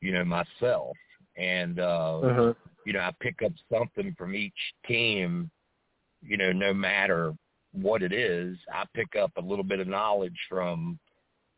you 0.00 0.12
know, 0.12 0.24
myself, 0.24 0.96
and 1.36 1.78
uh, 1.78 2.18
hmm 2.20 2.50
you 2.88 2.94
know, 2.94 3.00
I 3.00 3.10
pick 3.20 3.42
up 3.44 3.52
something 3.70 4.14
from 4.16 4.34
each 4.34 4.56
team, 4.86 5.50
you 6.22 6.38
know, 6.38 6.52
no 6.52 6.72
matter 6.72 7.34
what 7.72 8.02
it 8.02 8.14
is, 8.14 8.56
I 8.72 8.84
pick 8.94 9.14
up 9.14 9.30
a 9.36 9.42
little 9.42 9.62
bit 9.62 9.78
of 9.78 9.86
knowledge 9.86 10.38
from 10.48 10.98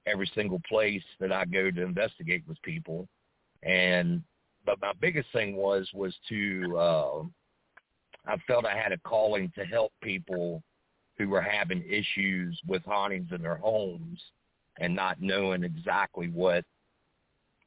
every 0.09 0.29
single 0.35 0.61
place 0.69 1.05
that 1.21 1.31
I 1.31 1.45
go 1.45 1.71
to 1.71 1.83
investigate 1.85 2.43
with 2.49 2.61
people. 2.63 3.07
And 3.63 4.25
but 4.67 4.81
my 4.83 4.91
biggest 5.01 5.29
thing 5.33 5.55
was 5.55 5.89
was 5.95 6.13
to 6.31 6.77
uh 6.77 7.23
I 8.27 8.37
felt 8.49 8.67
I 8.67 8.77
had 8.77 8.91
a 8.91 8.99
calling 8.99 9.53
to 9.57 9.65
help 9.65 9.93
people 10.03 10.65
who 11.17 11.29
were 11.29 11.41
having 11.41 11.85
issues 11.89 12.61
with 12.67 12.83
hauntings 12.85 13.29
in 13.31 13.41
their 13.41 13.57
homes 13.57 14.21
and 14.81 14.97
not 14.97 15.23
knowing 15.23 15.63
exactly 15.63 16.27
what 16.27 16.65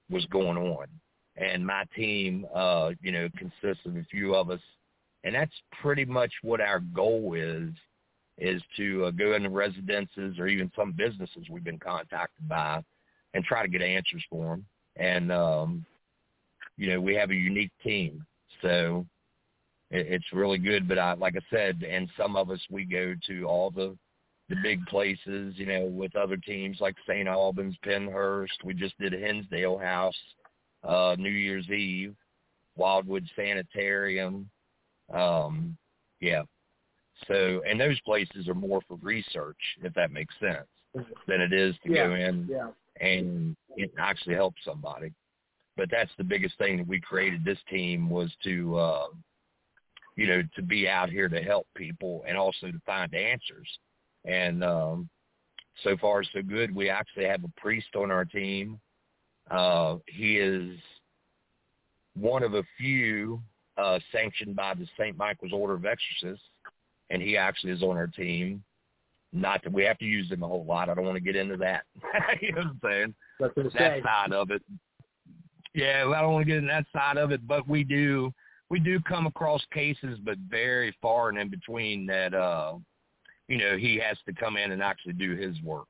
was 0.09 0.25
going 0.25 0.57
on 0.57 0.87
and 1.35 1.65
my 1.65 1.83
team, 1.95 2.45
uh, 2.53 2.91
you 3.01 3.11
know, 3.11 3.27
consists 3.37 3.85
of 3.85 3.95
a 3.95 4.05
few 4.11 4.35
of 4.35 4.49
us, 4.49 4.59
and 5.23 5.33
that's 5.33 5.53
pretty 5.81 6.05
much 6.05 6.31
what 6.41 6.61
our 6.61 6.79
goal 6.79 7.33
is, 7.35 7.69
is 8.37 8.61
to 8.77 9.05
uh, 9.05 9.11
go 9.11 9.33
into 9.33 9.49
residences 9.49 10.37
or 10.37 10.47
even 10.47 10.71
some 10.75 10.91
businesses 10.91 11.49
we've 11.49 11.63
been 11.63 11.79
contacted 11.79 12.47
by, 12.47 12.83
and 13.33 13.43
try 13.43 13.61
to 13.63 13.67
get 13.67 13.81
answers 13.81 14.23
for 14.29 14.51
them. 14.51 14.65
And 14.95 15.31
um, 15.31 15.85
you 16.77 16.89
know, 16.89 17.01
we 17.01 17.15
have 17.15 17.31
a 17.31 17.35
unique 17.35 17.71
team, 17.83 18.25
so 18.61 19.05
it, 19.89 20.05
it's 20.07 20.33
really 20.33 20.59
good. 20.59 20.87
But 20.87 20.99
I, 20.99 21.13
like 21.13 21.35
I 21.35 21.55
said, 21.55 21.83
and 21.83 22.09
some 22.15 22.35
of 22.35 22.51
us 22.51 22.61
we 22.69 22.85
go 22.85 23.15
to 23.27 23.43
all 23.45 23.71
the 23.71 23.97
the 24.49 24.55
big 24.61 24.85
places, 24.85 25.53
you 25.55 25.65
know, 25.65 25.85
with 25.85 26.15
other 26.15 26.37
teams 26.37 26.77
like 26.79 26.95
St. 27.07 27.27
Albans, 27.27 27.75
Pennhurst. 27.83 28.63
We 28.63 28.73
just 28.75 28.93
did 28.99 29.13
Hinsdale 29.13 29.79
House 29.79 30.13
uh, 30.83 31.15
New 31.17 31.29
Year's 31.29 31.69
Eve, 31.69 32.15
Wildwood 32.75 33.27
Sanitarium. 33.35 34.49
Um, 35.13 35.77
yeah. 36.19 36.43
So, 37.27 37.61
and 37.67 37.79
those 37.79 37.99
places 38.01 38.47
are 38.47 38.55
more 38.55 38.81
for 38.87 38.97
research, 39.01 39.57
if 39.81 39.93
that 39.93 40.11
makes 40.11 40.33
sense, 40.39 40.67
than 41.27 41.41
it 41.41 41.53
is 41.53 41.75
to 41.83 41.93
go 41.93 42.15
in 42.15 42.47
Yeah. 42.49 42.69
and 42.99 43.55
it 43.77 43.91
actually 43.97 44.35
help 44.35 44.55
somebody. 44.65 45.13
But 45.77 45.89
that's 45.89 46.11
the 46.17 46.23
biggest 46.23 46.57
thing 46.57 46.77
that 46.77 46.87
we 46.87 46.99
created 46.99 47.43
this 47.43 47.59
team 47.69 48.09
was 48.09 48.31
to 48.43 48.77
uh, 48.77 49.07
you 50.15 50.27
know, 50.27 50.43
to 50.55 50.61
be 50.61 50.87
out 50.87 51.09
here 51.09 51.27
to 51.27 51.41
help 51.41 51.67
people 51.75 52.23
and 52.27 52.37
also 52.37 52.67
to 52.67 52.81
find 52.85 53.13
answers. 53.13 53.67
And 54.25 54.63
um, 54.63 55.09
so 55.83 55.97
far, 55.97 56.23
so 56.23 56.41
good. 56.41 56.73
We 56.73 56.89
actually 56.89 57.25
have 57.25 57.43
a 57.43 57.59
priest 57.59 57.95
on 57.95 58.11
our 58.11 58.25
team. 58.25 58.79
Uh, 59.51 59.97
he 60.07 60.37
is 60.37 60.77
one 62.15 62.43
of 62.43 62.53
a 62.53 62.63
few 62.77 63.41
uh, 63.77 63.99
sanctioned 64.11 64.55
by 64.55 64.73
the 64.73 64.87
St. 64.97 65.17
Michael's 65.17 65.53
Order 65.53 65.73
of 65.73 65.85
Exorcists, 65.85 66.45
and 67.09 67.21
he 67.21 67.37
actually 67.37 67.71
is 67.71 67.81
on 67.81 67.97
our 67.97 68.07
team. 68.07 68.63
Not 69.31 69.63
that 69.63 69.73
we 69.73 69.83
have 69.83 69.97
to 69.97 70.05
use 70.05 70.29
him 70.31 70.43
a 70.43 70.47
whole 70.47 70.65
lot. 70.65 70.89
I 70.89 70.93
don't 70.93 71.05
want 71.05 71.15
to 71.17 71.23
get 71.23 71.35
into 71.35 71.57
that. 71.57 71.83
you 72.41 72.51
know 72.51 72.61
what 72.61 72.67
I'm 72.67 72.79
saying? 72.83 73.15
that 73.73 74.03
side 74.03 74.31
of 74.31 74.51
it. 74.51 74.61
Yeah, 75.73 76.05
I 76.15 76.21
don't 76.21 76.33
want 76.33 76.45
to 76.45 76.47
get 76.47 76.57
into 76.57 76.67
that 76.67 76.85
side 76.93 77.17
of 77.17 77.31
it, 77.31 77.47
but 77.47 77.67
we 77.67 77.83
do 77.83 78.31
we 78.69 78.79
do 78.79 78.99
come 79.01 79.25
across 79.25 79.61
cases, 79.71 80.19
but 80.23 80.37
very 80.49 80.95
far 81.01 81.29
and 81.29 81.37
in 81.37 81.49
between 81.49 82.05
that. 82.07 82.33
uh 82.33 82.75
You 83.47 83.57
know, 83.57 83.75
he 83.75 83.97
has 83.97 84.17
to 84.27 84.33
come 84.33 84.55
in 84.55 84.71
and 84.71 84.83
actually 84.83 85.13
do 85.13 85.35
his 85.35 85.59
work. 85.63 85.87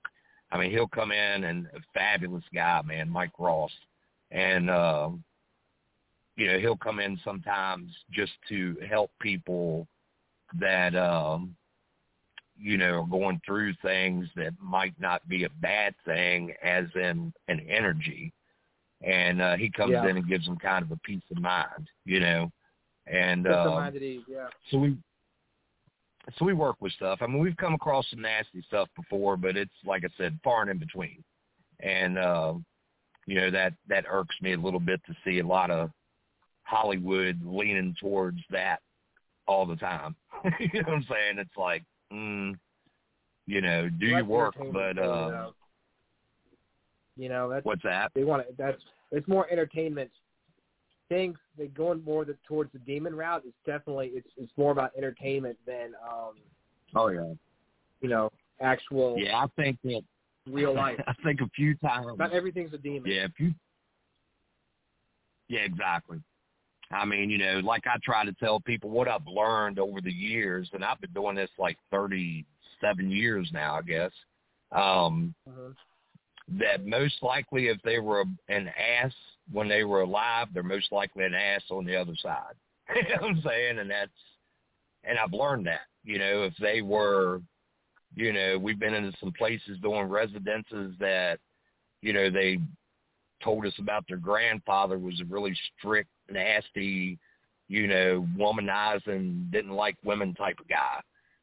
I 0.53 0.59
mean, 0.59 0.69
he'll 0.69 0.87
come 0.87 1.11
in 1.11 1.43
and 1.45 1.65
a 1.75 1.79
fabulous 1.95 2.43
guy, 2.53 2.79
man, 2.83 3.09
Mike 3.09 3.31
Ross, 3.39 3.71
and 4.29 4.69
uh, 4.69 5.09
you 6.35 6.47
know 6.47 6.59
he'll 6.59 6.77
come 6.77 6.99
in 6.99 7.19
sometimes 7.23 7.91
just 8.11 8.33
to 8.49 8.77
help 8.87 9.09
people 9.19 9.87
that 10.59 10.95
um, 10.95 11.55
you 12.55 12.77
know 12.77 13.01
are 13.01 13.07
going 13.07 13.41
through 13.45 13.73
things 13.81 14.27
that 14.35 14.53
might 14.61 14.93
not 14.99 15.27
be 15.27 15.43
a 15.45 15.49
bad 15.59 15.95
thing, 16.05 16.53
as 16.63 16.85
in 16.93 17.33
an 17.47 17.59
energy, 17.67 18.31
and 19.01 19.41
uh, 19.41 19.55
he 19.55 19.71
comes 19.71 19.93
Yeah. 19.93 20.07
in 20.07 20.17
and 20.17 20.27
gives 20.27 20.45
them 20.45 20.57
kind 20.57 20.85
of 20.85 20.91
a 20.91 20.97
peace 20.97 21.23
of 21.31 21.41
mind, 21.41 21.89
you 22.05 22.19
know, 22.19 22.51
and 23.07 23.45
Just 23.45 23.57
uh, 23.57 23.65
remind 23.69 23.95
it 23.95 24.03
ease, 24.03 24.21
yeah. 24.27 24.49
so 24.69 24.77
we 24.77 24.97
so 26.37 26.45
we 26.45 26.53
work 26.53 26.77
with 26.79 26.93
stuff. 26.93 27.19
I 27.21 27.27
mean, 27.27 27.39
we've 27.39 27.57
come 27.57 27.73
across 27.73 28.05
some 28.09 28.21
nasty 28.21 28.63
stuff 28.67 28.87
before, 28.95 29.37
but 29.37 29.57
it's 29.57 29.71
like 29.85 30.03
I 30.05 30.09
said, 30.17 30.39
far 30.43 30.61
and 30.61 30.71
in 30.71 30.77
between. 30.77 31.23
And 31.79 32.17
uh, 32.17 32.53
you 33.25 33.35
know 33.35 33.51
that 33.51 33.73
that 33.89 34.05
irks 34.09 34.35
me 34.41 34.53
a 34.53 34.57
little 34.57 34.79
bit 34.79 35.01
to 35.05 35.13
see 35.25 35.39
a 35.39 35.45
lot 35.45 35.69
of 35.69 35.89
Hollywood 36.63 37.39
leaning 37.43 37.95
towards 37.99 38.39
that 38.51 38.79
all 39.47 39.65
the 39.65 39.75
time. 39.75 40.15
you 40.59 40.81
know 40.81 40.89
what 40.89 40.95
I'm 40.95 41.05
saying? 41.09 41.37
It's 41.39 41.57
like, 41.57 41.83
mm, 42.11 42.57
you 43.45 43.61
know, 43.61 43.89
do 43.89 44.05
your 44.05 44.23
work, 44.23 44.55
but 44.71 44.95
you 44.95 45.01
uh, 45.03 45.29
know. 45.29 45.53
you 47.17 47.29
know 47.29 47.49
that's 47.49 47.65
what's 47.65 47.83
that? 47.83 48.11
they 48.15 48.23
want 48.23 48.43
it. 48.43 48.55
That's 48.57 48.81
it's 49.11 49.27
more 49.27 49.49
entertainment. 49.51 50.11
Things 51.13 51.37
they 51.59 51.67
going 51.67 52.03
more 52.03 52.25
the, 52.25 52.35
towards 52.47 52.73
the 52.73 52.79
demon 52.79 53.15
route. 53.15 53.43
It's 53.45 53.55
definitely 53.67 54.07
it's 54.15 54.27
it's 54.35 54.51
more 54.57 54.71
about 54.71 54.89
entertainment 54.97 55.59
than 55.67 55.91
um 56.11 56.33
Oh 56.95 57.09
yeah, 57.09 57.33
you 58.01 58.09
know 58.09 58.31
actual 58.59 59.19
yeah. 59.19 59.37
I 59.37 59.45
think 59.55 59.77
that 59.83 60.01
real 60.49 60.73
life. 60.85 60.99
I 61.05 61.13
think 61.23 61.41
a 61.41 61.49
few 61.55 61.75
times. 61.75 62.07
Not 62.17 62.33
everything's 62.33 62.73
a 62.73 62.79
demon. 62.79 63.11
Yeah, 63.11 63.25
if 63.25 63.31
you. 63.37 63.53
Yeah, 65.49 65.59
exactly. 65.59 66.19
I 66.89 67.05
mean, 67.05 67.29
you 67.29 67.37
know, 67.37 67.61
like 67.63 67.83
I 67.85 67.97
try 68.03 68.25
to 68.25 68.33
tell 68.33 68.59
people 68.59 68.89
what 68.89 69.07
I've 69.07 69.27
learned 69.27 69.77
over 69.77 70.01
the 70.01 70.11
years, 70.11 70.67
and 70.73 70.83
I've 70.83 70.99
been 70.99 71.13
doing 71.13 71.35
this 71.35 71.51
like 71.59 71.77
37 71.91 73.11
years 73.11 73.51
now, 73.53 73.75
I 73.75 73.81
guess. 73.83 74.11
Um, 74.71 75.35
Mhm. 75.47 75.75
That 76.59 76.85
most 76.85 77.15
likely, 77.21 77.67
if 77.67 77.81
they 77.83 77.99
were 77.99 78.25
an 78.49 78.69
ass 78.69 79.13
when 79.51 79.67
they 79.67 79.83
were 79.83 80.01
alive, 80.01 80.47
they're 80.53 80.63
most 80.63 80.91
likely 80.91 81.25
an 81.25 81.33
ass 81.33 81.63
on 81.69 81.85
the 81.85 81.95
other 81.95 82.15
side. 82.21 82.53
you 82.95 83.03
know 83.03 83.21
what 83.21 83.31
I'm 83.31 83.41
saying? 83.45 83.79
And 83.79 83.89
that's, 83.89 84.11
and 85.03 85.17
I've 85.17 85.33
learned 85.33 85.67
that. 85.67 85.87
You 86.03 86.19
know, 86.19 86.43
if 86.43 86.53
they 86.59 86.81
were, 86.81 87.41
you 88.15 88.33
know, 88.33 88.57
we've 88.59 88.79
been 88.79 88.93
into 88.93 89.13
some 89.19 89.31
places 89.33 89.79
doing 89.81 90.07
residences 90.07 90.95
that, 90.99 91.39
you 92.01 92.13
know, 92.13 92.29
they 92.29 92.59
told 93.43 93.65
us 93.65 93.73
about 93.79 94.05
their 94.07 94.17
grandfather 94.17 94.97
was 94.97 95.19
a 95.21 95.25
really 95.25 95.55
strict, 95.77 96.09
nasty, 96.29 97.17
you 97.67 97.87
know, 97.87 98.27
womanizing, 98.37 99.49
didn't 99.51 99.71
like 99.71 99.97
women 100.03 100.33
type 100.33 100.59
of 100.59 100.67
guy. 100.67 100.99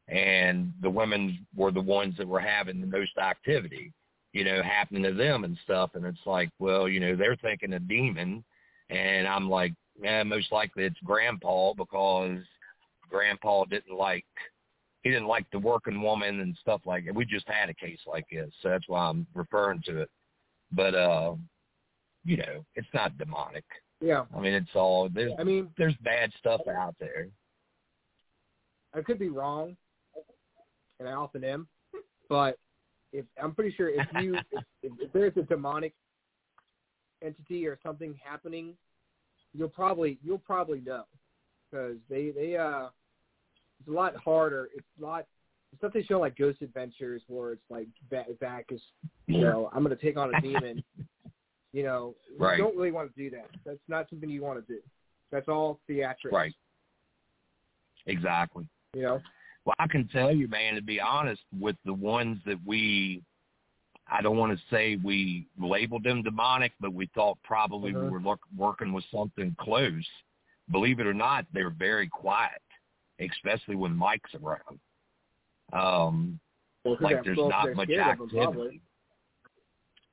And 0.08 0.72
the 0.82 0.90
women 0.90 1.46
were 1.54 1.70
the 1.70 1.80
ones 1.80 2.14
that 2.18 2.26
were 2.26 2.40
having 2.40 2.80
the 2.80 2.86
most 2.86 3.16
activity, 3.18 3.92
you 4.32 4.44
know, 4.44 4.62
happening 4.62 5.02
to 5.02 5.12
them 5.12 5.44
and 5.44 5.58
stuff. 5.64 5.90
And 5.94 6.04
it's 6.04 6.26
like, 6.26 6.50
well, 6.58 6.88
you 6.88 7.00
know, 7.00 7.16
they're 7.16 7.36
thinking 7.36 7.72
a 7.72 7.80
demon. 7.80 8.44
And 8.88 9.26
I'm 9.26 9.48
like, 9.48 9.72
yeah, 10.00 10.22
most 10.22 10.52
likely 10.52 10.84
it's 10.84 10.98
grandpa 11.04 11.72
because 11.74 12.38
grandpa 13.08 13.64
didn't 13.64 13.96
like, 13.96 14.24
he 15.02 15.10
didn't 15.10 15.26
like 15.26 15.46
the 15.50 15.58
working 15.58 16.02
woman 16.02 16.40
and 16.40 16.56
stuff 16.60 16.82
like 16.84 17.06
that. 17.06 17.14
We 17.14 17.24
just 17.24 17.48
had 17.48 17.70
a 17.70 17.74
case 17.74 18.00
like 18.06 18.26
this. 18.30 18.52
So 18.62 18.68
that's 18.68 18.88
why 18.88 19.06
I'm 19.06 19.26
referring 19.34 19.82
to 19.86 20.02
it. 20.02 20.10
But, 20.72 20.94
uh, 20.94 21.34
you 22.24 22.36
know, 22.36 22.64
it's 22.74 22.88
not 22.94 23.16
demonic. 23.18 23.64
Yeah. 24.00 24.24
I 24.36 24.40
mean, 24.40 24.54
it's 24.54 24.74
all 24.74 25.08
there's 25.12 25.32
I 25.38 25.44
mean, 25.44 25.68
there's 25.76 25.94
bad 26.02 26.32
stuff 26.38 26.60
out 26.68 26.94
there. 26.98 27.28
I 28.94 29.02
could 29.02 29.18
be 29.18 29.28
wrong, 29.28 29.76
and 30.98 31.08
I 31.08 31.12
often 31.12 31.44
am, 31.44 31.68
but 32.28 32.58
if 33.12 33.24
I'm 33.42 33.54
pretty 33.54 33.74
sure 33.76 33.88
if 33.88 34.06
you 34.20 34.34
if, 34.52 34.64
if, 34.82 34.92
if 35.00 35.12
there's 35.12 35.36
a 35.36 35.42
demonic 35.42 35.94
entity 37.22 37.66
or 37.66 37.78
something 37.82 38.14
happening, 38.22 38.74
you'll 39.52 39.68
probably 39.68 40.18
you'll 40.22 40.38
probably 40.38 40.80
know 40.80 41.04
because 41.70 41.96
they 42.08 42.30
they 42.30 42.56
uh 42.56 42.88
it's 43.80 43.88
a 43.88 43.92
lot 43.92 44.14
harder. 44.16 44.68
It's 44.74 44.86
a 45.00 45.04
lot 45.04 45.26
stuff 45.78 45.92
they 45.92 46.02
show 46.02 46.20
like 46.20 46.36
Ghost 46.36 46.62
Adventures 46.62 47.22
where 47.28 47.52
it's 47.52 47.70
like 47.70 47.88
Zak 48.10 48.66
is 48.70 48.80
you 49.26 49.40
know 49.40 49.70
I'm 49.72 49.82
going 49.84 49.96
to 49.96 50.02
take 50.02 50.16
on 50.16 50.34
a 50.34 50.40
demon. 50.40 50.82
You 51.72 51.84
know, 51.84 52.16
Right. 52.36 52.58
you 52.58 52.64
don't 52.64 52.76
really 52.76 52.90
want 52.90 53.14
to 53.14 53.22
do 53.22 53.30
that. 53.30 53.46
That's 53.64 53.78
not 53.86 54.10
something 54.10 54.28
you 54.28 54.42
want 54.42 54.66
to 54.66 54.74
do. 54.74 54.80
That's 55.30 55.46
all 55.46 55.78
theatrics. 55.88 56.32
Right. 56.32 56.52
Exactly. 58.06 58.66
You 58.92 59.02
know. 59.02 59.22
Well, 59.64 59.74
I 59.78 59.86
can 59.86 60.08
tell 60.08 60.32
you, 60.32 60.48
man, 60.48 60.74
to 60.74 60.82
be 60.82 61.00
honest, 61.00 61.42
with 61.58 61.76
the 61.84 61.92
ones 61.92 62.38
that 62.46 62.58
we, 62.64 63.22
I 64.06 64.22
don't 64.22 64.38
want 64.38 64.56
to 64.58 64.64
say 64.70 64.96
we 64.96 65.46
labeled 65.58 66.04
them 66.04 66.22
demonic, 66.22 66.72
but 66.80 66.92
we 66.92 67.06
thought 67.14 67.38
probably 67.42 67.92
we 67.92 68.00
Mhm. 68.00 68.10
were 68.10 68.20
look, 68.20 68.40
working 68.56 68.92
with 68.92 69.04
something 69.06 69.54
close. 69.56 70.08
Believe 70.70 71.00
it 71.00 71.06
or 71.06 71.14
not, 71.14 71.46
they're 71.52 71.70
very 71.70 72.08
quiet, 72.08 72.62
especially 73.18 73.76
when 73.76 73.94
Mike's 73.94 74.34
around. 74.34 74.80
Um, 75.72 76.40
Well, 76.84 76.96
like 77.00 77.22
there's 77.22 77.36
not 77.36 77.74
much 77.74 77.90
activity. 77.90 78.80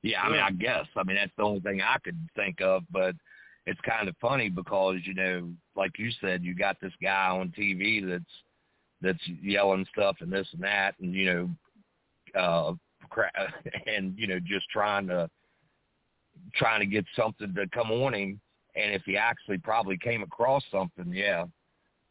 Yeah, 0.02 0.22
I 0.22 0.28
mean, 0.28 0.40
I 0.40 0.50
guess. 0.52 0.86
I 0.96 1.02
mean, 1.02 1.16
that's 1.16 1.34
the 1.36 1.42
only 1.42 1.60
thing 1.60 1.80
I 1.82 1.98
could 1.98 2.18
think 2.36 2.60
of. 2.60 2.84
But 2.90 3.16
it's 3.66 3.80
kind 3.80 4.08
of 4.08 4.16
funny 4.18 4.48
because 4.48 5.04
you 5.04 5.14
know, 5.14 5.52
like 5.74 5.98
you 5.98 6.10
said, 6.20 6.44
you 6.44 6.54
got 6.54 6.78
this 6.80 6.94
guy 7.02 7.28
on 7.28 7.50
TV 7.50 8.06
that's 8.06 8.42
that's 9.00 9.26
yelling 9.26 9.86
stuff 9.92 10.16
and 10.20 10.32
this 10.32 10.48
and 10.52 10.62
that, 10.62 10.94
and 11.00 11.14
you 11.14 11.26
know, 12.34 12.40
uh, 12.40 12.72
cra- 13.10 13.32
and 13.86 14.14
you 14.18 14.26
know, 14.26 14.38
just 14.40 14.68
trying 14.70 15.06
to 15.08 15.28
trying 16.54 16.80
to 16.80 16.86
get 16.86 17.04
something 17.16 17.54
to 17.54 17.66
come 17.68 17.90
on 17.90 18.14
him. 18.14 18.40
And 18.76 18.94
if 18.94 19.02
he 19.04 19.16
actually 19.16 19.58
probably 19.58 19.98
came 19.98 20.22
across 20.22 20.62
something, 20.70 21.12
yeah, 21.12 21.46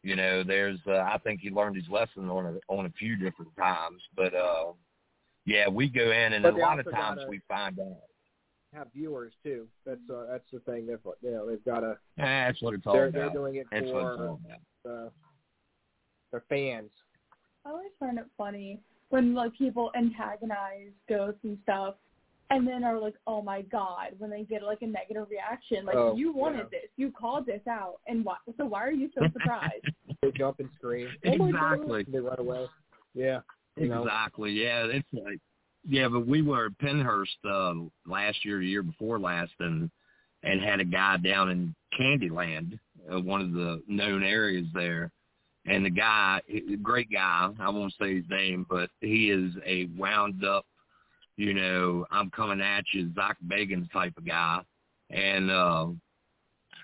you 0.02 0.16
know, 0.16 0.42
there's. 0.44 0.78
Uh, 0.86 0.98
I 0.98 1.18
think 1.24 1.40
he 1.40 1.50
learned 1.50 1.76
his 1.76 1.88
lesson 1.88 2.28
on 2.28 2.46
a, 2.46 2.72
on 2.72 2.86
a 2.86 2.90
few 2.90 3.16
different 3.16 3.54
times, 3.56 4.02
but. 4.16 4.34
uh 4.34 4.72
yeah, 5.46 5.66
we 5.66 5.88
go 5.88 6.10
in, 6.12 6.34
and 6.34 6.42
But 6.42 6.52
a 6.52 6.56
lot 6.58 6.78
of 6.78 6.84
times 6.90 7.20
gotta- 7.20 7.30
we 7.30 7.40
find 7.48 7.80
out. 7.80 7.96
Have 8.74 8.88
viewers 8.92 9.32
too. 9.42 9.66
That's 9.86 9.98
uh, 10.12 10.26
that's 10.30 10.44
the 10.52 10.60
thing. 10.60 10.86
They've 10.86 10.98
you 11.22 11.30
know 11.30 11.48
they've 11.48 11.64
got 11.64 11.80
to. 11.80 11.92
Eh, 12.18 12.24
that's 12.46 12.60
what 12.60 12.74
it's 12.74 12.86
all 12.86 12.92
They're 12.92 13.06
about. 13.06 13.18
they're 13.18 13.30
doing 13.30 13.54
it 13.54 13.66
that's 13.72 13.86
for 13.86 14.38
uh, 14.86 15.08
their 16.30 16.44
fans. 16.48 16.90
I 17.64 17.70
always 17.70 17.90
find 17.98 18.18
it 18.18 18.26
funny 18.36 18.80
when 19.10 19.34
like 19.34 19.56
people 19.56 19.90
antagonize 19.96 20.90
ghosts 21.08 21.40
and 21.42 21.58
stuff, 21.62 21.94
and 22.50 22.66
then 22.66 22.84
are 22.84 22.98
like, 22.98 23.14
"Oh 23.26 23.42
my 23.42 23.62
god!" 23.62 24.14
when 24.18 24.30
they 24.30 24.44
get 24.44 24.62
like 24.62 24.82
a 24.82 24.86
negative 24.86 25.26
reaction. 25.30 25.84
Like 25.84 25.96
Oh, 25.96 26.16
you 26.16 26.32
wanted 26.32 26.66
yeah. 26.72 26.80
this, 26.80 26.90
you 26.96 27.10
called 27.10 27.46
this 27.46 27.62
out, 27.68 27.96
and 28.06 28.24
why? 28.24 28.36
So 28.56 28.64
why 28.66 28.84
are 28.84 28.92
you 28.92 29.10
so 29.18 29.26
surprised? 29.32 29.84
They 30.22 30.30
jump 30.32 30.60
and 30.60 30.68
scream. 30.76 31.08
Oh. 31.26 31.46
Exactly. 31.46 32.04
They 32.10 32.18
run 32.18 32.38
away. 32.38 32.66
Yeah. 33.14 33.40
You 33.76 33.88
know. 33.88 34.02
Exactly. 34.02 34.52
Yeah, 34.52 34.84
it's 34.86 35.06
like 35.12 35.38
yeah, 35.86 36.08
but 36.08 36.26
we 36.26 36.42
were 36.42 36.66
at 36.66 36.78
Pennhurst 36.78 37.26
uh, 37.44 37.88
last 38.06 38.44
year, 38.44 38.60
year 38.60 38.82
before 38.82 39.18
last, 39.18 39.52
and 39.60 39.90
and 40.42 40.60
had 40.60 40.80
a 40.80 40.84
guy 40.84 41.16
down 41.16 41.50
in 41.50 41.74
Candyland, 41.98 42.78
uh, 43.12 43.20
one 43.20 43.40
of 43.40 43.52
the 43.52 43.82
known 43.88 44.22
areas 44.22 44.66
there. 44.72 45.10
And 45.70 45.84
the 45.84 45.90
guy, 45.90 46.40
great 46.82 47.10
guy, 47.12 47.50
I 47.60 47.68
won't 47.68 47.92
say 48.00 48.16
his 48.16 48.24
name, 48.30 48.64
but 48.70 48.88
he 49.00 49.30
is 49.30 49.52
a 49.66 49.86
wound 49.98 50.44
up, 50.44 50.64
you 51.36 51.52
know, 51.52 52.06
I'm 52.10 52.30
coming 52.30 52.60
at 52.60 52.84
you, 52.92 53.12
Zak 53.14 53.36
Bagans 53.46 53.92
type 53.92 54.16
of 54.16 54.26
guy. 54.26 54.62
And 55.10 55.50
uh, 55.50 55.88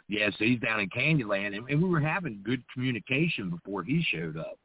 Yeah, 0.09 0.29
so 0.31 0.45
he's 0.45 0.61
down 0.61 0.81
in 0.81 0.91
Candyland, 0.91 1.57
and, 1.57 1.69
and 1.69 1.83
we 1.83 1.89
were 1.89 2.01
having 2.01 2.41
good 2.45 2.63
communication 2.73 3.49
before 3.51 3.83
he 3.83 4.05
showed 4.13 4.37
up. 4.37 4.59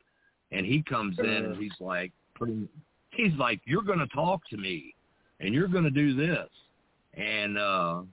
And 0.52 0.66
he 0.66 0.84
comes 0.84 1.18
in 1.20 1.26
and 1.26 1.58
he's 1.58 1.72
like, 1.80 2.12
pretty, 2.36 2.68
he's 3.12 3.34
like, 3.38 3.62
you're 3.66 3.84
going 3.84 4.00
to 4.00 4.08
talk 4.08 4.42
to 4.50 4.58
me, 4.58 4.96
and 5.40 5.54
you're 5.54 5.68
going 5.68 5.84
to 5.84 5.90
do 5.90 6.16
this. 6.16 6.50
And 7.14 7.58
uh, 7.58 8.02
a 8.02 8.06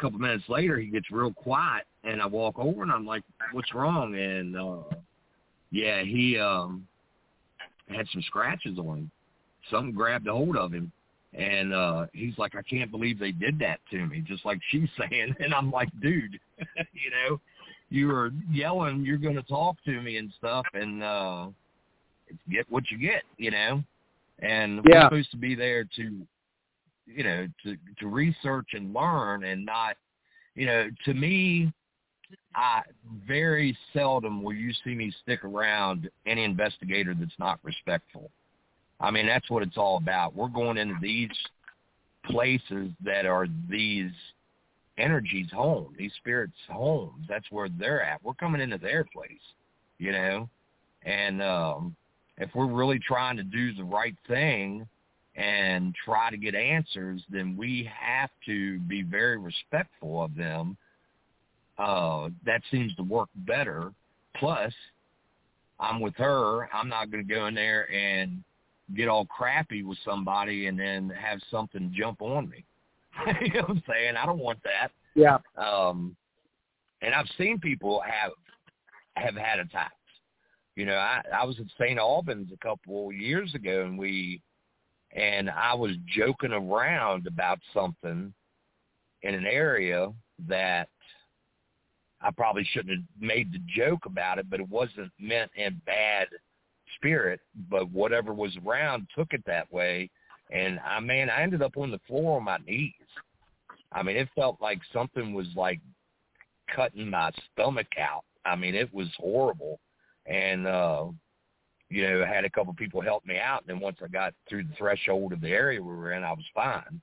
couple 0.00 0.18
minutes 0.18 0.44
later, 0.48 0.78
he 0.78 0.88
gets 0.88 1.10
real 1.10 1.32
quiet, 1.32 1.84
and 2.04 2.22
I 2.22 2.26
walk 2.26 2.58
over 2.58 2.82
and 2.82 2.92
I'm 2.92 3.06
like, 3.06 3.22
what's 3.52 3.74
wrong? 3.74 4.14
And 4.14 4.56
uh, 4.56 4.96
yeah, 5.70 6.02
he 6.02 6.38
um, 6.38 6.86
had 7.88 8.06
some 8.12 8.22
scratches 8.22 8.78
on 8.78 8.98
him. 8.98 9.10
Something 9.70 9.94
grabbed 9.94 10.26
a 10.28 10.32
hold 10.32 10.56
of 10.56 10.72
him. 10.72 10.92
And 11.34 11.74
uh 11.74 12.06
he's 12.14 12.38
like, 12.38 12.54
I 12.54 12.62
can't 12.62 12.90
believe 12.90 13.18
they 13.18 13.32
did 13.32 13.58
that 13.58 13.80
to 13.90 14.06
me, 14.06 14.20
just 14.26 14.46
like 14.46 14.60
she's 14.70 14.88
saying. 14.98 15.34
And 15.40 15.52
I'm 15.52 15.70
like, 15.70 15.88
dude, 16.00 16.38
you 16.58 17.10
know, 17.10 17.40
you 17.90 18.08
were 18.08 18.30
yelling, 18.50 19.04
you're 19.04 19.18
going 19.18 19.34
to 19.34 19.42
talk 19.42 19.76
to 19.84 20.00
me 20.00 20.16
and 20.16 20.32
stuff, 20.38 20.64
and 20.74 21.02
uh 21.02 21.48
get 22.50 22.70
what 22.70 22.90
you 22.90 22.98
get, 22.98 23.24
you 23.36 23.50
know. 23.50 23.82
And 24.40 24.80
Yeah. 24.88 25.04
we're 25.04 25.08
supposed 25.08 25.30
to 25.32 25.36
be 25.36 25.54
there 25.54 25.84
to, 25.84 26.26
you 27.06 27.24
know, 27.24 27.46
to 27.64 27.76
to 28.00 28.08
research 28.08 28.68
and 28.72 28.94
learn, 28.94 29.44
and 29.44 29.66
not, 29.66 29.96
you 30.54 30.64
know, 30.64 30.88
to 31.04 31.14
me, 31.14 31.72
I 32.54 32.82
very 33.26 33.76
seldom 33.92 34.42
will 34.42 34.54
you 34.54 34.72
see 34.84 34.94
me 34.94 35.12
stick 35.22 35.44
around 35.44 36.10
any 36.26 36.44
investigator 36.44 37.14
that's 37.18 37.38
not 37.38 37.58
respectful. 37.62 38.30
I 39.00 39.10
mean, 39.10 39.26
that's 39.26 39.48
what 39.48 39.62
it's 39.62 39.76
all 39.76 39.96
about. 39.96 40.34
We're 40.34 40.48
going 40.48 40.76
into 40.76 40.96
these 41.00 41.30
places 42.24 42.90
that 43.04 43.26
are 43.26 43.46
these 43.68 44.10
energies' 44.98 45.50
home, 45.52 45.94
these 45.96 46.12
spirits' 46.18 46.52
homes. 46.68 47.24
That's 47.28 47.46
where 47.50 47.68
they're 47.68 48.02
at. 48.02 48.22
We're 48.24 48.34
coming 48.34 48.60
into 48.60 48.78
their 48.78 49.04
place, 49.04 49.30
you 49.98 50.12
know. 50.12 50.48
And 51.02 51.40
um, 51.40 51.96
if 52.38 52.50
we're 52.54 52.66
really 52.66 52.98
trying 52.98 53.36
to 53.36 53.44
do 53.44 53.72
the 53.74 53.84
right 53.84 54.16
thing 54.26 54.86
and 55.36 55.94
try 56.04 56.30
to 56.30 56.36
get 56.36 56.54
answers, 56.56 57.22
then 57.30 57.56
we 57.56 57.88
have 57.98 58.30
to 58.46 58.80
be 58.80 59.02
very 59.02 59.38
respectful 59.38 60.22
of 60.22 60.34
them. 60.34 60.76
Uh, 61.78 62.28
that 62.44 62.62
seems 62.70 62.94
to 62.96 63.02
work 63.02 63.28
better. 63.34 63.92
Plus, 64.36 64.72
I'm 65.80 66.00
with 66.00 66.14
her. 66.16 66.68
I'm 66.72 66.88
not 66.88 67.10
going 67.10 67.26
to 67.26 67.34
go 67.34 67.46
in 67.46 67.54
there 67.54 67.90
and 67.92 68.42
get 68.96 69.08
all 69.08 69.26
crappy 69.26 69.82
with 69.82 69.98
somebody 70.04 70.66
and 70.66 70.78
then 70.78 71.10
have 71.10 71.40
something 71.50 71.92
jump 71.96 72.22
on 72.22 72.48
me. 72.48 72.64
you 73.40 73.52
know 73.54 73.60
what 73.60 73.70
I'm 73.70 73.82
saying? 73.88 74.16
I 74.16 74.26
don't 74.26 74.38
want 74.38 74.60
that. 74.64 74.90
Yeah. 75.14 75.38
Um, 75.56 76.16
and 77.02 77.14
I've 77.14 77.28
seen 77.36 77.58
people 77.60 78.00
have 78.00 78.32
have 79.14 79.34
had 79.34 79.58
attacks. 79.58 79.94
You 80.76 80.86
know, 80.86 80.94
I 80.94 81.22
I 81.34 81.44
was 81.44 81.58
at 81.58 81.66
St. 81.78 81.98
Albans 81.98 82.50
a 82.52 82.56
couple 82.64 83.12
years 83.12 83.54
ago, 83.54 83.84
and 83.84 83.98
we 83.98 84.40
and 85.12 85.50
I 85.50 85.74
was 85.74 85.92
joking 86.06 86.52
around 86.52 87.26
about 87.26 87.58
something 87.74 88.32
in 89.22 89.34
an 89.34 89.46
area 89.46 90.12
that 90.46 90.88
I 92.20 92.30
probably 92.30 92.64
shouldn't 92.72 92.98
have 92.98 93.04
made 93.20 93.52
the 93.52 93.60
joke 93.68 94.06
about 94.06 94.38
it, 94.38 94.50
but 94.50 94.60
it 94.60 94.68
wasn't 94.68 95.12
meant 95.18 95.50
in 95.56 95.80
bad 95.86 96.28
spirit. 96.96 97.40
But 97.70 97.90
whatever 97.90 98.34
was 98.34 98.56
around 98.66 99.06
took 99.16 99.32
it 99.32 99.42
that 99.46 99.72
way, 99.72 100.10
and 100.50 100.80
I 100.80 101.00
man, 101.00 101.30
I 101.30 101.42
ended 101.42 101.62
up 101.62 101.76
on 101.76 101.90
the 101.90 102.00
floor 102.06 102.38
on 102.38 102.44
my 102.44 102.58
knees. 102.58 102.92
I 103.92 104.02
mean, 104.02 104.16
it 104.16 104.28
felt 104.34 104.60
like 104.60 104.80
something 104.92 105.32
was 105.32 105.46
like 105.54 105.80
cutting 106.74 107.08
my 107.10 107.30
stomach 107.52 107.86
out. 107.98 108.24
I 108.44 108.56
mean, 108.56 108.74
it 108.74 108.92
was 108.92 109.08
horrible. 109.16 109.80
And, 110.26 110.66
uh, 110.66 111.06
you 111.88 112.02
know, 112.02 112.22
I 112.22 112.26
had 112.26 112.44
a 112.44 112.50
couple 112.50 112.74
people 112.74 113.00
help 113.00 113.24
me 113.24 113.38
out. 113.38 113.62
And 113.62 113.76
then 113.76 113.80
once 113.80 113.98
I 114.02 114.08
got 114.08 114.34
through 114.48 114.64
the 114.64 114.74
threshold 114.76 115.32
of 115.32 115.40
the 115.40 115.48
area 115.48 115.82
we 115.82 115.94
were 115.94 116.12
in, 116.12 116.22
I 116.22 116.32
was 116.32 116.44
fine. 116.54 117.00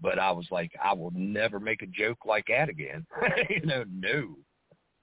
But 0.00 0.18
I 0.18 0.30
was 0.30 0.46
like, 0.50 0.72
I 0.82 0.92
will 0.92 1.12
never 1.12 1.58
make 1.58 1.82
a 1.82 1.86
joke 1.86 2.18
like 2.26 2.46
that 2.48 2.68
again. 2.68 3.06
you 3.48 3.64
know, 3.64 3.84
no. 3.90 4.36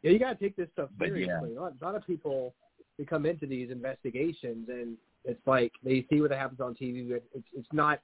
Yeah, 0.04 0.12
you 0.12 0.20
got 0.20 0.38
to 0.38 0.44
take 0.44 0.56
this 0.56 0.68
stuff 0.74 0.90
seriously. 1.00 1.26
yeah. 1.28 1.60
A, 1.60 1.60
lot, 1.60 1.74
a 1.82 1.84
lot 1.84 1.96
of 1.96 2.06
people 2.06 2.54
they 3.00 3.06
come 3.06 3.26
into 3.26 3.48
these 3.48 3.72
investigations 3.72 4.70
and 4.70 4.98
it's 5.26 5.42
like 5.48 5.72
they 5.84 6.06
see 6.10 6.22
what 6.22 6.30
happens 6.32 6.60
on 6.60 6.76
TV. 6.76 7.10
But 7.10 7.24
it's 7.34 7.48
it's 7.54 7.68
not 7.74 8.00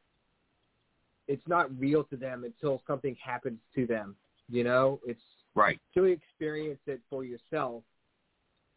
it's 1.28 1.48
not 1.48 1.68
real 1.78 2.04
to 2.06 2.18
them 2.18 2.44
until 2.44 2.82
something 2.88 3.16
happens 3.24 3.60
to 3.76 3.86
them. 3.86 4.16
You 4.50 4.64
know, 4.64 5.00
it's 5.06 5.22
Right. 5.56 5.80
until 5.94 6.08
you 6.08 6.14
experience 6.14 6.80
it 6.88 7.02
for 7.10 7.24
yourself. 7.26 7.84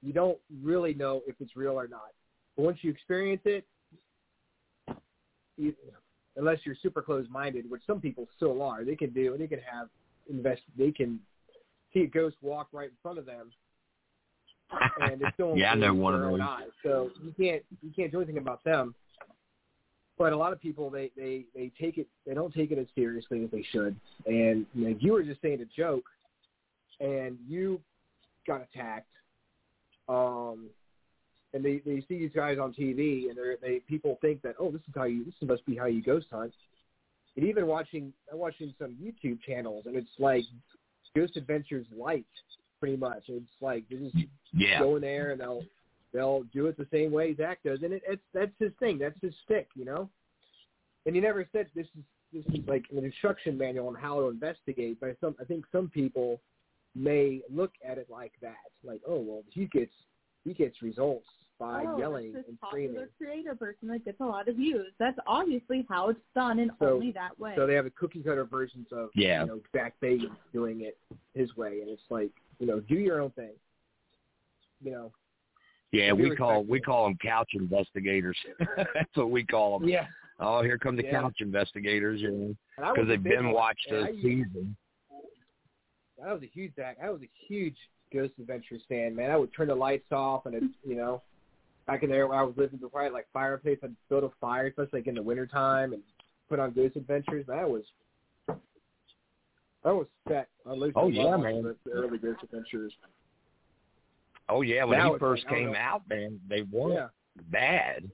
You 0.02 0.12
don't 0.12 0.38
really 0.62 0.94
know 0.94 1.22
if 1.26 1.36
it's 1.40 1.54
real 1.54 1.78
or 1.78 1.86
not. 1.86 2.10
But 2.56 2.62
once 2.64 2.78
you 2.82 2.90
experience 2.90 3.42
it, 3.44 3.64
you, 5.56 5.74
unless 6.36 6.58
you're 6.64 6.74
super 6.82 7.02
closed-minded, 7.02 7.70
which 7.70 7.82
some 7.86 8.00
people 8.00 8.26
still 8.36 8.62
are, 8.62 8.84
they 8.84 8.96
can 8.96 9.10
do. 9.10 9.36
They 9.38 9.46
can 9.46 9.60
have 9.60 9.88
invest. 10.28 10.62
They 10.76 10.90
can 10.90 11.20
see 11.92 12.00
a 12.00 12.06
ghost 12.06 12.36
walk 12.42 12.68
right 12.72 12.88
in 12.88 12.96
front 13.02 13.18
of 13.18 13.26
them, 13.26 13.50
and 15.00 15.20
it's 15.22 15.34
still 15.34 15.52
yeah, 15.56 15.74
know 15.74 15.94
one 15.94 16.14
of 16.14 16.20
those. 16.20 16.40
eyes. 16.40 16.68
So 16.82 17.10
you 17.22 17.32
can't 17.38 17.62
you 17.82 17.90
can't 17.94 18.10
do 18.10 18.18
anything 18.18 18.38
about 18.38 18.62
them. 18.64 18.94
But 20.18 20.32
a 20.32 20.36
lot 20.36 20.52
of 20.52 20.60
people 20.60 20.90
they 20.90 21.10
they 21.16 21.44
they 21.54 21.70
take 21.80 21.98
it 21.98 22.06
they 22.26 22.34
don't 22.34 22.52
take 22.54 22.70
it 22.70 22.78
as 22.78 22.86
seriously 22.94 23.44
as 23.44 23.50
they 23.50 23.64
should. 23.70 23.96
And 24.26 24.66
you, 24.74 24.90
know, 24.90 24.96
you 25.00 25.12
were 25.12 25.22
just 25.22 25.40
saying 25.42 25.60
a 25.60 25.80
joke, 25.80 26.04
and 27.00 27.38
you 27.48 27.80
got 28.46 28.62
attacked. 28.62 29.08
Um, 30.08 30.68
and 31.54 31.64
they 31.64 31.80
they 31.84 32.00
see 32.08 32.18
these 32.18 32.30
guys 32.34 32.58
on 32.58 32.72
TV, 32.72 33.28
and 33.28 33.36
they 33.36 33.56
they 33.60 33.78
people 33.80 34.18
think 34.20 34.42
that 34.42 34.54
oh 34.58 34.70
this 34.70 34.80
is 34.82 34.94
how 34.94 35.04
you 35.04 35.24
this 35.24 35.34
must 35.42 35.64
be 35.66 35.76
how 35.76 35.86
you 35.86 36.02
ghost 36.02 36.26
hunt. 36.30 36.52
And 37.36 37.46
even 37.46 37.66
watching 37.66 38.12
I'm 38.30 38.38
watching 38.38 38.74
some 38.78 38.96
YouTube 39.02 39.40
channels, 39.42 39.84
and 39.86 39.96
it's 39.96 40.10
like 40.18 40.44
Ghost 41.14 41.36
Adventures 41.36 41.86
light, 41.96 42.26
pretty 42.80 42.96
much. 42.96 43.24
It's 43.28 43.46
like 43.60 43.88
they 43.88 43.96
just 43.96 44.16
Yeah. 44.52 44.80
go 44.80 44.96
in 44.96 45.02
there 45.02 45.32
and 45.32 45.40
they'll 45.40 45.64
they'll 46.12 46.42
do 46.44 46.66
it 46.66 46.76
the 46.76 46.86
same 46.92 47.10
way 47.10 47.34
Zak 47.34 47.62
does, 47.62 47.82
and 47.82 47.92
it, 47.94 48.02
it's 48.06 48.22
that's 48.32 48.52
his 48.58 48.72
thing. 48.80 48.98
That's 48.98 49.18
his 49.20 49.34
stick, 49.44 49.68
you 49.74 49.84
know. 49.84 50.10
And 51.06 51.14
he 51.14 51.20
never 51.20 51.46
said 51.52 51.68
this 51.74 51.86
is 51.98 52.04
this 52.32 52.54
is 52.54 52.66
like 52.66 52.84
an 52.90 53.04
instruction 53.04 53.58
manual 53.58 53.88
on 53.88 53.94
how 53.94 54.20
to 54.20 54.28
investigate. 54.28 54.98
But 55.00 55.16
some 55.20 55.34
I 55.40 55.44
think 55.44 55.64
some 55.72 55.88
people 55.88 56.40
may 56.94 57.40
look 57.50 57.72
at 57.86 57.98
it 57.98 58.08
like 58.10 58.32
that, 58.42 58.70
like 58.84 59.00
oh 59.06 59.18
well 59.18 59.42
he 59.50 59.66
gets 59.66 59.92
he 60.44 60.52
gets 60.54 60.82
results 60.82 61.26
by 61.62 61.84
oh, 61.86 61.96
yelling 61.98 62.32
this 62.32 62.44
and 62.48 62.60
popular 62.60 63.08
screaming. 63.14 63.42
creator 63.44 63.54
person 63.54 63.86
that 63.88 64.04
gets 64.04 64.20
a 64.20 64.24
lot 64.24 64.48
of 64.48 64.56
views. 64.56 64.92
That's 64.98 65.18
obviously 65.28 65.86
how 65.88 66.08
it's 66.08 66.20
done, 66.34 66.58
and 66.58 66.72
So- 66.80 66.94
only 66.94 67.12
that 67.12 67.38
way. 67.38 67.54
So 67.56 67.66
they 67.66 67.74
have 67.74 67.86
a 67.86 67.90
cookie 67.90 68.22
cutter 68.22 68.44
versions 68.44 68.88
of 68.92 69.10
Yeah. 69.14 69.42
you 69.42 69.46
know 69.46 69.60
Zak 69.72 69.94
Bagans 70.00 70.36
doing 70.52 70.80
it 70.80 70.98
his 71.34 71.56
way, 71.56 71.80
and 71.80 71.88
it's 71.88 72.02
like 72.10 72.30
you 72.58 72.66
know 72.66 72.80
do 72.80 72.96
your 72.96 73.20
own 73.20 73.30
thing. 73.30 73.52
You 74.82 74.90
know. 74.90 75.12
Yeah, 75.92 76.12
we 76.12 76.34
call 76.34 76.64
we 76.64 76.80
call 76.80 77.04
them 77.04 77.16
couch 77.22 77.50
investigators. 77.54 78.36
That's 78.76 79.14
what 79.14 79.30
we 79.30 79.44
call 79.44 79.78
them. 79.78 79.88
Yeah. 79.88 80.06
Oh, 80.40 80.62
here 80.62 80.78
come 80.78 80.96
the 80.96 81.04
Yeah. 81.04 81.20
couch 81.20 81.36
investigators, 81.40 82.20
you 82.20 82.30
know, 82.30 82.44
And 82.76 82.84
I 82.86 82.88
was 82.90 82.94
because 82.96 83.08
they've 83.08 83.22
been 83.22 83.52
watched 83.52 83.86
and 83.88 83.96
a 83.98 84.00
I 84.00 84.08
used- 84.08 84.22
season. 84.22 84.76
I 86.24 86.32
was 86.32 86.42
a 86.42 86.46
huge 86.46 86.74
Zak. 86.76 86.96
I 87.02 87.10
was 87.10 87.20
a 87.22 87.28
huge 87.46 87.76
Ghost 88.12 88.32
Adventures 88.40 88.82
fan, 88.88 89.14
man. 89.14 89.30
I 89.30 89.36
would 89.36 89.52
turn 89.54 89.68
the 89.68 89.74
lights 89.74 90.10
off, 90.12 90.46
and 90.46 90.54
it, 90.54 90.62
you 90.84 90.94
know, 90.96 91.22
back 91.86 92.02
in 92.02 92.10
there 92.10 92.26
where 92.26 92.38
I 92.38 92.42
was 92.42 92.54
living 92.56 92.78
before, 92.78 93.00
I 93.00 93.04
had 93.04 93.12
like 93.12 93.26
fireplace. 93.32 93.78
I'd 93.82 93.94
build 94.08 94.24
a 94.24 94.30
fire, 94.40 94.66
especially 94.66 95.00
like 95.00 95.06
in 95.06 95.14
the 95.14 95.22
wintertime, 95.22 95.92
and 95.92 96.02
put 96.48 96.58
on 96.58 96.72
Ghost 96.72 96.96
Adventures. 96.96 97.44
That 97.48 97.68
was, 97.68 97.82
I 99.84 99.92
was 99.92 100.06
set. 100.28 100.48
I 100.66 100.72
lived 100.72 100.94
Oh, 100.96 101.08
yeah, 101.08 101.36
man. 101.36 101.62
The, 101.62 101.76
the 101.84 101.90
early 101.92 102.18
Ghost 102.18 102.42
Adventures. 102.42 102.92
Oh 104.48 104.62
yeah, 104.62 104.84
when 104.84 104.98
Now 104.98 105.12
he 105.14 105.18
first 105.18 105.44
like, 105.44 105.54
came 105.54 105.74
out, 105.74 106.02
man, 106.08 106.40
they 106.48 106.62
weren't 106.62 106.94
Yeah. 106.94 107.08
bad. 107.50 108.10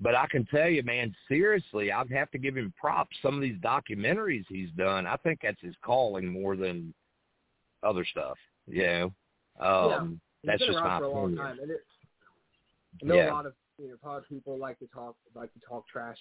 But 0.00 0.14
I 0.14 0.26
can 0.26 0.44
tell 0.46 0.68
you, 0.68 0.82
man, 0.82 1.14
seriously, 1.26 1.90
I'd 1.90 2.10
have 2.12 2.30
to 2.32 2.38
give 2.38 2.56
him 2.56 2.72
props. 2.78 3.16
Some 3.22 3.34
of 3.34 3.40
these 3.40 3.58
documentaries 3.58 4.44
he's 4.48 4.70
done, 4.76 5.06
I 5.06 5.16
think 5.16 5.40
that's 5.42 5.60
his 5.60 5.74
calling 5.82 6.28
more 6.28 6.54
than 6.54 6.94
other 7.82 8.04
stuff. 8.04 8.38
You 8.66 8.82
know, 8.82 9.14
um, 9.60 10.20
He's 10.42 10.50
that's 10.50 10.66
just 10.66 10.78
my 10.78 10.98
for 10.98 11.04
a 11.04 11.08
long 11.10 11.24
opinion. 11.24 11.44
time, 11.44 11.58
and 11.60 11.70
it, 11.70 11.84
I 13.02 13.06
know 13.06 13.16
Yeah. 13.16 13.30
a 13.30 13.34
lot 13.34 13.46
of 13.46 13.54
you 13.78 13.88
know, 13.88 13.94
a 14.02 14.06
lot 14.08 14.18
of 14.18 14.28
people 14.28 14.56
like 14.58 14.78
to 14.78 14.86
talk 14.86 15.16
like 15.34 15.52
to 15.52 15.60
talk 15.60 15.86
trash 15.86 16.18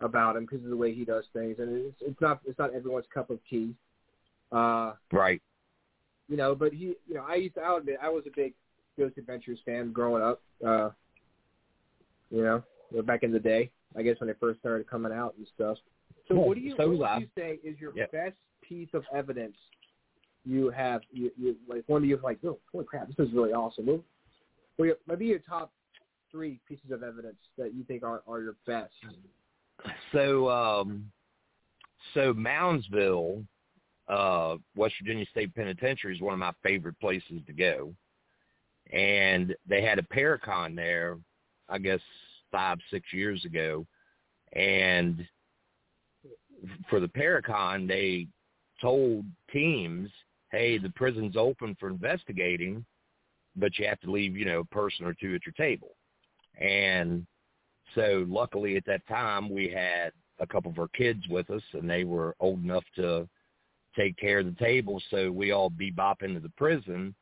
about 0.00 0.36
him 0.36 0.44
because 0.44 0.64
of 0.64 0.70
the 0.70 0.76
way 0.76 0.92
he 0.92 1.04
does 1.04 1.24
things, 1.32 1.58
and 1.58 1.86
it's 1.86 2.02
it's 2.02 2.20
not 2.20 2.40
it's 2.44 2.58
not 2.58 2.74
everyone's 2.74 3.06
cup 3.12 3.30
of 3.30 3.38
tea. 3.48 3.74
Uh, 4.50 4.94
Right. 5.12 5.40
you 6.28 6.36
know, 6.36 6.54
but 6.54 6.72
he, 6.72 6.94
you 7.06 7.14
know, 7.14 7.24
I 7.26 7.36
used 7.36 7.54
to, 7.54 7.60
I'll 7.62 7.76
admit, 7.76 7.96
I 8.02 8.08
was 8.08 8.24
a 8.26 8.30
big 8.34 8.54
Ghost 8.98 9.16
Adventures 9.16 9.58
fan 9.64 9.92
growing 9.92 10.22
up. 10.22 10.42
Uh, 10.64 10.90
you 12.30 12.42
know, 12.42 12.62
back 13.02 13.22
in 13.22 13.32
the 13.32 13.38
day, 13.38 13.70
I 13.96 14.02
guess 14.02 14.18
when 14.20 14.28
they 14.28 14.34
first 14.40 14.60
started 14.60 14.88
coming 14.88 15.12
out 15.12 15.34
and 15.38 15.46
stuff. 15.54 15.78
So, 16.28 16.34
Yeah, 16.34 16.40
what 16.40 16.54
do 16.54 16.60
you, 16.60 16.74
so 16.76 16.88
what 16.90 16.98
would 16.98 17.22
you 17.22 17.28
say 17.36 17.58
is 17.64 17.78
your 17.80 17.92
Yeah. 17.94 18.06
best 18.12 18.36
piece 18.62 18.88
of 18.94 19.04
evidence 19.14 19.56
you 20.44 20.70
have 20.70 21.02
you, 21.12 21.30
you 21.36 21.56
like 21.68 21.84
one 21.86 22.02
of 22.02 22.08
you 22.08 22.18
like, 22.22 22.38
oh, 22.44 22.58
holy 22.72 22.84
crap, 22.84 23.08
this 23.08 23.26
is 23.26 23.32
really 23.32 23.52
awesome. 23.52 23.86
What, 23.86 24.00
what 24.76 24.98
maybe 25.06 25.26
your 25.26 25.38
top 25.38 25.72
three 26.32 26.58
pieces 26.66 26.90
of 26.90 27.02
evidence 27.02 27.36
that 27.58 27.74
you 27.74 27.84
think 27.84 28.02
are 28.02 28.22
are 28.26 28.40
your 28.40 28.56
best. 28.66 28.94
So, 30.12 30.48
um, 30.50 31.10
so 32.14 32.32
Moundsville, 32.32 33.44
uh, 34.08 34.56
West 34.74 34.94
Virginia 35.00 35.26
State 35.30 35.54
Penitentiary 35.54 36.14
is 36.14 36.20
one 36.20 36.34
of 36.34 36.40
my 36.40 36.52
favorite 36.62 36.98
places 37.00 37.40
to 37.46 37.52
go, 37.52 37.94
and 38.92 39.54
they 39.68 39.82
had 39.82 39.98
a 39.98 40.02
Paracon 40.02 40.74
there, 40.74 41.18
I 41.68 41.78
guess 41.78 42.00
five 42.50 42.78
six 42.90 43.12
years 43.12 43.44
ago, 43.44 43.86
and 44.52 45.26
for 46.88 47.00
the 47.00 47.08
Paracon 47.08 47.88
they 47.88 48.26
told 48.80 49.24
teams, 49.52 50.10
hey, 50.50 50.78
the 50.78 50.90
prison's 50.90 51.36
open 51.36 51.76
for 51.78 51.88
investigating, 51.88 52.84
but 53.56 53.78
you 53.78 53.86
have 53.86 54.00
to 54.00 54.10
leave, 54.10 54.36
you 54.36 54.44
know, 54.44 54.60
a 54.60 54.64
person 54.64 55.06
or 55.06 55.14
two 55.14 55.34
at 55.34 55.46
your 55.46 55.54
table. 55.56 55.92
And 56.60 57.26
so 57.94 58.24
luckily 58.28 58.76
at 58.76 58.86
that 58.86 59.06
time 59.06 59.50
we 59.50 59.68
had 59.68 60.12
a 60.38 60.46
couple 60.46 60.70
of 60.70 60.78
our 60.78 60.88
kids 60.88 61.26
with 61.28 61.50
us 61.50 61.62
and 61.72 61.88
they 61.88 62.04
were 62.04 62.34
old 62.40 62.62
enough 62.62 62.84
to 62.96 63.28
take 63.96 64.16
care 64.16 64.38
of 64.38 64.46
the 64.46 64.64
table. 64.64 65.00
So 65.10 65.30
we 65.30 65.52
all 65.52 65.70
bebop 65.70 66.22
into 66.22 66.40
the 66.40 66.52
prison 66.56 67.14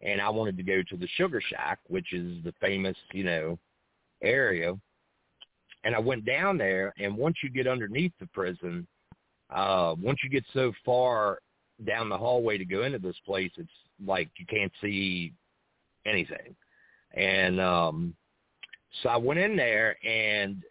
and 0.00 0.20
I 0.20 0.28
wanted 0.30 0.56
to 0.56 0.62
go 0.62 0.82
to 0.82 0.96
the 0.96 1.08
Sugar 1.16 1.40
Shack, 1.40 1.80
which 1.88 2.12
is 2.12 2.42
the 2.44 2.52
famous, 2.60 2.96
you 3.12 3.24
know, 3.24 3.58
area. 4.22 4.74
And 5.84 5.94
I 5.94 5.98
went 5.98 6.24
down 6.24 6.58
there 6.58 6.92
and 6.98 7.16
once 7.16 7.36
you 7.42 7.50
get 7.50 7.66
underneath 7.66 8.12
the 8.20 8.26
prison, 8.26 8.86
uh, 9.50 9.94
once 10.00 10.18
you 10.22 10.30
get 10.30 10.44
so 10.52 10.72
far 10.84 11.38
down 11.86 12.08
the 12.08 12.18
hallway 12.18 12.58
to 12.58 12.64
go 12.64 12.82
into 12.82 12.98
this 12.98 13.16
place, 13.24 13.50
it's 13.56 13.68
like 14.04 14.28
you 14.36 14.46
can't 14.46 14.72
see 14.80 15.32
anything. 16.06 16.54
And 17.14 17.60
um 17.60 18.14
so 19.02 19.08
I 19.08 19.16
went 19.16 19.38
in 19.38 19.56
there 19.56 19.96
and, 20.06 20.62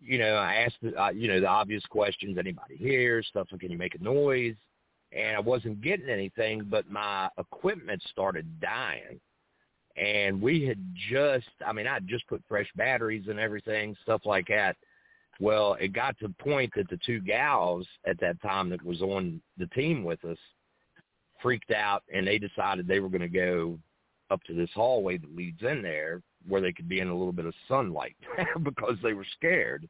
you 0.00 0.18
know, 0.18 0.34
I 0.34 0.54
asked, 0.56 0.76
the, 0.82 0.94
uh, 1.00 1.10
you 1.10 1.28
know, 1.28 1.40
the 1.40 1.46
obvious 1.46 1.84
questions, 1.86 2.38
anybody 2.38 2.76
here, 2.76 3.22
stuff 3.22 3.48
like, 3.50 3.60
can 3.60 3.70
you 3.70 3.78
make 3.78 3.94
a 3.94 4.02
noise? 4.02 4.56
And 5.12 5.36
I 5.36 5.40
wasn't 5.40 5.82
getting 5.82 6.08
anything, 6.08 6.66
but 6.70 6.90
my 6.90 7.28
equipment 7.38 8.02
started 8.10 8.60
dying. 8.60 9.20
And 9.96 10.40
we 10.40 10.64
had 10.64 10.78
just, 11.10 11.48
I 11.66 11.72
mean, 11.72 11.86
I 11.86 11.98
just 12.00 12.26
put 12.28 12.42
fresh 12.48 12.68
batteries 12.76 13.26
and 13.28 13.40
everything, 13.40 13.96
stuff 14.02 14.22
like 14.24 14.46
that. 14.48 14.76
Well, 15.40 15.76
it 15.80 15.92
got 15.92 16.18
to 16.18 16.28
the 16.28 16.34
point 16.34 16.72
that 16.76 16.88
the 16.88 16.98
two 17.04 17.20
gals 17.20 17.86
at 18.06 18.20
that 18.20 18.40
time 18.42 18.68
that 18.70 18.84
was 18.84 19.02
on 19.02 19.40
the 19.58 19.66
team 19.68 20.04
with 20.04 20.24
us 20.24 20.38
freaked 21.42 21.70
out 21.70 22.02
and 22.12 22.26
they 22.26 22.38
decided 22.38 22.86
they 22.86 23.00
were 23.00 23.08
going 23.08 23.20
to 23.22 23.28
go 23.28 23.78
up 24.30 24.42
to 24.44 24.54
this 24.54 24.70
hallway 24.74 25.16
that 25.16 25.34
leads 25.34 25.62
in 25.62 25.82
there 25.82 26.22
where 26.48 26.60
they 26.60 26.72
could 26.72 26.88
be 26.88 27.00
in 27.00 27.08
a 27.08 27.16
little 27.16 27.32
bit 27.32 27.46
of 27.46 27.54
sunlight 27.68 28.16
because 28.62 28.96
they 29.02 29.12
were 29.12 29.26
scared. 29.36 29.88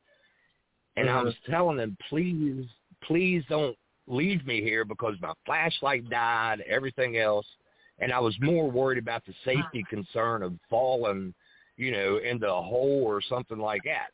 And 0.96 1.08
I 1.08 1.22
was 1.22 1.34
uh-huh. 1.34 1.52
telling 1.52 1.76
them, 1.76 1.96
please, 2.08 2.66
please 3.04 3.44
don't 3.48 3.76
leave 4.06 4.44
me 4.46 4.60
here 4.60 4.84
because 4.84 5.14
my 5.20 5.32
flashlight 5.46 6.08
died, 6.10 6.62
everything 6.68 7.16
else. 7.16 7.46
And 8.00 8.12
I 8.12 8.18
was 8.18 8.36
more 8.40 8.70
worried 8.70 8.98
about 8.98 9.24
the 9.24 9.34
safety 9.44 9.84
concern 9.88 10.42
of 10.42 10.54
falling, 10.68 11.34
you 11.76 11.92
know, 11.92 12.18
into 12.18 12.52
a 12.52 12.62
hole 12.62 13.02
or 13.04 13.20
something 13.22 13.58
like 13.58 13.82
that. 13.84 14.08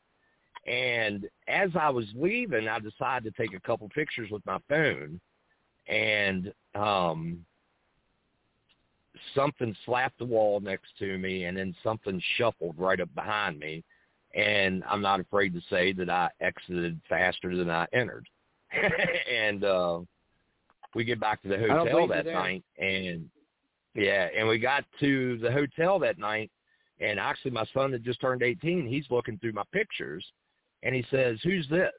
And 0.70 1.28
as 1.47 1.70
I 1.78 1.89
was 1.91 2.07
leaving, 2.14 2.68
I 2.68 2.80
decided 2.80 3.32
to 3.32 3.43
take 3.43 3.57
a 3.57 3.61
couple 3.61 3.89
pictures 3.89 4.30
with 4.30 4.45
my 4.45 4.59
phone. 4.68 5.20
And 5.89 6.53
um 6.74 7.45
something 9.34 9.74
slapped 9.84 10.18
the 10.18 10.24
wall 10.24 10.60
next 10.60 10.88
to 10.98 11.18
me 11.18 11.44
and 11.44 11.56
then 11.56 11.74
something 11.82 12.20
shuffled 12.36 12.74
right 12.78 13.00
up 13.00 13.14
behind 13.14 13.58
me 13.58 13.82
and 14.34 14.84
I'm 14.84 15.00
not 15.00 15.20
afraid 15.20 15.54
to 15.54 15.60
say 15.70 15.92
that 15.94 16.10
I 16.10 16.28
exited 16.40 17.00
faster 17.08 17.56
than 17.56 17.70
I 17.70 17.86
entered. 17.92 18.28
and 19.32 19.64
uh 19.64 20.00
we 20.94 21.04
get 21.04 21.20
back 21.20 21.42
to 21.42 21.48
the 21.48 21.58
hotel 21.58 22.06
that 22.08 22.26
night 22.26 22.64
and 22.78 23.28
yeah, 23.94 24.28
and 24.36 24.46
we 24.46 24.58
got 24.58 24.84
to 25.00 25.38
the 25.38 25.50
hotel 25.50 25.98
that 26.00 26.18
night 26.18 26.50
and 27.00 27.18
actually 27.18 27.50
my 27.50 27.64
son 27.72 27.92
had 27.92 28.04
just 28.04 28.20
turned 28.20 28.42
18. 28.42 28.86
He's 28.86 29.06
looking 29.10 29.38
through 29.38 29.52
my 29.52 29.64
pictures 29.72 30.24
and 30.82 30.94
he 30.94 31.04
says, 31.10 31.38
"Who's 31.42 31.68
this?" 31.68 31.92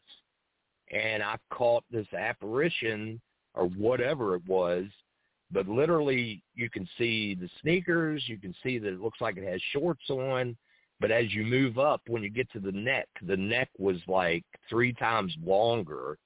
And 0.92 1.22
I 1.24 1.38
caught 1.50 1.84
this 1.92 2.12
apparition 2.14 3.20
or 3.54 3.68
whatever 3.70 4.36
it 4.36 4.46
was 4.48 4.86
but 5.52 5.68
literally 5.68 6.42
you 6.56 6.70
can 6.70 6.88
see 6.98 7.36
the 7.36 7.50
sneakers, 7.62 8.24
you 8.28 8.38
can 8.38 8.54
see 8.64 8.80
that 8.80 8.94
it 8.94 9.02
looks 9.02 9.22
like 9.22 9.38
it 9.38 9.50
has 9.50 9.62
shorts 9.72 10.10
on, 10.10 10.58
but 11.00 11.12
as 11.12 11.34
you 11.34 11.46
move 11.46 11.78
up, 11.78 12.02
when 12.08 12.24
you 12.24 12.30
get 12.30 12.52
to 12.52 12.60
the 12.60 12.72
neck, 12.72 13.08
the 13.26 13.38
neck 13.38 13.70
was 13.78 13.98
like 14.08 14.44
three 14.70 14.94
times 14.94 15.34
longer 15.44 16.18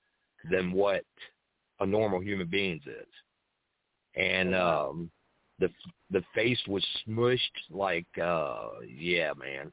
than 0.49 0.71
what 0.71 1.03
a 1.79 1.85
normal 1.85 2.21
human 2.21 2.47
being's 2.47 2.85
is. 2.85 3.07
And 4.15 4.55
um 4.55 5.11
the 5.59 5.69
the 6.09 6.23
face 6.33 6.59
was 6.67 6.85
smushed 7.07 7.39
like 7.69 8.07
uh 8.21 8.69
yeah, 8.87 9.33
man. 9.37 9.71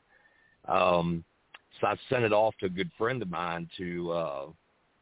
Um 0.66 1.24
so 1.80 1.86
I 1.86 1.96
sent 2.08 2.24
it 2.24 2.32
off 2.32 2.54
to 2.58 2.66
a 2.66 2.70
good 2.70 2.90
friend 2.98 3.22
of 3.22 3.30
mine 3.30 3.68
to 3.78 4.12
uh 4.12 4.46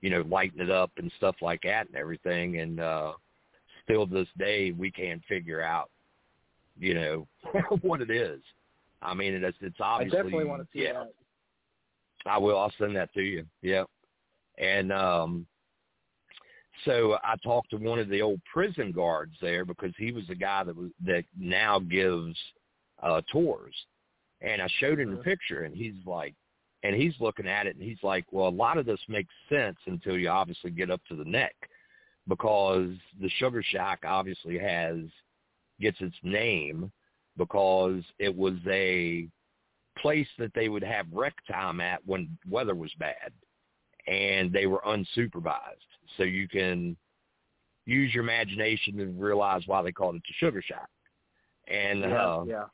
you 0.02 0.10
know, 0.10 0.22
lighten 0.28 0.60
it 0.60 0.70
up 0.70 0.90
and 0.98 1.10
stuff 1.16 1.36
like 1.40 1.62
that 1.62 1.88
and 1.88 1.96
everything 1.96 2.60
and 2.60 2.80
uh 2.80 3.12
still 3.86 4.06
this 4.06 4.28
day 4.36 4.72
we 4.72 4.90
can't 4.90 5.22
figure 5.28 5.62
out, 5.62 5.90
you 6.78 6.94
know, 6.94 7.26
what 7.82 8.02
it 8.02 8.10
is. 8.10 8.40
I 9.00 9.14
mean, 9.14 9.34
it's 9.34 9.56
it's 9.60 9.76
obviously. 9.80 10.18
I 10.18 10.22
definitely 10.22 10.44
want 10.46 10.62
to 10.62 10.68
see 10.72 10.84
yeah, 10.84 10.92
that. 10.94 11.12
I 12.26 12.38
will. 12.38 12.58
I'll 12.58 12.72
send 12.78 12.96
that 12.96 13.12
to 13.14 13.22
you. 13.22 13.46
Yep. 13.62 13.88
And 14.58 14.92
um, 14.92 15.46
so 16.84 17.18
I 17.22 17.36
talked 17.42 17.70
to 17.70 17.76
one 17.76 17.98
of 17.98 18.08
the 18.08 18.22
old 18.22 18.40
prison 18.52 18.90
guards 18.90 19.34
there 19.40 19.64
because 19.64 19.92
he 19.98 20.12
was 20.12 20.26
the 20.28 20.34
guy 20.34 20.64
that 20.64 20.76
was 20.76 20.90
that 21.04 21.24
now 21.38 21.78
gives 21.78 22.36
uh 23.02 23.20
tours. 23.30 23.74
And 24.42 24.60
I 24.60 24.68
showed 24.80 25.00
him 25.00 25.10
the 25.10 25.20
uh-huh. 25.20 25.24
picture, 25.24 25.62
and 25.62 25.74
he's 25.74 25.94
like, 26.04 26.34
and 26.82 26.94
he's 26.94 27.14
looking 27.20 27.48
at 27.48 27.66
it, 27.66 27.76
and 27.76 27.84
he's 27.84 28.02
like, 28.02 28.24
well, 28.30 28.48
a 28.48 28.50
lot 28.50 28.76
of 28.76 28.86
this 28.86 29.00
makes 29.08 29.32
sense 29.48 29.78
until 29.86 30.18
you 30.18 30.28
obviously 30.28 30.70
get 30.70 30.90
up 30.90 31.00
to 31.08 31.16
the 31.16 31.24
neck 31.24 31.54
because 32.28 32.90
the 33.20 33.30
Sugar 33.38 33.62
Shack 33.62 34.00
obviously 34.06 34.58
has 34.58 34.96
gets 35.80 36.00
its 36.00 36.16
name 36.22 36.90
because 37.36 38.02
it 38.18 38.34
was 38.34 38.54
a 38.66 39.28
place 39.98 40.28
that 40.38 40.52
they 40.54 40.68
would 40.68 40.82
have 40.82 41.06
rec 41.12 41.34
time 41.50 41.80
at 41.80 42.00
when 42.06 42.36
weather 42.48 42.74
was 42.74 42.92
bad 42.98 43.32
and 44.06 44.52
they 44.52 44.66
were 44.66 44.82
unsupervised. 44.86 45.90
So 46.16 46.22
you 46.22 46.48
can 46.48 46.96
use 47.86 48.12
your 48.14 48.24
imagination 48.24 48.96
to 48.98 49.06
realize 49.06 49.62
why 49.66 49.82
they 49.82 49.92
called 49.92 50.16
it 50.16 50.22
the 50.26 50.34
Sugar 50.38 50.62
Shack. 50.62 50.88
And 51.68 52.00
yeah, 52.00 52.26
uh 52.26 52.44
yeah. 52.46 52.64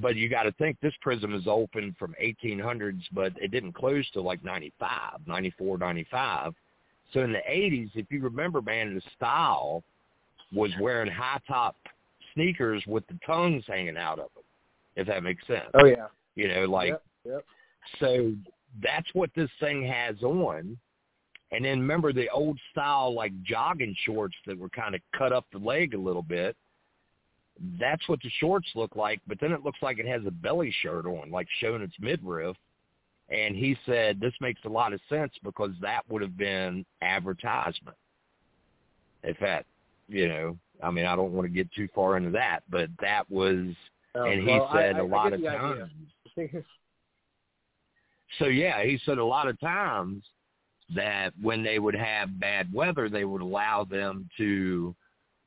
but 0.00 0.16
you 0.16 0.28
got 0.28 0.44
to 0.44 0.52
think 0.52 0.78
this 0.80 0.94
prison 1.00 1.32
is 1.32 1.46
open 1.46 1.94
from 1.98 2.14
1800s, 2.22 3.02
but 3.12 3.32
it 3.40 3.50
didn't 3.50 3.74
close 3.74 4.08
till 4.12 4.24
like 4.24 4.42
95, 4.44 5.20
94, 5.26 5.78
95. 5.78 6.54
So 7.12 7.20
in 7.20 7.32
the 7.32 7.42
80s, 7.48 7.90
if 7.94 8.06
you 8.10 8.20
remember, 8.20 8.60
man, 8.60 8.94
the 8.94 9.02
style 9.16 9.82
was 10.52 10.70
wearing 10.80 11.10
high 11.10 11.40
top 11.46 11.76
sneakers 12.34 12.82
with 12.86 13.06
the 13.08 13.18
tongues 13.26 13.64
hanging 13.66 13.96
out 13.96 14.18
of 14.18 14.30
them, 14.34 14.44
if 14.96 15.06
that 15.06 15.22
makes 15.22 15.46
sense. 15.46 15.70
Oh 15.74 15.86
yeah. 15.86 16.06
You 16.34 16.48
know, 16.48 16.64
like 16.64 16.88
yep, 16.88 17.02
yep. 17.24 17.44
so 17.98 18.32
that's 18.82 19.08
what 19.14 19.30
this 19.34 19.50
thing 19.60 19.86
has 19.86 20.22
on. 20.22 20.76
And 21.52 21.64
then 21.64 21.80
remember 21.80 22.12
the 22.12 22.28
old 22.30 22.58
style 22.72 23.14
like 23.14 23.32
jogging 23.42 23.94
shorts 24.04 24.34
that 24.46 24.58
were 24.58 24.68
kind 24.68 24.94
of 24.94 25.00
cut 25.16 25.32
up 25.32 25.46
the 25.52 25.58
leg 25.58 25.94
a 25.94 25.98
little 25.98 26.22
bit. 26.22 26.56
That's 27.80 28.06
what 28.08 28.20
the 28.22 28.30
shorts 28.38 28.68
look 28.74 28.96
like, 28.96 29.20
but 29.26 29.40
then 29.40 29.52
it 29.52 29.64
looks 29.64 29.78
like 29.80 29.98
it 29.98 30.06
has 30.06 30.22
a 30.26 30.30
belly 30.30 30.74
shirt 30.82 31.06
on, 31.06 31.30
like 31.30 31.46
showing 31.60 31.80
its 31.80 31.94
midriff. 31.98 32.56
And 33.28 33.56
he 33.56 33.76
said, 33.86 34.20
this 34.20 34.34
makes 34.40 34.60
a 34.64 34.68
lot 34.68 34.92
of 34.92 35.00
sense 35.08 35.32
because 35.42 35.72
that 35.80 36.02
would 36.08 36.22
have 36.22 36.36
been 36.36 36.84
advertisement. 37.02 37.96
In 39.24 39.34
fact, 39.34 39.66
you 40.08 40.28
know, 40.28 40.56
I 40.82 40.90
mean, 40.90 41.06
I 41.06 41.16
don't 41.16 41.32
want 41.32 41.46
to 41.46 41.52
get 41.52 41.72
too 41.72 41.88
far 41.94 42.16
into 42.16 42.30
that, 42.30 42.60
but 42.70 42.88
that 43.00 43.28
was, 43.30 43.74
oh, 44.14 44.24
and 44.24 44.42
he 44.42 44.46
well, 44.46 44.70
said 44.72 44.96
I, 44.96 44.98
I, 44.98 45.02
a 45.02 45.04
lot 45.04 45.32
of 45.32 45.42
times. 45.42 45.90
so 48.38 48.46
yeah, 48.46 48.84
he 48.84 49.00
said 49.04 49.18
a 49.18 49.24
lot 49.24 49.48
of 49.48 49.58
times 49.58 50.22
that 50.94 51.32
when 51.42 51.64
they 51.64 51.80
would 51.80 51.96
have 51.96 52.38
bad 52.38 52.72
weather, 52.72 53.08
they 53.08 53.24
would 53.24 53.42
allow 53.42 53.84
them 53.84 54.28
to 54.36 54.94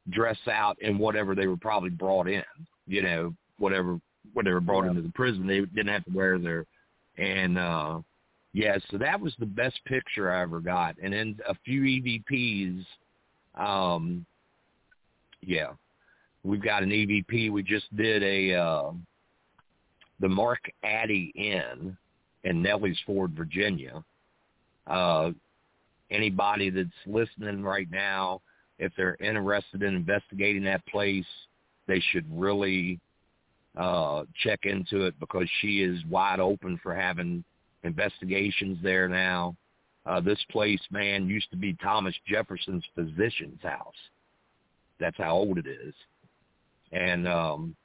dress 0.09 0.39
out 0.51 0.77
in 0.81 0.97
whatever 0.97 1.35
they 1.35 1.47
were 1.47 1.55
probably 1.55 1.91
brought 1.91 2.27
in, 2.27 2.43
you 2.87 3.01
know, 3.01 3.33
whatever, 3.57 3.99
whatever 4.33 4.59
brought 4.59 4.83
yeah. 4.83 4.89
into 4.89 5.01
the 5.01 5.11
prison. 5.13 5.47
They 5.47 5.61
didn't 5.61 5.87
have 5.87 6.03
to 6.05 6.11
wear 6.11 6.37
their 6.37 6.65
and 7.19 7.57
uh 7.57 7.99
yeah, 8.53 8.77
so 8.89 8.97
that 8.97 9.19
was 9.19 9.33
the 9.37 9.45
best 9.45 9.79
picture 9.85 10.31
I 10.31 10.41
ever 10.41 10.59
got. 10.59 10.95
And 11.01 11.13
then 11.13 11.37
a 11.47 11.55
few 11.63 11.81
EVPs 11.83 12.83
um 13.55 14.25
Yeah, 15.41 15.73
we've 16.43 16.61
got 16.61 16.83
an 16.83 16.89
EVP. 16.89 17.51
We 17.51 17.63
just 17.63 17.95
did 17.95 18.23
a 18.23 18.55
uh, 18.55 18.91
the 20.19 20.29
Mark 20.29 20.59
Addy 20.83 21.31
Inn 21.35 21.97
in 22.43 22.63
Nellysford, 22.63 23.35
Virginia. 23.35 24.03
Uh, 24.87 25.31
anybody 26.11 26.69
that's 26.69 26.89
listening 27.05 27.63
right 27.63 27.89
now, 27.91 28.41
if 28.79 28.91
they're 28.97 29.17
interested 29.19 29.83
in 29.83 29.95
investigating 29.95 30.63
that 30.63 30.85
place, 30.87 31.25
they 31.87 32.01
should 32.11 32.25
really 32.29 32.99
uh, 33.79 34.23
check 34.43 34.59
into 34.63 35.05
it 35.05 35.17
because 35.19 35.47
she 35.61 35.81
is 35.81 36.03
wide 36.09 36.41
open 36.41 36.79
for 36.83 36.93
having 36.93 37.43
investigations 37.83 38.77
there 38.83 39.07
now. 39.07 39.55
Uh, 40.05 40.19
this 40.19 40.39
place, 40.51 40.81
man, 40.91 41.29
used 41.29 41.49
to 41.51 41.57
be 41.57 41.73
Thomas 41.81 42.15
Jefferson's 42.27 42.83
physician's 42.93 43.61
house. 43.63 43.95
That's 44.99 45.17
how 45.17 45.31
old 45.31 45.57
it 45.57 45.67
is. 45.67 45.93
And 46.91 47.27
um, 47.27 47.75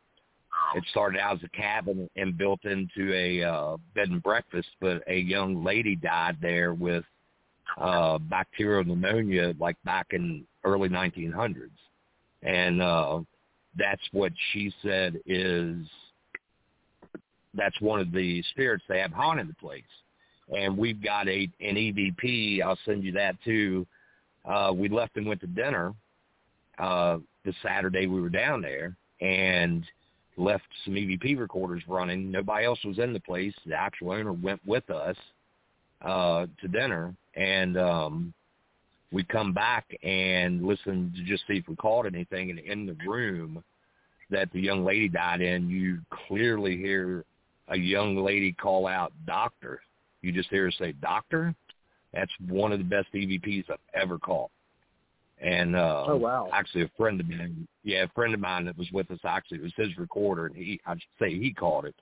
it 0.74 0.82
started 0.90 1.20
out 1.20 1.36
as 1.36 1.45
a 1.45 1.49
cabin 1.57 2.11
and 2.16 2.36
built 2.36 2.64
into 2.64 3.14
a 3.14 3.45
uh, 3.45 3.76
bed 3.95 4.09
and 4.09 4.22
breakfast, 4.22 4.68
but 4.80 5.03
a 5.07 5.18
young 5.18 5.62
lady 5.62 5.95
died 5.95 6.38
there 6.40 6.74
with 6.74 7.05
uh, 7.78 8.18
bacterial 8.18 8.84
pneumonia 8.84 9.55
like 9.61 9.76
back 9.84 10.09
in 10.11 10.45
early 10.64 10.88
1900s. 10.88 11.70
And 12.42 12.82
uh, 12.82 13.20
that's 13.76 14.02
what 14.12 14.32
she 14.52 14.72
said 14.82 15.20
is 15.26 15.76
that's 17.54 17.80
one 17.80 18.00
of 18.00 18.12
the 18.12 18.42
spirits 18.50 18.84
they 18.88 18.98
have 18.98 19.12
haunting 19.12 19.46
the 19.46 19.54
place. 19.54 19.82
And 20.56 20.76
we've 20.76 21.02
got 21.02 21.28
a 21.28 21.48
an 21.60 21.76
EVP. 21.76 22.62
I'll 22.62 22.78
send 22.84 23.04
you 23.04 23.12
that 23.12 23.36
too. 23.44 23.86
Uh, 24.44 24.72
we 24.74 24.88
left 24.88 25.16
and 25.16 25.26
went 25.26 25.40
to 25.40 25.46
dinner 25.46 25.94
uh, 26.78 27.18
the 27.44 27.54
Saturday 27.62 28.06
we 28.06 28.20
were 28.20 28.30
down 28.30 28.60
there, 28.60 28.96
and 29.20 29.84
left 30.36 30.64
some 30.84 30.94
EVP 30.94 31.38
recorders 31.38 31.82
running. 31.86 32.30
Nobody 32.30 32.64
else 32.64 32.78
was 32.84 32.98
in 32.98 33.12
the 33.12 33.20
place. 33.20 33.54
The 33.66 33.74
actual 33.74 34.12
owner 34.12 34.32
went 34.32 34.60
with 34.66 34.88
us 34.90 35.16
uh, 36.02 36.46
to 36.60 36.68
dinner, 36.68 37.14
and 37.34 37.78
um, 37.78 38.34
we 39.14 39.22
come 39.22 39.52
back 39.52 39.86
and 40.02 40.66
listen 40.66 41.12
to 41.16 41.22
just 41.22 41.44
see 41.46 41.54
if 41.54 41.68
we 41.68 41.76
caught 41.76 42.04
anything. 42.04 42.50
And 42.50 42.58
in 42.58 42.84
the 42.84 42.96
room 43.08 43.62
that 44.28 44.50
the 44.52 44.60
young 44.60 44.84
lady 44.84 45.08
died 45.08 45.40
in, 45.40 45.70
you 45.70 46.00
clearly 46.26 46.76
hear 46.76 47.24
a 47.68 47.76
young 47.76 48.16
lady 48.16 48.52
call 48.52 48.88
out 48.88 49.12
"doctor." 49.24 49.80
You 50.20 50.32
just 50.32 50.50
hear 50.50 50.64
her 50.64 50.72
say 50.72 50.92
"doctor." 51.00 51.54
That's 52.12 52.32
one 52.48 52.72
of 52.72 52.78
the 52.78 52.84
best 52.84 53.06
EVPs 53.14 53.70
I've 53.70 53.78
ever 53.94 54.18
caught. 54.18 54.50
And 55.40 55.76
uh, 55.76 56.06
oh 56.08 56.16
wow! 56.16 56.50
Actually, 56.52 56.82
a 56.82 56.90
friend 56.96 57.20
of 57.20 57.28
mine, 57.28 57.68
yeah, 57.84 58.02
a 58.02 58.08
friend 58.08 58.34
of 58.34 58.40
mine 58.40 58.64
that 58.64 58.76
was 58.76 58.90
with 58.92 59.08
us. 59.12 59.20
Actually, 59.24 59.58
it 59.58 59.62
was 59.62 59.72
his 59.76 59.96
recorder, 59.96 60.46
and 60.46 60.56
he, 60.56 60.80
I 60.86 60.94
should 60.94 61.02
say, 61.20 61.38
he 61.38 61.54
caught 61.54 61.84
it. 61.84 61.94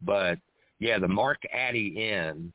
But 0.00 0.38
yeah, 0.78 0.98
the 0.98 1.08
Mark 1.08 1.42
Addy 1.52 1.88
Inn 1.88 2.50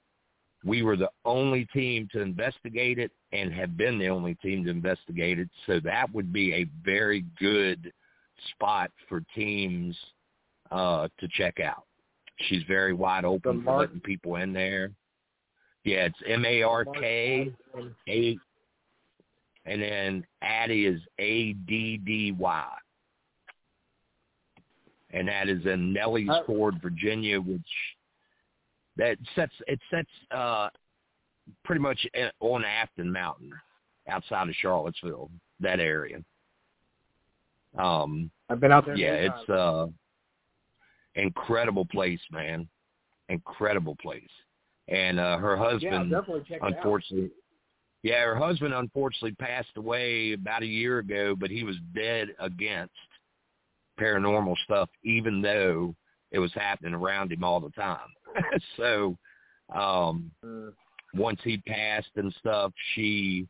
we 0.64 0.84
were 0.84 0.96
the 0.96 1.10
only 1.26 1.66
team 1.66 2.08
to 2.12 2.22
investigate 2.22 3.00
it 3.00 3.12
and 3.34 3.52
have 3.54 3.78
been 3.78 3.98
the 3.98 4.10
only 4.10 4.36
team 4.36 4.64
to 4.66 4.70
investigate 4.70 5.40
it. 5.40 5.50
So 5.66 5.80
that 5.84 6.14
would 6.14 6.32
be 6.32 6.54
a 6.54 6.68
very 6.86 7.26
good 7.40 7.92
spot 8.52 8.92
for 9.10 9.22
teams 9.36 9.96
uh, 10.72 11.08
to 11.20 11.28
check 11.34 11.60
out. 11.60 11.86
She's 12.48 12.64
very 12.68 12.94
wide 12.94 13.26
open 13.26 13.64
for 13.64 13.80
letting 13.80 14.00
people 14.00 14.36
in 14.38 14.54
there. 14.54 14.92
Yeah, 15.84 16.06
it's 16.06 16.20
M 16.28 16.46
A 16.46 16.62
R 16.62 16.86
K 16.86 17.52
A, 18.08 18.38
and 19.66 19.82
then 19.82 20.26
Addy 20.42 20.86
is 20.86 21.02
A 21.18 21.54
D 21.54 21.98
D 21.98 22.32
Y, 22.32 22.68
and 25.10 25.28
that 25.28 25.50
is 25.50 25.66
in 25.66 25.92
Nelly's 25.92 26.30
uh, 26.30 26.44
Ford, 26.46 26.80
Virginia, 26.82 27.42
which 27.42 27.62
that 29.02 29.18
sets 29.36 29.54
it 29.66 29.80
sets 29.90 30.10
uh, 30.30 30.70
pretty 31.66 31.82
much 31.82 32.06
on 32.40 32.64
Afton 32.64 33.12
Mountain, 33.12 33.52
outside 34.08 34.48
of 34.48 34.56
Charlottesville, 34.62 35.32
that 35.60 35.80
area. 35.80 36.20
Um, 37.78 38.30
I've 38.48 38.60
been 38.60 38.72
out 38.72 38.86
there. 38.86 38.96
Yeah, 38.96 39.14
it's 39.14 39.50
uh, 39.50 39.88
incredible 41.16 41.86
place, 41.86 42.20
man. 42.32 42.68
Incredible 43.30 43.98
place. 44.02 44.30
And 44.88 45.20
uh, 45.20 45.38
her 45.38 45.58
husband, 45.58 46.12
yeah, 46.12 46.58
unfortunately, 46.62 47.32
yeah, 48.04 48.24
her 48.24 48.36
husband 48.36 48.74
unfortunately 48.74 49.34
passed 49.34 49.78
away 49.78 50.34
about 50.34 50.62
a 50.62 50.68
year 50.68 51.00
ago, 51.00 51.36
but 51.36 51.50
he 51.50 51.64
was 51.64 51.76
dead 51.96 52.30
against 52.40 52.94
paranormal 54.00 54.56
stuff, 54.66 54.90
even 55.04 55.42
though 55.42 55.96
it 56.32 56.40
was 56.40 56.54
happening 56.54 56.94
around 56.94 57.32
him 57.32 57.44
all 57.44 57.60
the 57.60 57.70
time. 57.72 58.00
so 58.78 59.18
um 59.74 60.32
mm. 60.44 60.72
once 61.14 61.40
he 61.44 61.58
passed 61.58 62.12
and 62.16 62.34
stuff, 62.40 62.72
she 62.94 63.48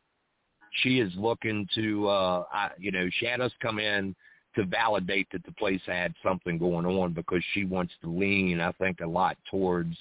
she 0.82 1.00
is 1.00 1.12
looking 1.16 1.66
to 1.74 2.08
uh 2.08 2.44
I, 2.52 2.70
you 2.78 2.90
know, 2.90 3.08
she 3.18 3.26
had 3.26 3.40
us 3.40 3.52
come 3.60 3.78
in 3.78 4.14
to 4.54 4.64
validate 4.64 5.28
that 5.32 5.44
the 5.44 5.52
place 5.52 5.80
had 5.86 6.14
something 6.22 6.58
going 6.58 6.84
on 6.84 7.12
because 7.12 7.42
she 7.54 7.64
wants 7.64 7.94
to 8.02 8.10
lean, 8.10 8.60
I 8.60 8.72
think, 8.72 9.00
a 9.00 9.06
lot 9.06 9.36
towards 9.50 9.96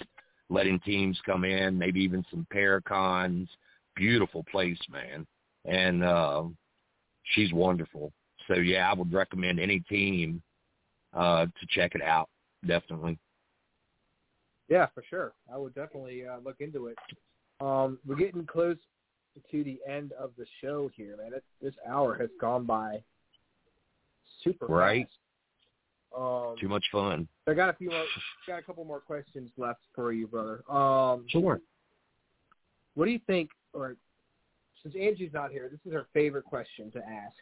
letting 0.50 0.80
teams 0.82 1.18
come 1.26 1.46
in, 1.46 1.78
maybe 1.78 2.02
even 2.02 2.26
some 2.30 2.46
paracons. 2.54 3.48
Beautiful 3.96 4.44
place, 4.52 4.80
man. 4.90 5.26
And 5.66 6.04
uh 6.04 6.44
she's 7.34 7.54
wonderful. 7.54 8.12
So 8.48 8.56
yeah, 8.56 8.90
I 8.90 8.94
would 8.94 9.14
recommend 9.14 9.60
any 9.60 9.80
team 9.82 10.42
uh 11.14 11.46
to 11.46 11.68
check 11.70 11.96
it 11.96 12.02
out, 12.02 12.30
definitely. 12.66 13.18
Yeah, 14.72 14.88
for 14.96 15.04
sure. 15.10 15.34
I 15.54 15.58
would 15.58 15.76
definitely 15.76 16.26
uh, 16.26 16.38
look 16.46 16.62
into 16.62 16.88
it. 16.88 16.98
Um, 17.60 18.00
we're 18.08 18.16
getting 18.16 18.46
close 18.46 18.78
to 19.52 19.64
the 19.66 19.80
end 19.86 20.14
of 20.14 20.32
the 20.38 20.46
show 20.62 20.90
here, 20.96 21.18
man. 21.18 21.34
It, 21.34 21.44
this 21.62 21.74
hour 21.88 22.18
has 22.18 22.30
gone 22.40 22.66
by 22.66 23.04
super 24.42 24.68
right. 24.68 25.06
fast. 25.06 25.18
Um, 26.18 26.56
Too 26.58 26.70
much 26.70 26.86
fun. 26.90 27.28
I 27.48 27.54
got 27.54 27.68
a 27.68 27.74
few 27.74 27.90
more, 27.90 28.06
got 28.48 28.60
a 28.60 28.62
couple 28.62 28.86
more 28.86 29.02
questions 29.02 29.50
left 29.58 29.82
for 29.94 30.14
you, 30.14 30.26
brother. 30.26 30.64
Um, 30.72 31.26
sure. 31.28 31.60
What 32.96 33.06
do 33.06 33.12
you 33.12 33.20
think? 33.28 33.50
Or 33.74 33.98
since 34.84 34.96
Angie's 34.96 35.34
not 35.34 35.52
here, 35.52 35.68
this 35.70 35.82
is 35.86 35.92
her 35.92 36.08
favorite 36.14 36.46
question 36.46 36.92
to 36.92 37.00
ask. 37.00 37.36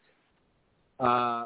Uh, 1.00 1.46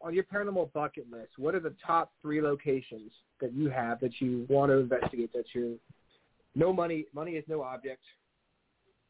on 0.00 0.14
your 0.14 0.24
paranormal 0.24 0.72
bucket 0.72 1.10
list, 1.10 1.30
what 1.38 1.54
are 1.54 1.60
the 1.60 1.74
top 1.84 2.12
three 2.20 2.40
locations 2.40 3.12
that 3.40 3.52
you 3.52 3.70
have 3.70 4.00
that 4.00 4.20
you 4.20 4.46
want 4.48 4.70
to 4.70 4.78
investigate? 4.78 5.32
That 5.32 5.46
you 5.54 5.78
no 6.54 6.72
money, 6.72 7.06
money 7.14 7.32
is 7.32 7.44
no 7.48 7.62
object, 7.62 8.02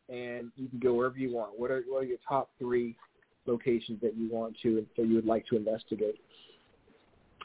and 0.09 0.51
you 0.57 0.69
can 0.69 0.79
go 0.79 0.95
wherever 0.95 1.19
you 1.19 1.35
want. 1.35 1.59
What 1.59 1.71
are 1.71 1.83
what 1.89 2.03
are 2.03 2.07
your 2.07 2.19
top 2.29 2.51
three 2.59 2.97
locations 3.47 4.01
that 4.01 4.17
you 4.17 4.29
want 4.31 4.57
to 4.63 4.87
that 4.97 5.07
you 5.07 5.15
would 5.15 5.27
like 5.27 5.47
to 5.49 5.57
investigate? 5.57 6.21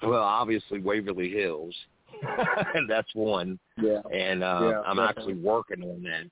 Well, 0.03 0.23
obviously 0.23 0.79
Waverly 0.79 1.29
Hills, 1.29 1.75
that's 2.87 3.13
one. 3.13 3.59
Yeah. 3.77 4.01
And 4.13 4.43
uh, 4.43 4.59
yeah, 4.61 4.81
I'm 4.85 4.97
definitely. 4.97 5.03
actually 5.03 5.33
working 5.35 5.83
on 5.83 6.03
that. 6.03 6.23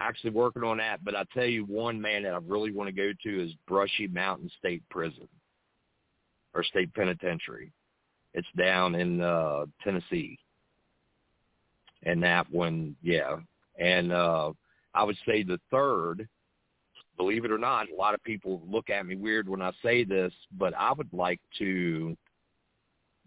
Actually 0.00 0.30
working 0.30 0.62
on 0.62 0.78
that, 0.78 1.04
but 1.04 1.16
I 1.16 1.24
tell 1.34 1.44
you 1.44 1.64
one 1.64 2.00
man 2.00 2.22
that 2.22 2.32
I 2.32 2.38
really 2.46 2.70
want 2.70 2.86
to 2.88 2.92
go 2.92 3.10
to 3.24 3.44
is 3.44 3.52
Brushy 3.66 4.06
Mountain 4.06 4.48
State 4.60 4.88
Prison 4.90 5.26
or 6.54 6.62
state 6.64 6.92
penitentiary. 6.94 7.72
It's 8.34 8.48
down 8.56 8.94
in 8.94 9.20
uh 9.20 9.66
Tennessee. 9.82 10.38
And 12.04 12.22
that 12.22 12.50
one, 12.50 12.96
yeah. 13.02 13.36
And 13.78 14.12
uh 14.12 14.52
I 14.94 15.04
would 15.04 15.16
say 15.26 15.42
the 15.42 15.60
third, 15.70 16.28
believe 17.16 17.44
it 17.44 17.52
or 17.52 17.58
not, 17.58 17.90
a 17.90 17.94
lot 17.94 18.14
of 18.14 18.22
people 18.24 18.62
look 18.66 18.90
at 18.90 19.06
me 19.06 19.16
weird 19.16 19.48
when 19.48 19.62
I 19.62 19.72
say 19.82 20.04
this, 20.04 20.32
but 20.56 20.72
I 20.76 20.92
would 20.92 21.12
like 21.12 21.40
to 21.58 22.16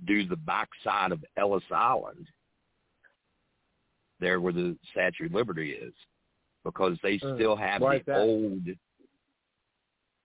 do 0.06 0.28
the 0.28 0.36
backside 0.36 1.12
of 1.12 1.24
Ellis 1.38 1.64
Island, 1.72 2.28
there 4.20 4.42
where 4.42 4.54
the 4.54 4.76
Statue 4.92 5.28
of 5.28 5.34
Liberty 5.34 5.72
is, 5.72 5.94
because 6.64 6.98
they 7.04 7.20
uh, 7.24 7.36
still 7.36 7.56
have 7.56 7.82
the 7.82 8.02
old 8.16 8.68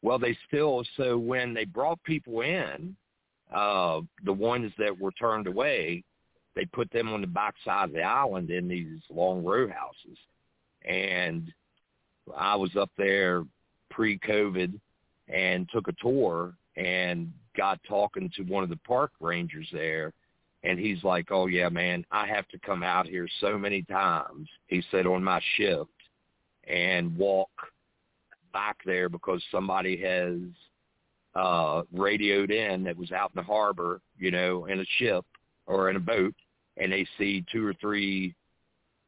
well, 0.02 0.18
they 0.18 0.36
still 0.46 0.84
so 0.96 1.18
when 1.18 1.54
they 1.54 1.64
brought 1.64 2.02
people 2.04 2.42
in, 2.42 2.94
uh, 3.54 4.00
the 4.24 4.32
ones 4.32 4.72
that 4.78 4.98
were 4.98 5.12
turned 5.12 5.46
away, 5.46 6.02
they 6.54 6.64
put 6.66 6.90
them 6.90 7.12
on 7.12 7.20
the 7.20 7.26
backside 7.26 7.88
of 7.88 7.94
the 7.94 8.02
island 8.02 8.50
in 8.50 8.68
these 8.68 9.00
long 9.10 9.44
row 9.44 9.68
houses. 9.68 10.18
And 10.84 11.52
I 12.36 12.56
was 12.56 12.74
up 12.76 12.90
there 12.96 13.44
pre-COVID 13.90 14.78
and 15.28 15.68
took 15.70 15.88
a 15.88 15.92
tour 16.00 16.54
and 16.76 17.32
got 17.56 17.80
talking 17.88 18.30
to 18.36 18.42
one 18.42 18.62
of 18.62 18.70
the 18.70 18.78
park 18.86 19.12
rangers 19.20 19.68
there. 19.72 20.12
And 20.62 20.78
he's 20.78 21.02
like, 21.04 21.30
oh, 21.30 21.46
yeah, 21.46 21.68
man, 21.68 22.04
I 22.10 22.26
have 22.26 22.48
to 22.48 22.58
come 22.58 22.82
out 22.82 23.06
here 23.06 23.28
so 23.40 23.56
many 23.56 23.82
times, 23.82 24.48
he 24.66 24.82
said, 24.90 25.06
on 25.06 25.22
my 25.22 25.40
shift 25.56 25.90
and 26.68 27.16
walk– 27.16 27.50
back 28.56 28.78
there 28.84 29.08
because 29.16 29.42
somebody 29.56 29.94
has 30.12 30.36
uh 31.42 31.82
radioed 31.92 32.50
in 32.50 32.76
that 32.84 32.96
was 32.96 33.12
out 33.12 33.30
in 33.34 33.38
the 33.40 33.42
harbor, 33.54 34.00
you 34.24 34.30
know, 34.30 34.52
in 34.72 34.80
a 34.80 34.84
ship 34.98 35.24
or 35.66 35.90
in 35.90 35.96
a 35.96 36.00
boat 36.14 36.34
and 36.78 36.90
they 36.92 37.06
see 37.18 37.44
two 37.52 37.64
or 37.66 37.74
three 37.74 38.34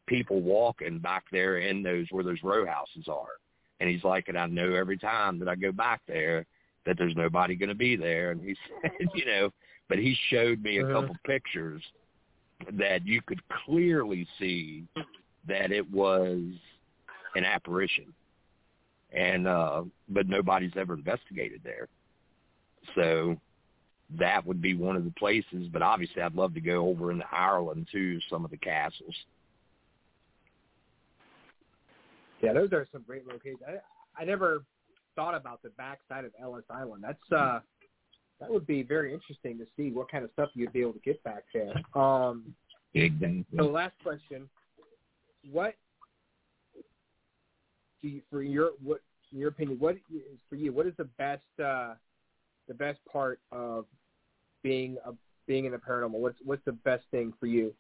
people 0.07 0.41
walking 0.41 0.99
back 0.99 1.25
there 1.31 1.59
in 1.59 1.83
those 1.83 2.07
where 2.11 2.25
those 2.25 2.43
row 2.43 2.67
houses 2.67 3.07
are. 3.09 3.35
And 3.81 3.89
he's 3.91 4.05
like, 4.05 4.29
and 4.29 4.39
I 4.39 4.47
know 4.47 4.75
every 4.75 4.99
time 4.99 5.39
that 5.39 5.49
I 5.49 5.55
go 5.55 5.73
back 5.73 6.01
there 6.07 6.45
that 6.87 6.97
there's 6.99 7.17
nobody 7.17 7.55
going 7.55 7.69
to 7.69 7.75
be 7.89 7.95
there. 7.97 8.31
And 8.33 8.41
he 8.43 8.55
said, 8.83 9.09
you 9.15 9.25
know, 9.27 9.51
but 9.89 9.99
he 9.99 10.17
showed 10.31 10.63
me 10.63 10.79
a 10.79 10.83
Uh-huh. 10.85 10.93
couple 11.01 11.17
pictures 11.27 11.83
that 12.73 13.07
you 13.07 13.21
could 13.29 13.41
clearly 13.65 14.27
see 14.39 14.85
that 15.47 15.71
it 15.73 15.87
was 15.91 16.41
an 17.37 17.45
apparition. 17.45 18.07
And 19.13 19.47
uh 19.49 19.85
but 20.09 20.29
nobody's 20.29 20.77
ever 20.77 20.95
investigated 20.95 21.61
there. 21.65 21.89
So 22.95 23.37
that 24.19 24.47
would 24.47 24.63
be 24.63 24.75
one 24.75 24.97
of 24.97 25.05
the 25.05 25.11
places, 25.13 25.69
but 25.73 25.83
obviously 25.83 26.23
I'd 26.23 26.35
love 26.35 26.55
to 26.55 26.61
go 26.61 26.89
over 26.89 27.11
into 27.11 27.25
Ireland 27.31 27.89
too, 27.93 28.19
some 28.31 28.45
of 28.45 28.51
the 28.51 28.57
castles. 28.57 29.15
Yeah, 32.43 32.53
those 32.53 32.73
are 32.73 32.87
some 32.93 33.03
great 33.07 33.27
locations. 33.27 33.61
I, 33.67 34.23
I 34.23 34.25
never 34.25 34.65
thought 35.17 35.35
about 35.35 35.63
the 35.63 35.71
backside 35.71 36.25
of 36.25 36.33
Ellis 36.41 36.65
Island. 36.71 37.03
That's 37.05 37.33
uh, 37.33 37.61
that 38.41 38.51
would 38.51 38.67
be 38.67 38.83
very 38.83 39.13
interesting 39.13 39.59
to 39.59 39.67
see 39.77 39.91
what 39.91 40.11
kind 40.11 40.25
of 40.25 40.31
stuff 40.35 40.51
you'd 40.55 40.73
be 40.73 40.81
able 40.81 40.93
to 40.93 41.01
get 41.01 41.23
back 41.25 41.45
there. 41.53 41.75
Um, 42.01 42.55
Exactly. 42.95 43.45
so 43.57 43.65
last 43.65 43.95
question: 44.03 44.49
What 45.51 45.75
do 48.03 48.09
you, 48.09 48.23
for 48.31 48.43
your 48.43 48.71
what 48.83 49.01
in 49.33 49.39
your 49.39 49.49
opinion? 49.49 49.79
What 49.79 49.97
is 49.97 50.23
for 50.49 50.57
you? 50.57 50.73
What 50.73 50.87
is 50.87 50.95
the 50.97 51.05
best 51.05 51.43
uh, 51.63 51.95
the 52.67 52.75
best 52.75 52.99
part 53.11 53.41
of 53.53 53.87
being 54.63 54.97
a 55.05 55.13
being 55.47 55.65
in 55.65 55.73
the 55.73 55.79
paranormal? 55.79 56.19
What's 56.19 56.39
what's 56.45 56.65
the 56.65 56.73
best 56.73 57.05
thing 57.11 57.33
for 57.39 57.47
you? 57.47 57.75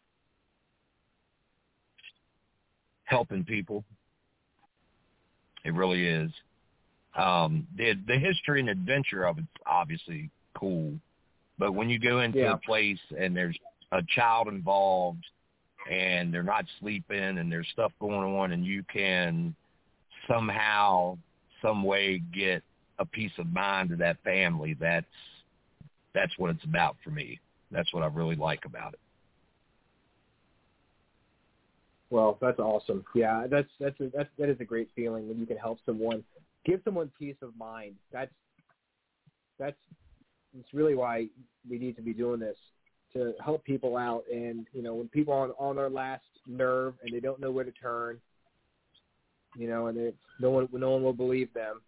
helping 3.08 3.44
people. 3.44 3.84
It 5.64 5.74
really 5.74 6.06
is. 6.06 6.30
Um, 7.16 7.66
the 7.76 7.94
the 8.06 8.18
history 8.18 8.60
and 8.60 8.68
adventure 8.68 9.24
of 9.24 9.38
it's 9.38 9.46
obviously 9.66 10.30
cool, 10.54 10.92
but 11.58 11.72
when 11.72 11.88
you 11.88 11.98
go 11.98 12.20
into 12.20 12.40
Yeah. 12.40 12.52
a 12.52 12.58
place 12.58 13.00
and 13.18 13.36
there's 13.36 13.58
a 13.92 14.02
child 14.14 14.48
involved 14.48 15.24
and 15.90 16.32
they're 16.32 16.42
not 16.42 16.66
sleeping 16.78 17.38
and 17.38 17.50
there's 17.50 17.66
stuff 17.72 17.92
going 17.98 18.36
on 18.36 18.52
and 18.52 18.64
you 18.64 18.84
can 18.84 19.54
somehow, 20.28 21.18
some 21.62 21.82
way 21.82 22.22
get 22.32 22.62
a 22.98 23.04
peace 23.04 23.32
of 23.38 23.52
mind 23.52 23.90
to 23.90 23.96
that 23.96 24.22
family, 24.22 24.76
that's 24.78 25.06
that's 26.14 26.32
what 26.38 26.50
it's 26.50 26.64
about 26.64 26.96
for 27.02 27.10
me. 27.10 27.38
That's 27.70 27.92
what 27.92 28.02
I 28.02 28.06
really 28.06 28.36
like 28.36 28.64
about 28.64 28.94
it. 28.94 29.00
Well, 32.10 32.38
that's 32.40 32.58
awesome. 32.58 33.04
Yeah, 33.14 33.46
that's 33.50 33.68
that's 33.78 33.98
a, 34.00 34.10
that's 34.14 34.30
that 34.38 34.48
is 34.48 34.56
a 34.60 34.64
great 34.64 34.88
feeling 34.96 35.28
when 35.28 35.38
you 35.38 35.46
can 35.46 35.58
help 35.58 35.78
someone, 35.84 36.24
give 36.64 36.80
someone 36.84 37.10
peace 37.18 37.36
of 37.42 37.56
mind. 37.58 37.94
That's 38.12 38.32
that's 39.58 39.76
it's 40.58 40.72
really 40.72 40.94
why 40.94 41.26
we 41.68 41.78
need 41.78 41.96
to 41.96 42.02
be 42.02 42.14
doing 42.14 42.40
this 42.40 42.56
to 43.12 43.34
help 43.44 43.64
people 43.64 43.96
out. 43.96 44.24
And 44.32 44.66
you 44.72 44.82
know, 44.82 44.94
when 44.94 45.08
people 45.08 45.34
are 45.34 45.42
on, 45.42 45.50
on 45.58 45.76
their 45.76 45.90
last 45.90 46.24
nerve 46.46 46.94
and 47.02 47.12
they 47.12 47.20
don't 47.20 47.40
know 47.40 47.50
where 47.50 47.64
to 47.64 47.72
turn, 47.72 48.18
you 49.56 49.68
know, 49.68 49.86
and 49.86 49.98
they, 49.98 50.12
no 50.40 50.50
one 50.50 50.68
no 50.72 50.90
one 50.90 51.02
will 51.02 51.12
believe 51.12 51.52
them. 51.54 51.80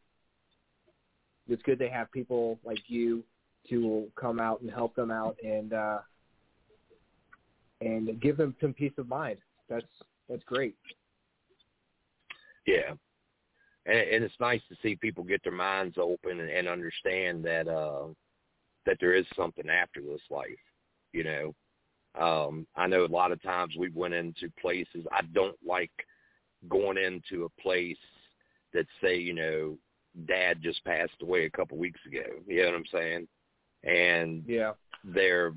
It's 1.49 1.63
good 1.63 1.79
they 1.79 1.89
have 1.89 2.11
people 2.13 2.59
like 2.65 2.83
you 2.89 3.25
to 3.69 4.07
come 4.19 4.41
out 4.41 4.61
and 4.61 4.71
help 4.71 4.95
them 4.95 5.11
out 5.11 5.37
and 5.45 5.73
uh 5.73 5.99
and 7.81 8.21
give 8.21 8.37
them 8.37 8.55
some 8.61 8.73
peace 8.73 8.93
of 8.99 9.09
mind. 9.09 9.39
That's 9.69 9.87
that's 10.29 10.45
great. 10.45 10.77
Yeah. 12.67 12.95
And, 13.87 13.99
and 13.99 14.25
it's 14.25 14.35
nice 14.39 14.61
to 14.69 14.77
see 14.83 14.97
people 14.97 15.25
get 15.25 15.43
their 15.43 15.53
minds 15.53 15.97
open 15.99 16.41
and, 16.41 16.51
and 16.51 16.69
understand 16.69 17.45
that 17.45 17.69
uh 17.69 18.07
that 18.87 18.97
there 19.01 19.15
is 19.15 19.27
something 19.37 19.69
after 19.69 20.01
this 20.01 20.23
life, 20.31 20.49
you 21.13 21.25
know. 21.25 21.55
Um 22.19 22.67
I 22.77 22.87
know 22.87 23.05
a 23.05 23.07
lot 23.07 23.33
of 23.33 23.43
times 23.43 23.75
we 23.79 23.91
went 23.91 24.15
into 24.15 24.53
places 24.61 25.07
I 25.13 25.23
don't 25.33 25.57
like 25.67 25.91
going 26.69 26.99
into 26.99 27.45
a 27.45 27.63
place 27.63 27.97
that 28.73 28.87
say, 29.03 29.17
you 29.17 29.35
know, 29.35 29.79
dad 30.27 30.61
just 30.63 30.85
passed 30.85 31.13
away 31.23 31.47
a 31.47 31.51
couple 31.51 31.79
weeks 31.79 32.01
ago. 32.07 32.25
You 32.47 32.63
know 32.63 32.71
what 32.71 32.75
I'm 32.77 32.87
saying? 32.93 33.29
And 33.85 34.45
Yeah. 34.47 34.75
they're 35.05 35.55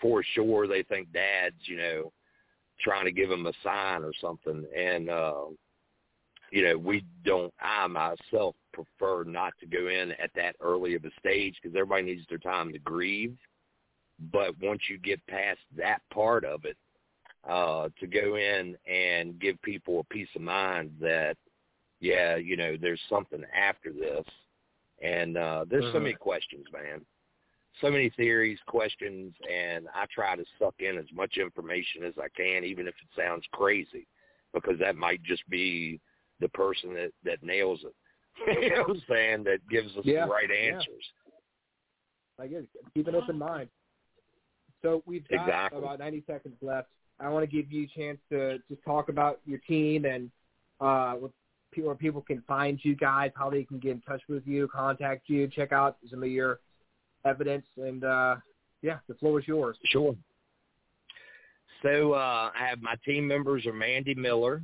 for 0.00 0.22
sure 0.34 0.66
they 0.66 0.82
think 0.82 1.12
dad's, 1.12 1.68
you 1.68 1.76
know, 1.76 2.12
trying 2.80 3.04
to 3.04 3.12
give 3.12 3.28
them 3.28 3.46
a 3.46 3.52
sign 3.62 4.02
or 4.02 4.12
something. 4.14 4.66
And 4.74 5.08
uh 5.08 5.46
you 6.50 6.64
know, 6.64 6.76
we 6.76 7.04
don't 7.24 7.54
I 7.60 7.86
myself 7.86 8.56
prefer 8.72 9.24
not 9.24 9.54
to 9.60 9.66
go 9.66 9.88
in 9.88 10.12
at 10.12 10.32
that 10.34 10.56
early 10.60 10.94
of 10.94 11.04
a 11.04 11.10
stage 11.18 11.56
because 11.62 11.76
everybody 11.76 12.02
needs 12.02 12.26
their 12.28 12.38
time 12.38 12.72
to 12.72 12.78
grieve. 12.78 13.36
But 14.32 14.58
once 14.60 14.82
you 14.88 14.98
get 14.98 15.24
past 15.26 15.60
that 15.76 16.02
part 16.12 16.44
of 16.44 16.64
it, 16.64 16.76
uh, 17.48 17.88
to 18.00 18.06
go 18.06 18.36
in 18.36 18.76
and 18.86 19.38
give 19.40 19.60
people 19.62 20.00
a 20.00 20.04
peace 20.04 20.28
of 20.34 20.42
mind 20.42 20.92
that, 21.00 21.36
yeah, 22.00 22.36
you 22.36 22.56
know, 22.56 22.76
there's 22.80 23.00
something 23.08 23.42
after 23.54 23.92
this. 23.92 24.24
And 25.02 25.36
uh, 25.36 25.64
there's 25.68 25.84
so 25.92 25.98
Mhm. 25.98 26.02
many 26.02 26.14
questions, 26.14 26.66
man. 26.72 27.04
So 27.80 27.90
many 27.90 28.10
theories, 28.10 28.60
questions, 28.66 29.34
and 29.50 29.88
I 29.94 30.06
try 30.06 30.36
to 30.36 30.44
suck 30.58 30.74
in 30.80 30.98
as 30.98 31.10
much 31.12 31.38
information 31.38 32.04
as 32.04 32.16
I 32.18 32.28
can, 32.28 32.64
even 32.64 32.86
if 32.86 32.94
it 33.02 33.08
sounds 33.16 33.46
crazy, 33.52 34.06
because 34.52 34.78
that 34.78 34.94
might 34.94 35.22
just 35.22 35.48
be 35.48 35.98
the 36.38 36.50
person 36.50 36.94
that, 36.94 37.12
that 37.24 37.42
nails 37.42 37.80
it. 37.84 37.94
you 38.62 38.70
know 38.76 38.82
what 38.82 38.90
I'm 38.90 39.02
saying? 39.08 39.44
That 39.44 39.66
gives 39.68 39.96
us 39.96 40.04
Yeah, 40.04 40.26
the 40.26 40.30
right 40.30 40.50
yeah. 40.50 40.72
answers. 40.72 41.04
I 42.38 42.46
guess 42.46 42.62
keep 42.94 43.08
an 43.08 43.14
open 43.14 43.38
mind. 43.38 43.68
So 44.82 45.02
we've 45.06 45.26
got 45.28 45.40
Exactly. 45.40 45.78
about 45.78 45.98
90 46.00 46.24
seconds 46.26 46.56
left. 46.60 46.88
I 47.20 47.28
want 47.28 47.48
to 47.48 47.56
give 47.56 47.70
you 47.70 47.84
a 47.84 47.98
chance 47.98 48.18
to 48.30 48.58
just 48.68 48.82
talk 48.84 49.08
about 49.08 49.40
your 49.46 49.58
team 49.58 50.04
and 50.04 50.30
uh, 50.80 51.14
where 51.14 51.94
people 51.94 52.22
can 52.22 52.42
find 52.46 52.78
you 52.82 52.94
guys, 52.96 53.30
how 53.34 53.48
they 53.48 53.64
can 53.64 53.78
get 53.78 53.92
in 53.92 54.00
touch 54.00 54.22
with 54.28 54.46
you, 54.46 54.68
contact 54.68 55.28
you, 55.28 55.48
check 55.48 55.72
out 55.72 55.96
some 56.10 56.22
of 56.22 56.28
your 56.28 56.60
evidence, 57.24 57.66
and 57.76 58.04
uh, 58.04 58.36
yeah, 58.82 58.98
the 59.08 59.14
floor 59.14 59.40
is 59.40 59.48
yours. 59.48 59.76
Sure. 59.86 60.14
So 61.82 62.12
uh, 62.12 62.50
I 62.58 62.66
have 62.68 62.80
my 62.80 62.94
team 63.04 63.26
members 63.26 63.66
are 63.66 63.72
Mandy 63.72 64.14
Miller, 64.14 64.62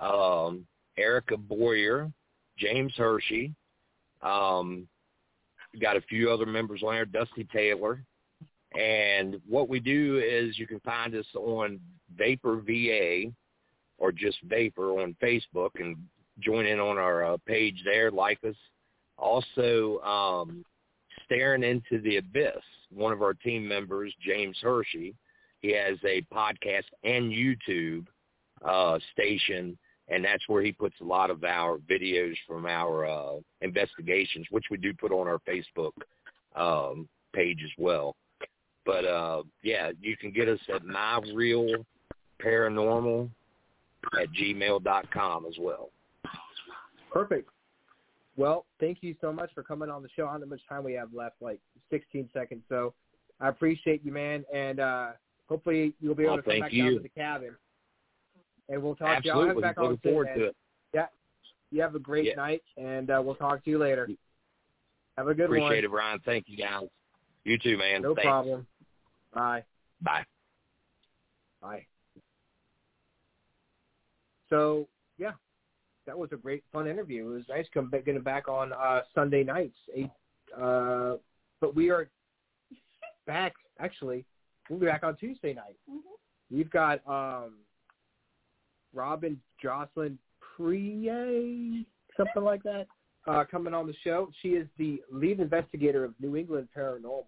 um, 0.00 0.66
Erica 0.98 1.36
Boyer, 1.36 2.10
James 2.58 2.92
Hershey. 2.96 3.54
Um, 4.22 4.86
got 5.80 5.96
a 5.96 6.02
few 6.02 6.30
other 6.30 6.46
members 6.46 6.82
on 6.82 6.94
there, 6.94 7.04
Dusty 7.04 7.44
Taylor. 7.52 8.04
And 8.78 9.40
what 9.48 9.68
we 9.68 9.80
do 9.80 10.22
is 10.24 10.58
you 10.58 10.66
can 10.66 10.80
find 10.80 11.14
us 11.14 11.26
on 11.34 11.80
Vapor 12.16 12.62
VA 12.66 13.24
or 13.98 14.12
just 14.12 14.38
Vapor 14.44 15.00
on 15.00 15.16
Facebook 15.22 15.70
and 15.76 15.96
join 16.40 16.66
in 16.66 16.80
on 16.80 16.98
our 16.98 17.24
uh, 17.24 17.36
page 17.46 17.82
there, 17.84 18.10
like 18.10 18.38
us. 18.44 18.56
Also, 19.18 20.00
um, 20.00 20.64
Staring 21.24 21.62
into 21.62 22.02
the 22.02 22.16
Abyss, 22.16 22.62
one 22.90 23.12
of 23.12 23.22
our 23.22 23.34
team 23.34 23.66
members, 23.66 24.12
James 24.20 24.56
Hershey, 24.60 25.14
he 25.60 25.72
has 25.72 25.96
a 26.04 26.22
podcast 26.34 26.84
and 27.04 27.32
YouTube 27.32 28.06
uh, 28.64 28.98
station, 29.12 29.78
and 30.08 30.24
that's 30.24 30.42
where 30.48 30.62
he 30.62 30.72
puts 30.72 30.96
a 31.00 31.04
lot 31.04 31.30
of 31.30 31.44
our 31.44 31.78
videos 31.78 32.34
from 32.46 32.66
our 32.66 33.06
uh, 33.06 33.36
investigations, 33.60 34.46
which 34.50 34.64
we 34.70 34.76
do 34.76 34.92
put 34.94 35.12
on 35.12 35.28
our 35.28 35.38
Facebook 35.48 35.92
um, 36.56 37.08
page 37.34 37.60
as 37.64 37.70
well. 37.78 38.14
But 38.84 39.04
uh, 39.04 39.42
yeah, 39.62 39.92
you 40.00 40.16
can 40.16 40.32
get 40.32 40.48
us 40.48 40.58
at 40.74 40.82
myrealparanormal 40.84 43.30
at 44.20 44.28
gmail.com 44.32 45.46
as 45.46 45.54
well. 45.60 45.90
Perfect. 47.12 47.48
Well, 48.36 48.64
thank 48.80 48.98
you 49.02 49.14
so 49.20 49.32
much 49.32 49.50
for 49.54 49.62
coming 49.62 49.90
on 49.90 50.02
the 50.02 50.08
show. 50.16 50.26
I 50.26 50.32
don't 50.32 50.40
know 50.40 50.46
how 50.46 50.50
much 50.50 50.66
time 50.68 50.84
we 50.84 50.94
have 50.94 51.12
left, 51.12 51.36
like 51.42 51.60
16 51.90 52.28
seconds. 52.32 52.62
So 52.68 52.94
I 53.40 53.48
appreciate 53.48 54.04
you, 54.04 54.12
man, 54.12 54.44
and 54.52 54.80
uh, 54.80 55.10
hopefully 55.48 55.94
you'll 56.00 56.14
be 56.14 56.24
able 56.24 56.34
Well, 56.36 56.42
to 56.42 56.50
come 56.50 56.60
back 56.60 56.72
you. 56.72 56.84
down 56.84 56.94
to 56.94 57.00
the 57.00 57.08
cabin. 57.10 57.54
And 58.68 58.82
we'll 58.82 58.96
talk 58.96 59.22
to 59.22 59.28
you. 59.28 59.32
I'll 59.32 59.40
Absolutely. 59.40 59.62
back 59.62 59.76
Looking 59.76 59.98
soon, 60.02 60.12
forward 60.12 60.24
man. 60.28 60.38
to 60.38 60.44
it. 60.46 60.56
Yeah. 60.94 61.06
You 61.70 61.82
have 61.82 61.94
a 61.94 61.98
great 61.98 62.24
Yeah. 62.24 62.34
night, 62.36 62.62
and 62.78 63.10
uh, 63.10 63.20
we'll 63.22 63.34
talk 63.34 63.62
to 63.64 63.70
you 63.70 63.76
later. 63.78 64.08
Have 65.18 65.28
a 65.28 65.34
good 65.34 65.50
one. 65.50 65.58
Appreciate 65.58 65.84
it, 65.84 65.90
Ryan. 65.90 66.20
Thank 66.24 66.48
you, 66.48 66.56
guys. 66.56 66.84
You 67.44 67.58
too, 67.58 67.76
man. 67.76 68.00
No 68.02 68.14
Thanks. 68.14 68.26
problem. 68.26 68.66
Bye. 69.34 69.64
Bye. 70.00 70.24
Bye. 71.60 71.86
So 74.50 74.86
yeah, 75.18 75.32
that 76.06 76.18
was 76.18 76.30
a 76.32 76.36
great 76.36 76.64
fun 76.72 76.86
interview. 76.86 77.30
It 77.30 77.34
was 77.34 77.44
nice 77.48 77.66
coming 77.72 77.90
back, 77.90 78.04
getting 78.04 78.22
back 78.22 78.48
on 78.48 78.72
uh, 78.72 79.02
Sunday 79.14 79.44
nights, 79.44 79.78
eight 79.94 80.10
Uh, 80.56 81.16
but 81.60 81.74
we 81.74 81.90
are 81.90 82.10
back. 83.26 83.54
Actually, 83.78 84.24
we'll 84.68 84.78
be 84.78 84.86
back 84.86 85.04
on 85.04 85.16
Tuesday 85.16 85.54
night. 85.54 85.76
Mhm. 85.90 86.00
We've 86.50 86.70
got 86.70 87.00
um, 87.08 87.54
Robin 88.92 89.40
Jocelyn 89.62 90.18
Prier, 90.40 91.84
something 92.16 92.42
like 92.42 92.62
that, 92.64 92.86
uh, 93.26 93.44
coming 93.50 93.72
on 93.72 93.86
the 93.86 93.94
show. 94.04 94.30
She 94.42 94.50
is 94.50 94.68
the 94.76 95.00
lead 95.10 95.40
investigator 95.40 96.04
of 96.04 96.12
New 96.20 96.36
England 96.36 96.68
Paranormal. 96.76 97.24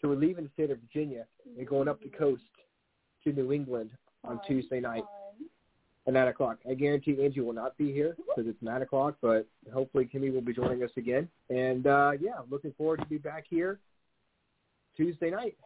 So 0.00 0.08
we're 0.08 0.16
leaving 0.16 0.44
the 0.44 0.50
state 0.50 0.70
of 0.70 0.78
Virginia 0.80 1.24
and 1.58 1.66
going 1.66 1.88
up 1.88 2.02
the 2.02 2.08
coast 2.08 2.42
to 3.24 3.32
New 3.32 3.52
England 3.52 3.90
on 4.24 4.40
Tuesday 4.46 4.80
night 4.80 5.04
at 6.06 6.12
9 6.12 6.28
o'clock. 6.28 6.58
I 6.68 6.74
guarantee 6.74 7.22
Angie 7.22 7.40
will 7.40 7.52
not 7.52 7.76
be 7.76 7.92
here 7.92 8.16
because 8.16 8.48
it's 8.48 8.62
9 8.62 8.82
o'clock, 8.82 9.16
but 9.20 9.46
hopefully 9.72 10.08
Kimmy 10.12 10.32
will 10.32 10.42
be 10.42 10.52
joining 10.52 10.82
us 10.82 10.90
again. 10.96 11.28
And, 11.50 11.86
uh, 11.86 12.12
yeah, 12.20 12.40
looking 12.50 12.72
forward 12.76 13.00
to 13.00 13.06
be 13.06 13.18
back 13.18 13.44
here 13.48 13.78
Tuesday 14.96 15.30
night 15.30 15.56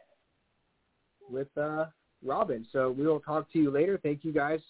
with 1.31 1.49
uh, 1.59 1.87
Robin. 2.25 2.67
So 2.73 2.91
we 2.91 3.07
will 3.07 3.21
talk 3.21 3.53
to 3.53 3.59
you 3.59 3.71
later. 3.71 3.99
Thank 4.03 4.25
you 4.25 4.33
guys 4.33 4.61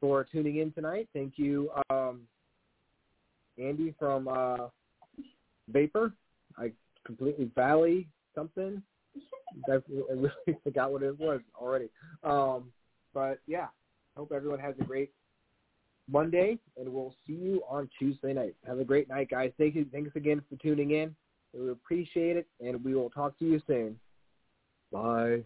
for 0.00 0.26
tuning 0.30 0.56
in 0.56 0.72
tonight. 0.72 1.08
Thank 1.12 1.34
you, 1.36 1.70
um, 1.90 2.22
Andy 3.58 3.94
from 3.98 4.28
uh, 4.28 4.68
Vapor. 5.68 6.12
I 6.56 6.72
completely 7.04 7.50
Valley 7.54 8.08
something. 8.40 8.82
I 9.68 9.78
really 10.12 10.58
forgot 10.62 10.92
what 10.92 11.02
it 11.02 11.18
was 11.18 11.40
already. 11.60 11.88
Um, 12.22 12.72
but 13.12 13.40
yeah, 13.46 13.66
hope 14.16 14.32
everyone 14.32 14.60
has 14.60 14.74
a 14.80 14.84
great 14.84 15.10
Monday, 16.08 16.58
and 16.76 16.88
we'll 16.88 17.14
see 17.26 17.34
you 17.34 17.62
on 17.68 17.88
Tuesday 17.98 18.32
night. 18.32 18.54
Have 18.66 18.78
a 18.78 18.84
great 18.84 19.08
night, 19.08 19.30
guys. 19.30 19.52
Thank 19.58 19.74
you. 19.74 19.86
Thanks 19.92 20.14
again 20.16 20.42
for 20.48 20.56
tuning 20.56 20.92
in. 20.92 21.14
We 21.52 21.70
appreciate 21.70 22.36
it, 22.36 22.46
and 22.60 22.82
we 22.84 22.94
will 22.94 23.10
talk 23.10 23.38
to 23.40 23.44
you 23.44 23.60
soon. 23.66 23.98
Bye. 24.92 25.42